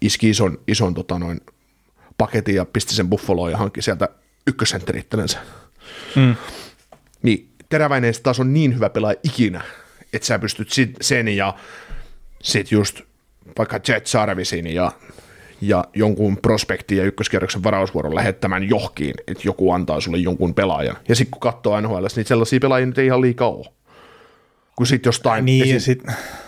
[0.00, 1.40] iski ison, ison tota noin,
[2.20, 4.08] paketin ja pisti sen buffaloon ja hankki sieltä
[4.46, 5.38] ykkössentteri itsellensä.
[6.16, 6.36] Mm.
[7.22, 9.60] Niin teräväinen taas on niin hyvä pelaaja ikinä,
[10.12, 11.54] että sä pystyt sit, sen ja
[12.42, 13.00] sit just
[13.58, 14.92] vaikka Jet Sarvisin ja,
[15.60, 20.96] ja jonkun prospektin ja ykköskierroksen varausvuoron lähettämään johkiin, että joku antaa sulle jonkun pelaajan.
[21.08, 23.66] Ja sitten kun katsoo NHL, niin sellaisia pelaajia nyt ei ihan liikaa ole.
[24.76, 26.02] Kun sit jostain, Niin, esi- sit,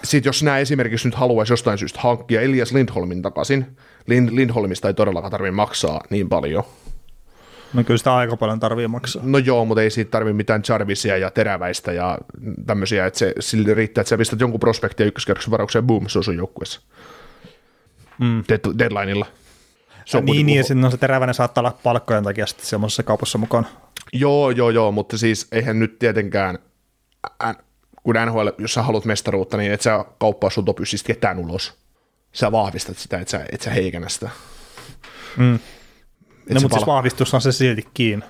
[0.04, 3.76] sit jos nämä esimerkiksi nyt haluaisi jostain syystä hankkia Elias Lindholmin takaisin,
[4.06, 6.64] Lind, Lindholmista ei todellakaan tarvitse maksaa niin paljon.
[7.74, 9.22] no kyllä sitä aika paljon tarvii maksaa.
[9.26, 12.18] No joo, mutta ei siitä tarvitse mitään Jarvisia ja teräväistä ja
[12.66, 16.24] tämmöisiä, että se sille riittää, että sä pistät jonkun prospektia ykköskerroksen varaukseen, boom, se on
[16.24, 16.80] sun joukkueessa.
[18.18, 18.44] Mm.
[18.48, 19.26] Dead, deadlineilla.
[20.04, 23.02] Se on niin, niin, ja sitten no, se teräväinen saattaa olla palkkojen takia sitten semmoisessa
[23.02, 23.68] kaupassa mukana.
[24.12, 26.58] Joo, joo, joo, mutta siis eihän nyt tietenkään,
[28.02, 30.76] kun NHL, jos sä haluat mestaruutta, niin et sä kauppaa sun top
[31.06, 31.81] ketään ulos.
[32.32, 34.30] Sä vahvistat sitä, et sä, et sä heikennä sitä.
[35.36, 35.54] Mm.
[35.54, 35.60] Et
[36.54, 38.24] No, mutta siis pala- vahvistus on se silti kiinni,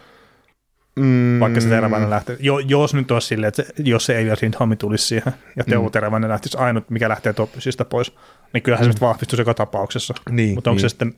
[0.97, 2.37] mm, vaikka se teräväinen lähtee.
[2.41, 5.89] Jo, jos nyt olisi silleen, että se, jos se Elias Lindholm tulisi siihen ja Teuvo
[5.89, 5.93] mm.
[5.93, 8.13] Teräväinen lähtisi ainut, mikä lähtee toppysista pois,
[8.53, 8.93] niin kyllähän mm.
[8.93, 10.15] se vahvistus joka tapauksessa.
[10.31, 10.83] Niin, mutta onko niin.
[10.83, 11.15] se sitten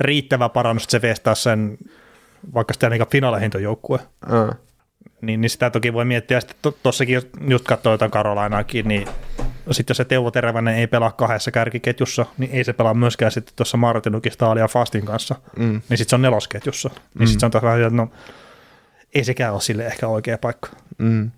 [0.00, 1.78] riittävä parannus, että se vestaa sen
[2.54, 3.98] vaikka sitä niin finaalihintojoukkue,
[4.30, 4.54] Ää.
[5.20, 6.40] niin, niin sitä toki voi miettiä.
[6.40, 9.08] Sitten tuossakin, jos just katsoo jotain Karolainaakin, niin
[9.70, 13.54] sitten jos se Teuvo Teräväinen ei pelaa kahdessa kärkiketjussa, niin ei se pelaa myöskään sitten
[13.56, 15.82] tuossa Martinukista Staalia Fastin kanssa, Mm.
[15.88, 16.90] niin sitten se on nelosketjussa.
[17.18, 18.10] Niin sitten se on taas vähän, että no,
[19.14, 20.68] ei sekään ole sille ehkä oikea paikka.
[20.98, 21.30] Mm.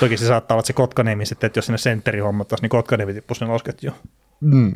[0.00, 3.14] Toki se saattaa olla että se Kotkaniemi sitten, että jos sinne sentteri hommattaisiin, niin Kotkaniemi
[3.14, 3.96] tippuisi nelosketjuun.
[4.40, 4.72] Mm.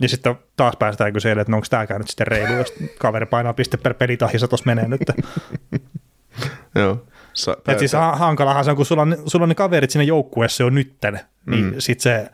[0.00, 3.52] Ja sitten taas päästään kysymään, että no onko tämäkään nyt sitten reilu, jos kaveri painaa
[3.52, 5.00] piste per pelitahissa tuossa menee nyt.
[6.74, 7.06] Joo.
[7.34, 10.04] Sa- Et siis ha- hankalahan se on, kun sulla on, sulla on ne kaverit siinä
[10.04, 11.74] joukkueessa jo nytten, niin mm.
[11.78, 12.30] sitten se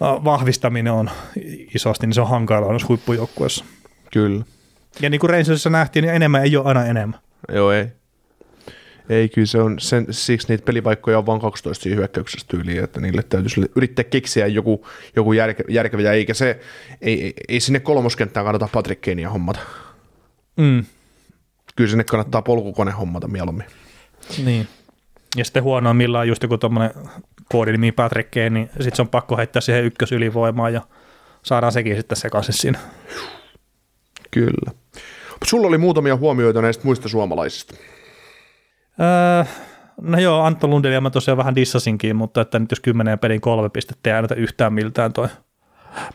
[0.00, 1.10] vahvistaminen on
[1.74, 3.64] isosti, niin se on hankalaa noissa huippujoukkueessa.
[4.12, 4.44] Kyllä.
[5.00, 7.20] Ja niin kuin Rangersissa nähtiin, niin enemmän ei ole aina enemmän.
[7.52, 7.86] Joo, ei.
[9.08, 13.00] Ei, kyllä se on, sen, siksi niitä pelipaikkoja on vain 12 siinä hyökkäyksessä tyyliin, että
[13.00, 16.60] niille täytyisi yrittää keksiä joku, joku järke, järkevä, ja eikä se,
[17.00, 19.60] ei, ei, ei sinne kolmoskenttään kannata Patrick Kanea hommata.
[20.56, 20.84] Mm.
[21.76, 23.66] Kyllä sinne kannattaa polkukone hommata mieluummin.
[24.44, 24.68] Niin.
[25.36, 26.90] Ja sitten huonoimmillaan just joku tuommoinen
[27.52, 30.80] koodinimi Patrick Kane, niin sitten se on pakko heittää siihen ykkösylivoimaan ja
[31.42, 32.78] saadaan sekin sitten sekaisin siinä.
[34.30, 34.72] Kyllä.
[35.44, 37.74] Sulla oli muutamia huomioita näistä muista suomalaisista.
[39.00, 39.44] Öö,
[40.00, 43.68] no joo, Antto Lundelia mä tosiaan vähän dissasinkin, mutta että nyt jos kymmenen pelin kolme
[43.68, 45.28] pistettä ei äänitä yhtään miltään toi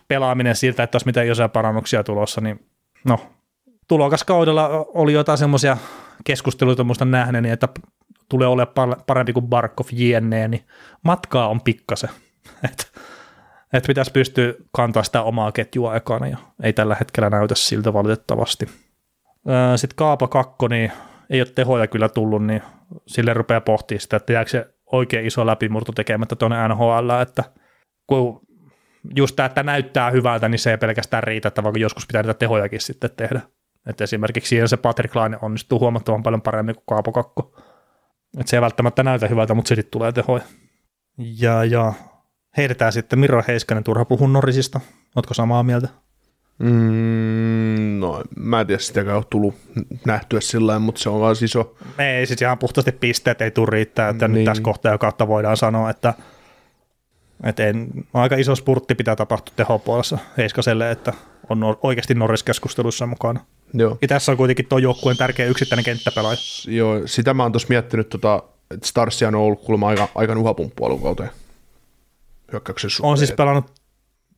[0.08, 2.66] pelaaminen siltä, että olisi mitään isoja parannuksia tulossa, niin
[3.04, 3.20] no,
[3.88, 5.78] tulokaskaudella oli jotain semmoisia
[6.24, 7.68] keskusteluita muista nähneeni, että
[8.32, 10.66] tulee olemaan parempi kuin Barkov JNE, niin
[11.04, 12.10] matkaa on pikkasen.
[12.72, 12.84] Että
[13.74, 18.70] et pitäisi pystyä kantaa sitä omaa ketjua ekana, ja ei tällä hetkellä näytä siltä valitettavasti.
[19.76, 20.92] Sitten Kaapa 2, niin
[21.30, 22.62] ei ole tehoja kyllä tullut, niin
[23.08, 27.44] sille rupeaa pohtimaan sitä, että jääkö se oikein iso läpimurto tekemättä tuonne NHL, että
[28.08, 28.42] kun
[29.16, 32.34] just tämä, että näyttää hyvältä, niin se ei pelkästään riitä, että vaikka joskus pitää niitä
[32.34, 33.42] tehojakin sitten tehdä.
[33.88, 37.61] Että esimerkiksi siinä se Patrick Laine onnistuu huomattavan paljon paremmin kuin Kaapo Kakko.
[38.40, 40.44] Että se ei välttämättä näytä hyvältä, mutta sitten tulee tehoja.
[41.18, 41.94] Ja, ja
[42.58, 44.80] heitetään sitten Miro Heiskanen turha puhun Norrisista.
[45.16, 45.88] Ootko samaa mieltä?
[46.60, 49.56] Mm, no, mä en tiedä, sitäkään ole tullut
[50.06, 51.76] nähtyä sillä mutta se on vaan iso.
[51.98, 54.36] Ei siis ihan puhtaasti pisteet ei tule riittää, että niin.
[54.36, 56.14] Nyt tässä kohtaa kautta voidaan sanoa, että,
[57.44, 61.14] että en, aika iso spurtti pitää tapahtua tehopuolessa Heiskaselle, että
[61.50, 63.40] on oikeasti Norris-keskustelussa mukana.
[63.74, 63.98] Joo.
[64.02, 66.38] Ja tässä on kuitenkin tuo joukkueen tärkeä yksittäinen kenttäpelaaja.
[66.68, 70.86] Joo, sitä mä oon tuossa miettinyt, tota, että Starsia on ollut kuulemma aika, aika nuhapumppu
[70.86, 71.30] alukauteen
[72.52, 73.12] hyökkäyksen suhteen.
[73.12, 73.82] On siis pelannut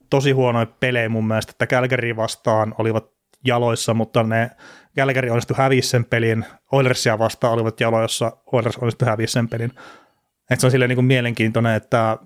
[0.10, 3.06] tosi huonoja pelejä mun mielestä, että Calgary vastaan olivat
[3.46, 4.52] jaloissa, mutta ne
[4.98, 9.72] Calgary onnistui häviä sen pelin, Oilersia vastaan olivat jaloissa, Oilers onnistui häviä sen pelin.
[10.50, 12.18] Et se on silleen niin kuin mielenkiintoinen, että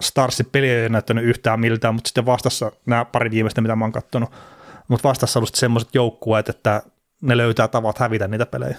[0.00, 3.92] Starsin peli ei näyttänyt yhtään miltään, mutta sitten vastassa nämä pari viimeistä, mitä mä oon
[3.92, 4.30] kattonut,
[4.88, 6.82] mutta vastassa on semmoiset joukkueet, että
[7.22, 8.76] ne löytää tavat hävitä niitä pelejä.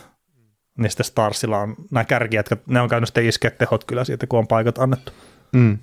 [0.77, 4.39] Niin sitten Starsilla on nämä kärkijät, ne on käynyt sitten iskeä tehot kyllä siitä, kun
[4.39, 5.11] on paikat annettu.
[5.51, 5.77] Mm.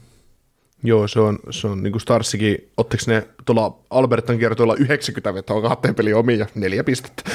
[0.83, 5.63] Joo, se on, se on niin kuin Starsikin, ottiko ne tuolla Albertan kiertoilla 90 vetoa
[5.63, 7.23] kahteen peliin omiin ja neljä pistettä.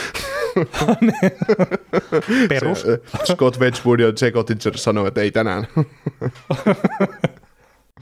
[2.50, 2.82] Perus.
[2.82, 5.68] Se, Scott Wedgwood ja Jake Ottinger sanoi, että ei tänään.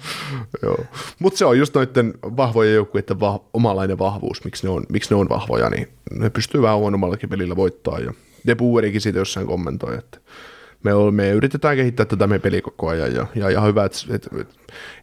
[0.64, 0.78] Joo.
[1.19, 5.15] Mutta se on just noiden vahvojen joukkueiden vah- omalainen vahvuus, miksi ne, on, miksi ne
[5.15, 7.99] on vahvoja, niin ne pystyy vähän huonommallakin pelillä voittaa.
[7.99, 8.14] Ja
[8.48, 10.18] De Boerikin siitä jossain kommentoi, että
[10.84, 13.98] me, ol- me yritetään kehittää tätä meidän peliä koko ajan ja, ja ihan hyvä, että
[14.10, 14.48] et, et,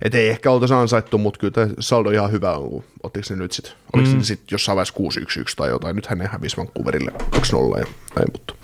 [0.02, 3.36] et ei ehkä oltaisi ansaittu, mutta kyllä tämä saldo ihan hyvä on, kun ottiko ne
[3.36, 4.16] nyt sitten, oliko mm.
[4.16, 8.54] ne sitten jossain vaiheessa 6-1-1 tai jotain, nythän ne hävisi Vancouverille 2-0 ja näin, mutta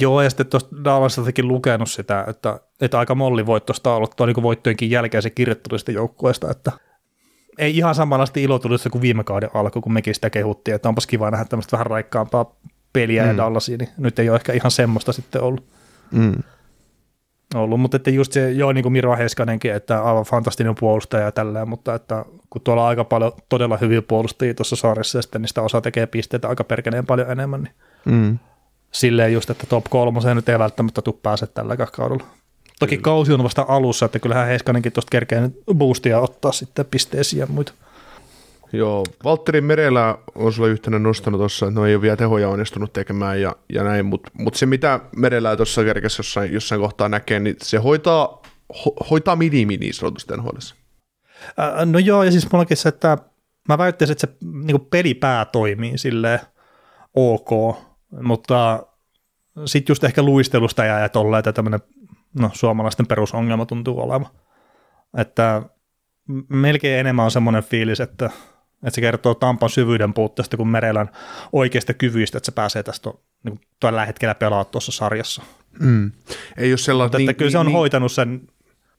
[0.00, 4.42] Joo, ja sitten tuosta Dallastakin lukenut sitä, että, että aika molli voittosta ollut tuo niin
[4.42, 6.72] voittojenkin jälkeen se kirjoittelu sitä joukkueesta, että
[7.58, 11.30] ei ihan samanlaista ilotulista kuin viime kauden alku, kun mekin sitä kehuttiin, että onpas kiva
[11.30, 12.56] nähdä tämmöistä vähän raikkaampaa
[12.92, 13.28] peliä mm.
[13.28, 15.64] ja Dallasia, niin nyt ei ole ehkä ihan semmoista sitten ollut.
[16.10, 16.34] mm.
[17.54, 21.32] ollut, mutta että just se, joo, niin kuin Miro Heskanenkin, että aivan fantastinen puolustaja ja
[21.32, 25.42] tälleen, mutta että kun tuolla on aika paljon todella hyviä puolustajia tuossa sarjassa, ja sitten
[25.42, 27.74] niistä osa tekee pisteitä aika perkeleen paljon enemmän, niin
[28.04, 28.38] Mm.
[28.92, 32.24] Silleen just, että top kolmoseen nyt ei välttämättä tule pääse tällä kaudella.
[32.78, 33.04] Toki Kyllä.
[33.04, 37.46] kausi on vasta alussa, että kyllähän Heskanenkin tuosta kerkeä nyt boostia ottaa sitten pisteisiä ja
[37.46, 37.72] muita.
[38.72, 42.92] Joo, Valtteri Merellä on sulle yhtenä nostanut tuossa, että no ei ole vielä tehoja onnistunut
[42.92, 47.40] tekemään ja, ja näin, mutta mut se mitä Merellä tuossa kerkessä jossain, jossain kohtaa näkee,
[47.40, 48.42] niin se hoitaa,
[48.84, 50.74] ho, hoitaa mini niin sanotusti NHLissa.
[51.56, 53.18] Ää, no joo, ja siis mullakin se, että
[53.68, 54.32] mä väittäisin, että se
[54.64, 56.40] niin pelipää toimii silleen
[57.14, 57.76] ok,
[58.22, 58.86] mutta
[59.66, 61.80] sitten just ehkä luistelusta jää tolleen, että tämmöinen
[62.38, 64.30] no, suomalaisten perusongelma tuntuu olevan.
[65.16, 65.62] Että
[66.48, 68.26] melkein enemmän on semmoinen fiilis, että,
[68.84, 71.10] että se kertoo Tampan syvyyden puutteesta kuin Merelän
[71.52, 73.10] oikeista kyvyistä, että se pääsee tästä
[73.44, 75.42] niin tällä hetkellä pelaa tuossa sarjassa.
[75.80, 76.12] Mm.
[76.56, 77.06] Ei ole sellainen...
[77.06, 78.48] Mutta niin, että kyllä se on niin, hoitanut sen,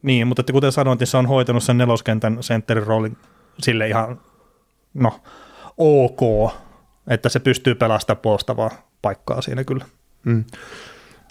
[0.01, 3.17] niin, mutta että kuten sanoin, niin se on hoitanut sen neloskentän sentterin roolin
[3.59, 4.21] sille ihan,
[4.93, 5.21] no,
[5.77, 6.51] ok,
[7.07, 9.85] että se pystyy pelastamaan puolustavaa paikkaa siinä kyllä.
[10.25, 10.43] Mm.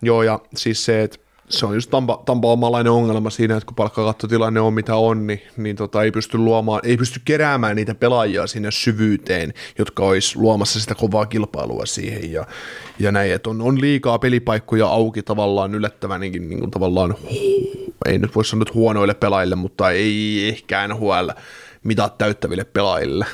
[0.03, 1.19] Joo, ja siis se, että
[1.49, 2.49] se on just Tampa, Tampa
[2.90, 6.97] ongelma siinä, että kun palkkakattotilanne on mitä on, niin, niin tota, ei pysty luomaan, ei
[6.97, 12.47] pysty keräämään niitä pelaajia sinne syvyyteen, jotka olisi luomassa sitä kovaa kilpailua siihen ja,
[12.99, 17.15] ja näin, että on, on liikaa pelipaikkoja auki tavallaan yllättävän niin, kuin tavallaan,
[18.07, 21.28] ei nyt voi sanoa että huonoille pelaajille, mutta ei ehkä NHL
[21.85, 23.27] mitat täyttäville pelaajille.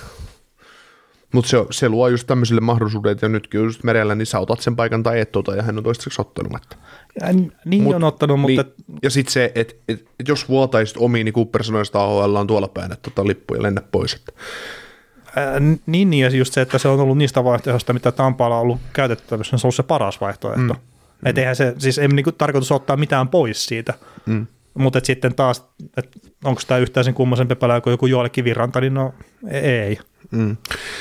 [1.34, 4.76] Mutta se, se luo just tämmöisille mahdollisuudet, ja nytkin just merellä, niin sä otat sen
[4.76, 6.52] paikan tai et tota, ja hän on toistaiseksi ottanut.
[6.56, 6.76] Että.
[7.20, 7.32] Ja,
[7.64, 8.62] niin Mut, on ottanut, mutta...
[8.62, 12.36] Niin, ja sitten se, että et, et jos vuotaisit omiin, niin Cooper sanoi, että AHL
[12.36, 14.14] on tuolla päin, että tota lippu ja lennä pois.
[14.14, 14.32] Että.
[15.36, 18.62] Ää, niin, niin, ja just se, että se on ollut niistä vaihtoehdoista, mitä Tampaalla on
[18.62, 20.74] ollut käytettävissä, se on ollut se paras vaihtoehto.
[20.74, 20.80] Mm.
[21.24, 23.94] Että eihän se, siis ei niinku tarkoitus ottaa mitään pois siitä.
[24.26, 24.46] Mm.
[24.74, 25.64] Mutta sitten taas,
[25.96, 29.14] että onko tämä yhtään sen kummoisempi pelaaja kuin joku Joel Kiviranta, niin no
[29.50, 29.98] ei.
[30.34, 30.56] Mm.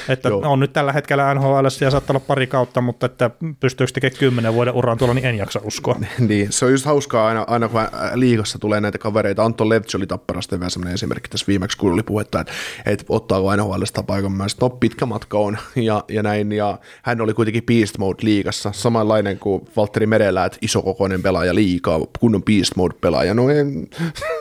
[0.09, 0.41] Että Joo.
[0.45, 3.29] on nyt tällä hetkellä NHL ja saattaa olla pari kautta, mutta että
[3.59, 5.99] pystyykö tekemään kymmenen vuoden uran tuolla, niin en jaksa uskoa.
[6.19, 7.81] niin, se on just hauskaa aina, aina kun
[8.13, 9.43] liigassa tulee näitä kavereita.
[9.43, 12.53] Anton Levtsi oli tapparasta vielä sellainen esimerkki tässä viimeksi, kun oli puhetta, että,
[12.85, 14.31] että ottaako NHLista paikan.
[14.31, 16.51] Mä no pitkä matka on ja, ja näin.
[16.51, 21.99] Ja hän oli kuitenkin Beast Mode liigassa, samanlainen kuin Valtteri Merellä, että isokokoinen pelaaja liikaa,
[22.19, 23.33] kunnon Beast Mode pelaaja.
[23.33, 23.87] No en,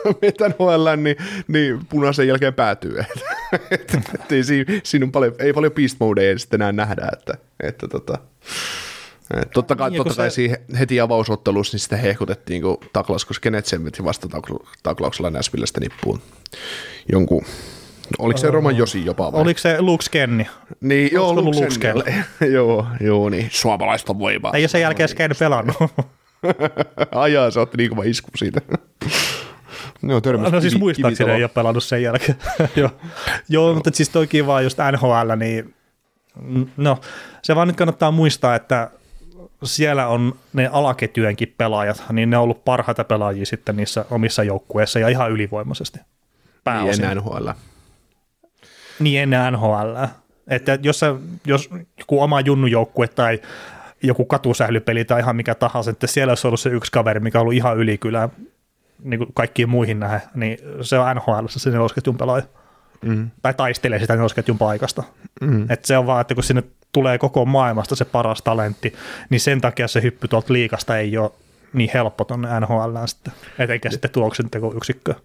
[0.49, 1.17] NHL, niin,
[1.47, 2.97] niin punaisen jälkeen päätyy.
[3.71, 7.09] Että, et, et, ei siinä, siinä on paljon, ei paljon beast modeja sitten enää nähdä,
[7.13, 8.17] että, että tota,
[9.41, 10.35] et totta kai, niin, totta kai se...
[10.35, 14.27] siihen heti avausottelussa niin sitä hehkutettiin, kun taklaus, kun Kenetsen veti vasta
[14.83, 16.21] taklauksella Näsvillestä nippuun
[17.11, 17.45] jonkun
[18.19, 19.41] Oliko se Roman Josi jopa vai?
[19.41, 20.47] Oliko se Lux Kenni?
[20.81, 21.79] Niin, joo, Lux
[22.53, 23.47] joo, joo, niin.
[23.51, 24.51] Suomalaista voimaa.
[24.53, 25.75] Ei ole sen jälkeen käynyt pelannut.
[27.11, 28.61] Ajaa, se otti niin kova isku siitä.
[30.03, 32.37] No, no siis muistaakseni ei ole pelannut sen jälkeen.
[32.75, 32.89] Joo,
[33.49, 35.73] Joo mutta siis toi kiva just NHL, niin
[36.77, 36.99] no
[37.41, 38.89] se vaan nyt kannattaa muistaa, että
[39.63, 44.99] siellä on ne alaketjujenkin pelaajat, niin ne on ollut parhaita pelaajia sitten niissä omissa joukkueissa
[44.99, 45.99] ja ihan ylivoimaisesti.
[46.63, 47.01] Pääosin.
[47.01, 47.49] Niin ennen NHL.
[48.99, 49.95] Niin ennen NHL.
[50.47, 51.15] Että jos, sä,
[51.45, 51.69] jos
[51.99, 53.41] joku oma junnujoukkue tai
[54.03, 57.41] joku katusählypeli tai ihan mikä tahansa, että siellä olisi ollut se yksi kaveri, mikä on
[57.41, 58.29] ollut ihan ylikylä
[59.03, 62.43] niin kuin kaikkiin muihin nähdä, niin se on NHL se nelosketjun pelaaja.
[63.01, 63.29] Mm.
[63.41, 65.03] Tai taistelee sitä nelosketjun paikasta.
[65.41, 65.71] Mm.
[65.71, 68.93] Et se on vaan, että kun sinne tulee koko maailmasta se paras talentti,
[69.29, 71.31] niin sen takia se hyppy tuolta liikasta ei ole
[71.73, 74.11] niin helppo tuonne NHL sitten, etenkä sitten
[74.75, 75.15] yksikkö.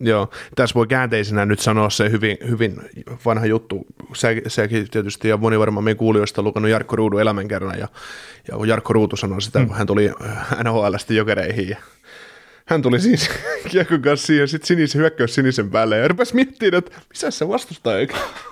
[0.00, 2.80] Joo, tässä voi käänteisenä nyt sanoa se hyvin, hyvin
[3.24, 3.86] vanha juttu.
[4.14, 7.88] Se, sekin tietysti, ja moni varmaan meidän kuulijoista on lukenut Jarkko Ruudun elämänkerran, ja,
[8.48, 9.66] ja Jarkko Ruutu sanoi sitä, mm.
[9.66, 10.10] kun hän tuli
[10.64, 11.76] NHLstä jokereihin, ja
[12.72, 13.30] hän tuli siis
[13.70, 17.94] kiekon kanssa siihen, sitten sinisen hyökkäys sinisen päälle ja rupesi miettimään, että missä se vastustaa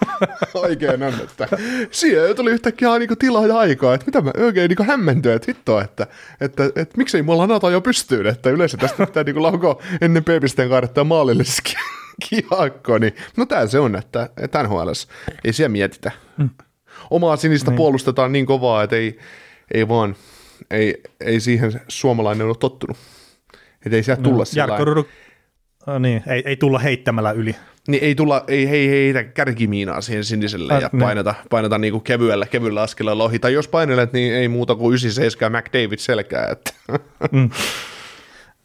[0.55, 1.49] oikein on, että
[1.91, 5.83] siihen tuli yhtäkkiä niin tilaa ja aikaa, että mitä mä oikein niin hämmentyä, että hittoa,
[5.83, 6.07] että,
[6.41, 10.25] että, että, että miksei mulla nata jo pystyyn, että yleensä tästä pitää niin laukoa ennen
[10.25, 11.45] P-pisteen kaadettaa maalille
[12.29, 14.89] kiekko, niin no tää se on, että, että NHL
[15.45, 16.11] ei siellä mietitä.
[16.39, 16.51] Mm.
[17.11, 17.77] Omaa sinistä niin.
[17.77, 19.19] puolustetaan niin kovaa, että ei,
[19.75, 20.17] ei vaan,
[20.71, 22.97] ei, ei siihen suomalainen ole tottunut.
[23.87, 25.07] Että ei sieltä tulla no, Jarkko Rudu,
[25.87, 27.57] no, niin, ei, ei tulla heittämällä yli.
[27.89, 31.01] Niin ei tulla, ei, ei heitä kärkimiinaa siihen siniselle ja niin.
[31.03, 33.39] paineta, paineta niinku kevyellä, kevyellä askeleella ohi.
[33.39, 36.49] Tai jos painelet, niin ei muuta kuin 97 McDavid selkää.
[36.49, 36.73] Että.
[37.33, 37.51] Mm.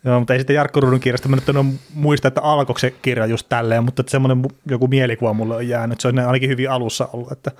[0.06, 3.26] Joo, mutta ei sitten Jarkko Rudun kirjasta, mä nyt en muista, että alkoiko se kirja
[3.26, 7.10] just tälleen, mutta että semmoinen joku mielikuva mulle on jäänyt, se on ainakin hyvin alussa
[7.14, 7.52] ollut, että,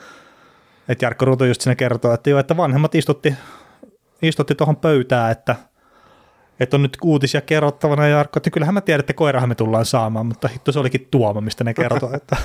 [0.90, 3.34] että Jarkko Rutu just siinä kertoo, että joo, että vanhemmat istutti,
[4.22, 5.56] istutti tuohon pöytään, että–
[6.60, 10.26] että on nyt uutisia kerrottavana Jarkko, että kyllähän mä tiedän, että koirahan me tullaan saamaan,
[10.26, 12.38] mutta hitto se olikin Tuomo, mistä ne kertoo, että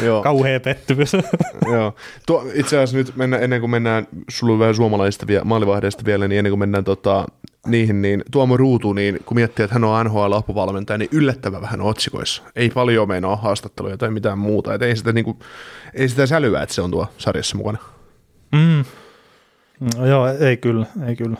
[0.04, 0.22] Joo.
[0.22, 1.12] kauhea pettymys.
[1.72, 1.94] Joo.
[2.26, 6.38] Tuo, itse asiassa nyt mennään, ennen kuin mennään, sulla vähän suomalaisista vielä, maalivahdeista vielä, niin
[6.38, 7.26] ennen kuin mennään tota,
[7.66, 12.42] niihin, niin Tuomo Ruutu, niin kun miettii, että hän on NHL-apuvalmentaja, niin yllättävän vähän otsikoissa.
[12.56, 14.74] Ei paljon meinaa haastatteluja tai mitään muuta.
[14.74, 15.38] Et ei, sitä, niin kuin,
[15.94, 17.78] ei sitä sälyä, että se on tuo sarjassa mukana.
[18.52, 18.84] Mm.
[19.96, 21.36] No, joo, ei kyllä, ei kyllä.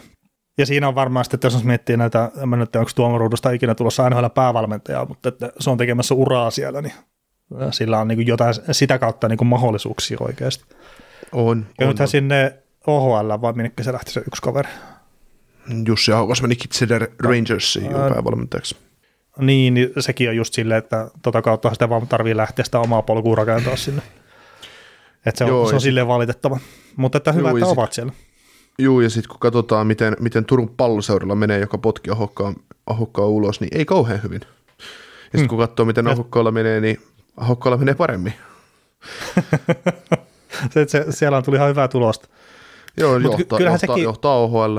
[0.58, 3.50] Ja siinä on varmaan sitten, että jos miettii näitä, en mä nyt onko Tuomo Ruudusta
[3.50, 6.94] ikinä tulossa NHL päävalmentajaa, mutta että se on tekemässä uraa siellä, niin
[7.70, 10.64] sillä on niin jotain sitä kautta niin mahdollisuuksia oikeasti.
[11.32, 11.66] On.
[11.80, 12.08] Ja on, nythän on.
[12.08, 14.68] sinne OHL, vai minne se lähti se yksi kaveri?
[15.86, 18.76] Jussi Ahokas meni Kitseder Rangersiin Ää, päävalmentajaksi.
[19.38, 23.02] Niin, niin sekin on just silleen, että tota kautta sitä vaan tarvii lähteä sitä omaa
[23.02, 24.02] polkua rakentaa sinne.
[25.26, 26.58] Että se on, Joo, se on silleen valitettava.
[26.96, 28.12] Mutta että hyvä, Joo, että ovat siellä.
[28.78, 32.54] Joo, ja sitten kun katsotaan, miten, miten Turun palloseuralla menee, joka potki Ahokkaan,
[32.86, 34.40] Ahokkaan ulos, niin ei kauhean hyvin.
[34.40, 34.46] Ja
[35.22, 35.48] sitten Hmm.
[35.48, 37.00] kun katsoo, miten Ahokkaalla menee, niin
[37.36, 38.32] Ahokkaalla menee paremmin.
[40.70, 42.28] Se, se, siellä on tuli ihan hyvää tulosta.
[42.96, 44.78] Joo, Mut johtaa, kyllähän johtaa, sekin- johtaa OHL.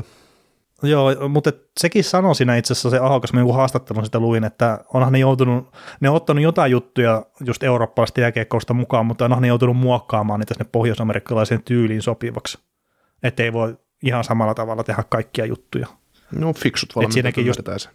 [0.83, 4.79] Joo, mutta sekin sanoi siinä itse asiassa se Ahokas, mä joku haastattelun sitä luin, että
[4.93, 9.47] onhan ne joutunut, ne on ottanut jotain juttuja just eurooppalaisesta jääkiekkousta mukaan, mutta onhan ne
[9.47, 12.57] joutunut muokkaamaan niitä sinne pohjois-amerikkalaiseen tyyliin sopivaksi.
[13.23, 15.87] Että ei voi ihan samalla tavalla tehdä kaikkia juttuja.
[16.31, 17.89] No fiksut siinäkin just- ymmärtää se.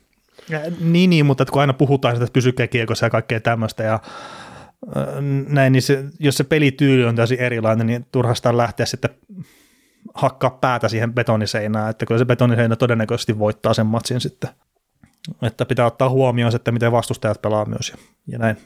[0.81, 3.95] Niin, niin, mutta että kun aina puhutaan sitä, että pysykää kiekossa ja kaikkea tämmöistä ja
[3.95, 5.05] äh,
[5.49, 9.11] näin, niin se, jos se pelityyli on täysin erilainen, niin turhasta lähteä sitten
[10.15, 14.51] hakkaa päätä siihen betoniseinään, että kyllä se betoniseinä todennäköisesti voittaa sen matsin sitten.
[15.43, 17.97] Että pitää ottaa huomioon, se, että miten vastustajat pelaa myös ja,
[18.27, 18.57] ja näin.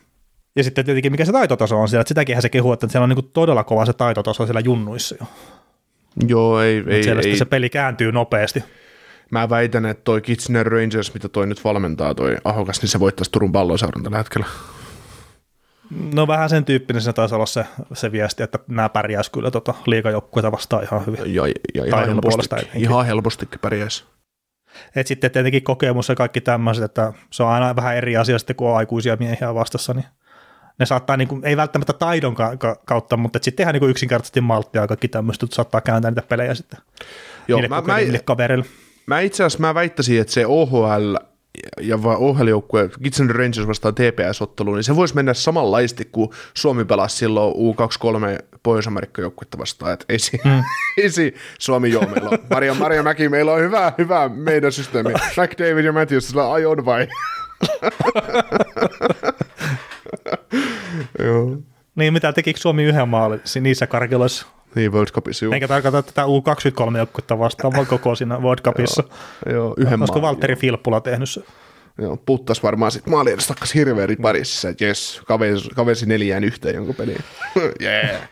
[0.56, 3.08] Ja sitten tietenkin mikä se taitotaso on siellä, että sitäkin se kehuu, että siellä on
[3.08, 5.26] niin todella kova se taitotaso siellä junnuissa jo.
[6.28, 7.36] Joo, ei, Ei, ei, siellä ei.
[7.36, 8.64] se peli kääntyy nopeasti.
[9.30, 13.30] Mä väitän, että toi Kitchener Rangers, mitä toi nyt valmentaa toi Ahokas, niin se voittaisi
[13.30, 14.46] Turun palloseuran tällä hetkellä.
[16.14, 19.74] No vähän sen tyyppinen se taisi olla se, se viesti, että nämä pärjäisi kyllä tota
[19.86, 21.34] liikajoukkueita vastaan ihan hyvin.
[21.34, 22.90] Ja, ja ihan, Taidon puolesta helposti, etenkin.
[22.90, 24.04] ihan helpostikin pärjäisi.
[24.96, 28.56] Et sitten tietenkin kokemus ja kaikki tämmöiset, että se on aina vähän eri asia sitten,
[28.56, 30.04] kun on aikuisia miehiä vastassa, niin
[30.78, 34.40] ne saattaa, niin kuin, ei välttämättä taidon ka- ka- kautta, mutta sitten ihan niin yksinkertaisesti
[34.40, 36.80] malttia ja kaikki tämmöistä, että saattaa kääntää niitä pelejä sitten
[37.48, 38.64] Joo, niille mä, mä, kavereille.
[39.06, 41.14] Mä itse asiassa mä väittäisin, että se OHL
[41.80, 47.54] ja OHL-joukkue, Kitchener Rangers vastaan TPS-ottelu, niin se voisi mennä samanlaisesti kuin Suomi pelasi silloin
[47.54, 49.92] U23 Pohjois-Amerikka-joukkuetta vastaan.
[49.92, 50.62] Et ei, si- mm.
[51.02, 55.10] ei si- Suomi joo, meillä on Maria, Maria Mäki, meillä on hyvä, hyvä meidän systeemi.
[55.12, 57.08] McDavid ja Matthews, sillä ai on vai?
[61.26, 61.56] joo.
[61.94, 64.46] Niin mitä tekikö Suomi yhden maalin niissä karkeloissa?
[64.74, 65.54] Niin, World Cupissa, joo.
[65.54, 69.04] Eikä tarkoita tätä U23 joukkuetta vastaan, vaan koko siinä World Cupissa.
[69.52, 71.42] joo yhden Olisiko maalin, Valtteri Filppula tehnyt se?
[71.98, 76.74] Joo, puttas varmaan sitten maali edes takkas hirveän parissa, että jes, kavensi, kavensi neljään yhteen
[76.74, 77.20] jonkun peliin.
[77.82, 78.22] yeah.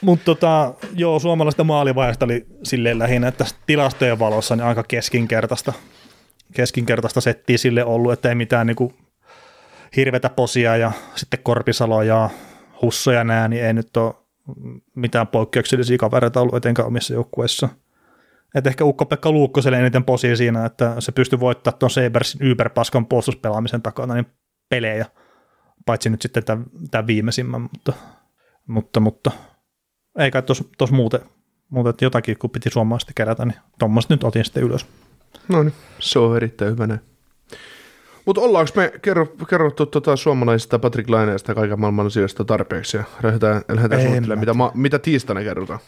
[0.00, 5.72] Mutta tota, joo, suomalaista maalivaiheesta oli silleen lähinnä, että tilastojen valossa niin aika keskinkertaista,
[6.54, 8.92] keskinkertaista settiä sille ollut, että ei mitään niinku
[9.96, 12.30] hirvetä posia ja sitten Korpisalo ja
[12.82, 14.14] Husso ja nää, niin ei nyt ole
[14.94, 17.68] mitään poikkeuksellisia kavereita ollut etenkään omissa joukkueissa.
[18.54, 23.82] Et ehkä Ukko-Pekka Luukkoselle eniten posia siinä, että se pystyi voittamaan tuon Sabersin yberpaskan puolustuspelaamisen
[23.82, 24.26] takana niin
[24.68, 25.06] pelejä,
[25.86, 26.44] paitsi nyt sitten
[26.90, 27.92] tämän, viimeisimmän, mutta,
[28.66, 29.30] mutta, mutta
[30.18, 31.20] ei kai tuossa muuten,
[31.70, 34.86] muuten, että jotakin kun piti suomalaisesti kerätä, niin tuommoista nyt otin sitten ylös.
[35.48, 37.00] No niin, se on erittäin hyvä näin.
[38.24, 43.04] Mutta ollaanko me kerro, kerrottu tota suomalaisista Patrick Laineesta ja kaiken maailman asioista tarpeeksi ja
[43.22, 45.78] lähdetään, lähdetään suunnittelemaan, mitä, ma, mitä tiistaina kerrotaan.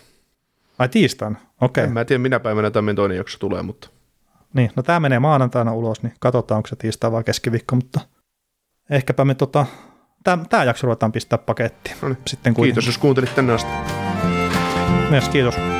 [0.79, 1.39] Ai tiistaina?
[1.61, 1.85] Okei.
[1.85, 3.89] En mä tiedä, minä päivänä tämä toinen jakso tulee, mutta
[4.55, 8.01] Niin, no tämä menee maanantaina ulos, niin katsotaan, onko se tiistai vai keskiviikko, mutta
[8.91, 9.67] ehkäpä me tota,
[10.25, 11.97] tämä jakso ruvetaan pistää pakettiin.
[12.03, 12.19] No niin.
[12.27, 13.71] Sitten kiitos, jos kuuntelit tänne asti.
[15.11, 15.80] Myös kiitos.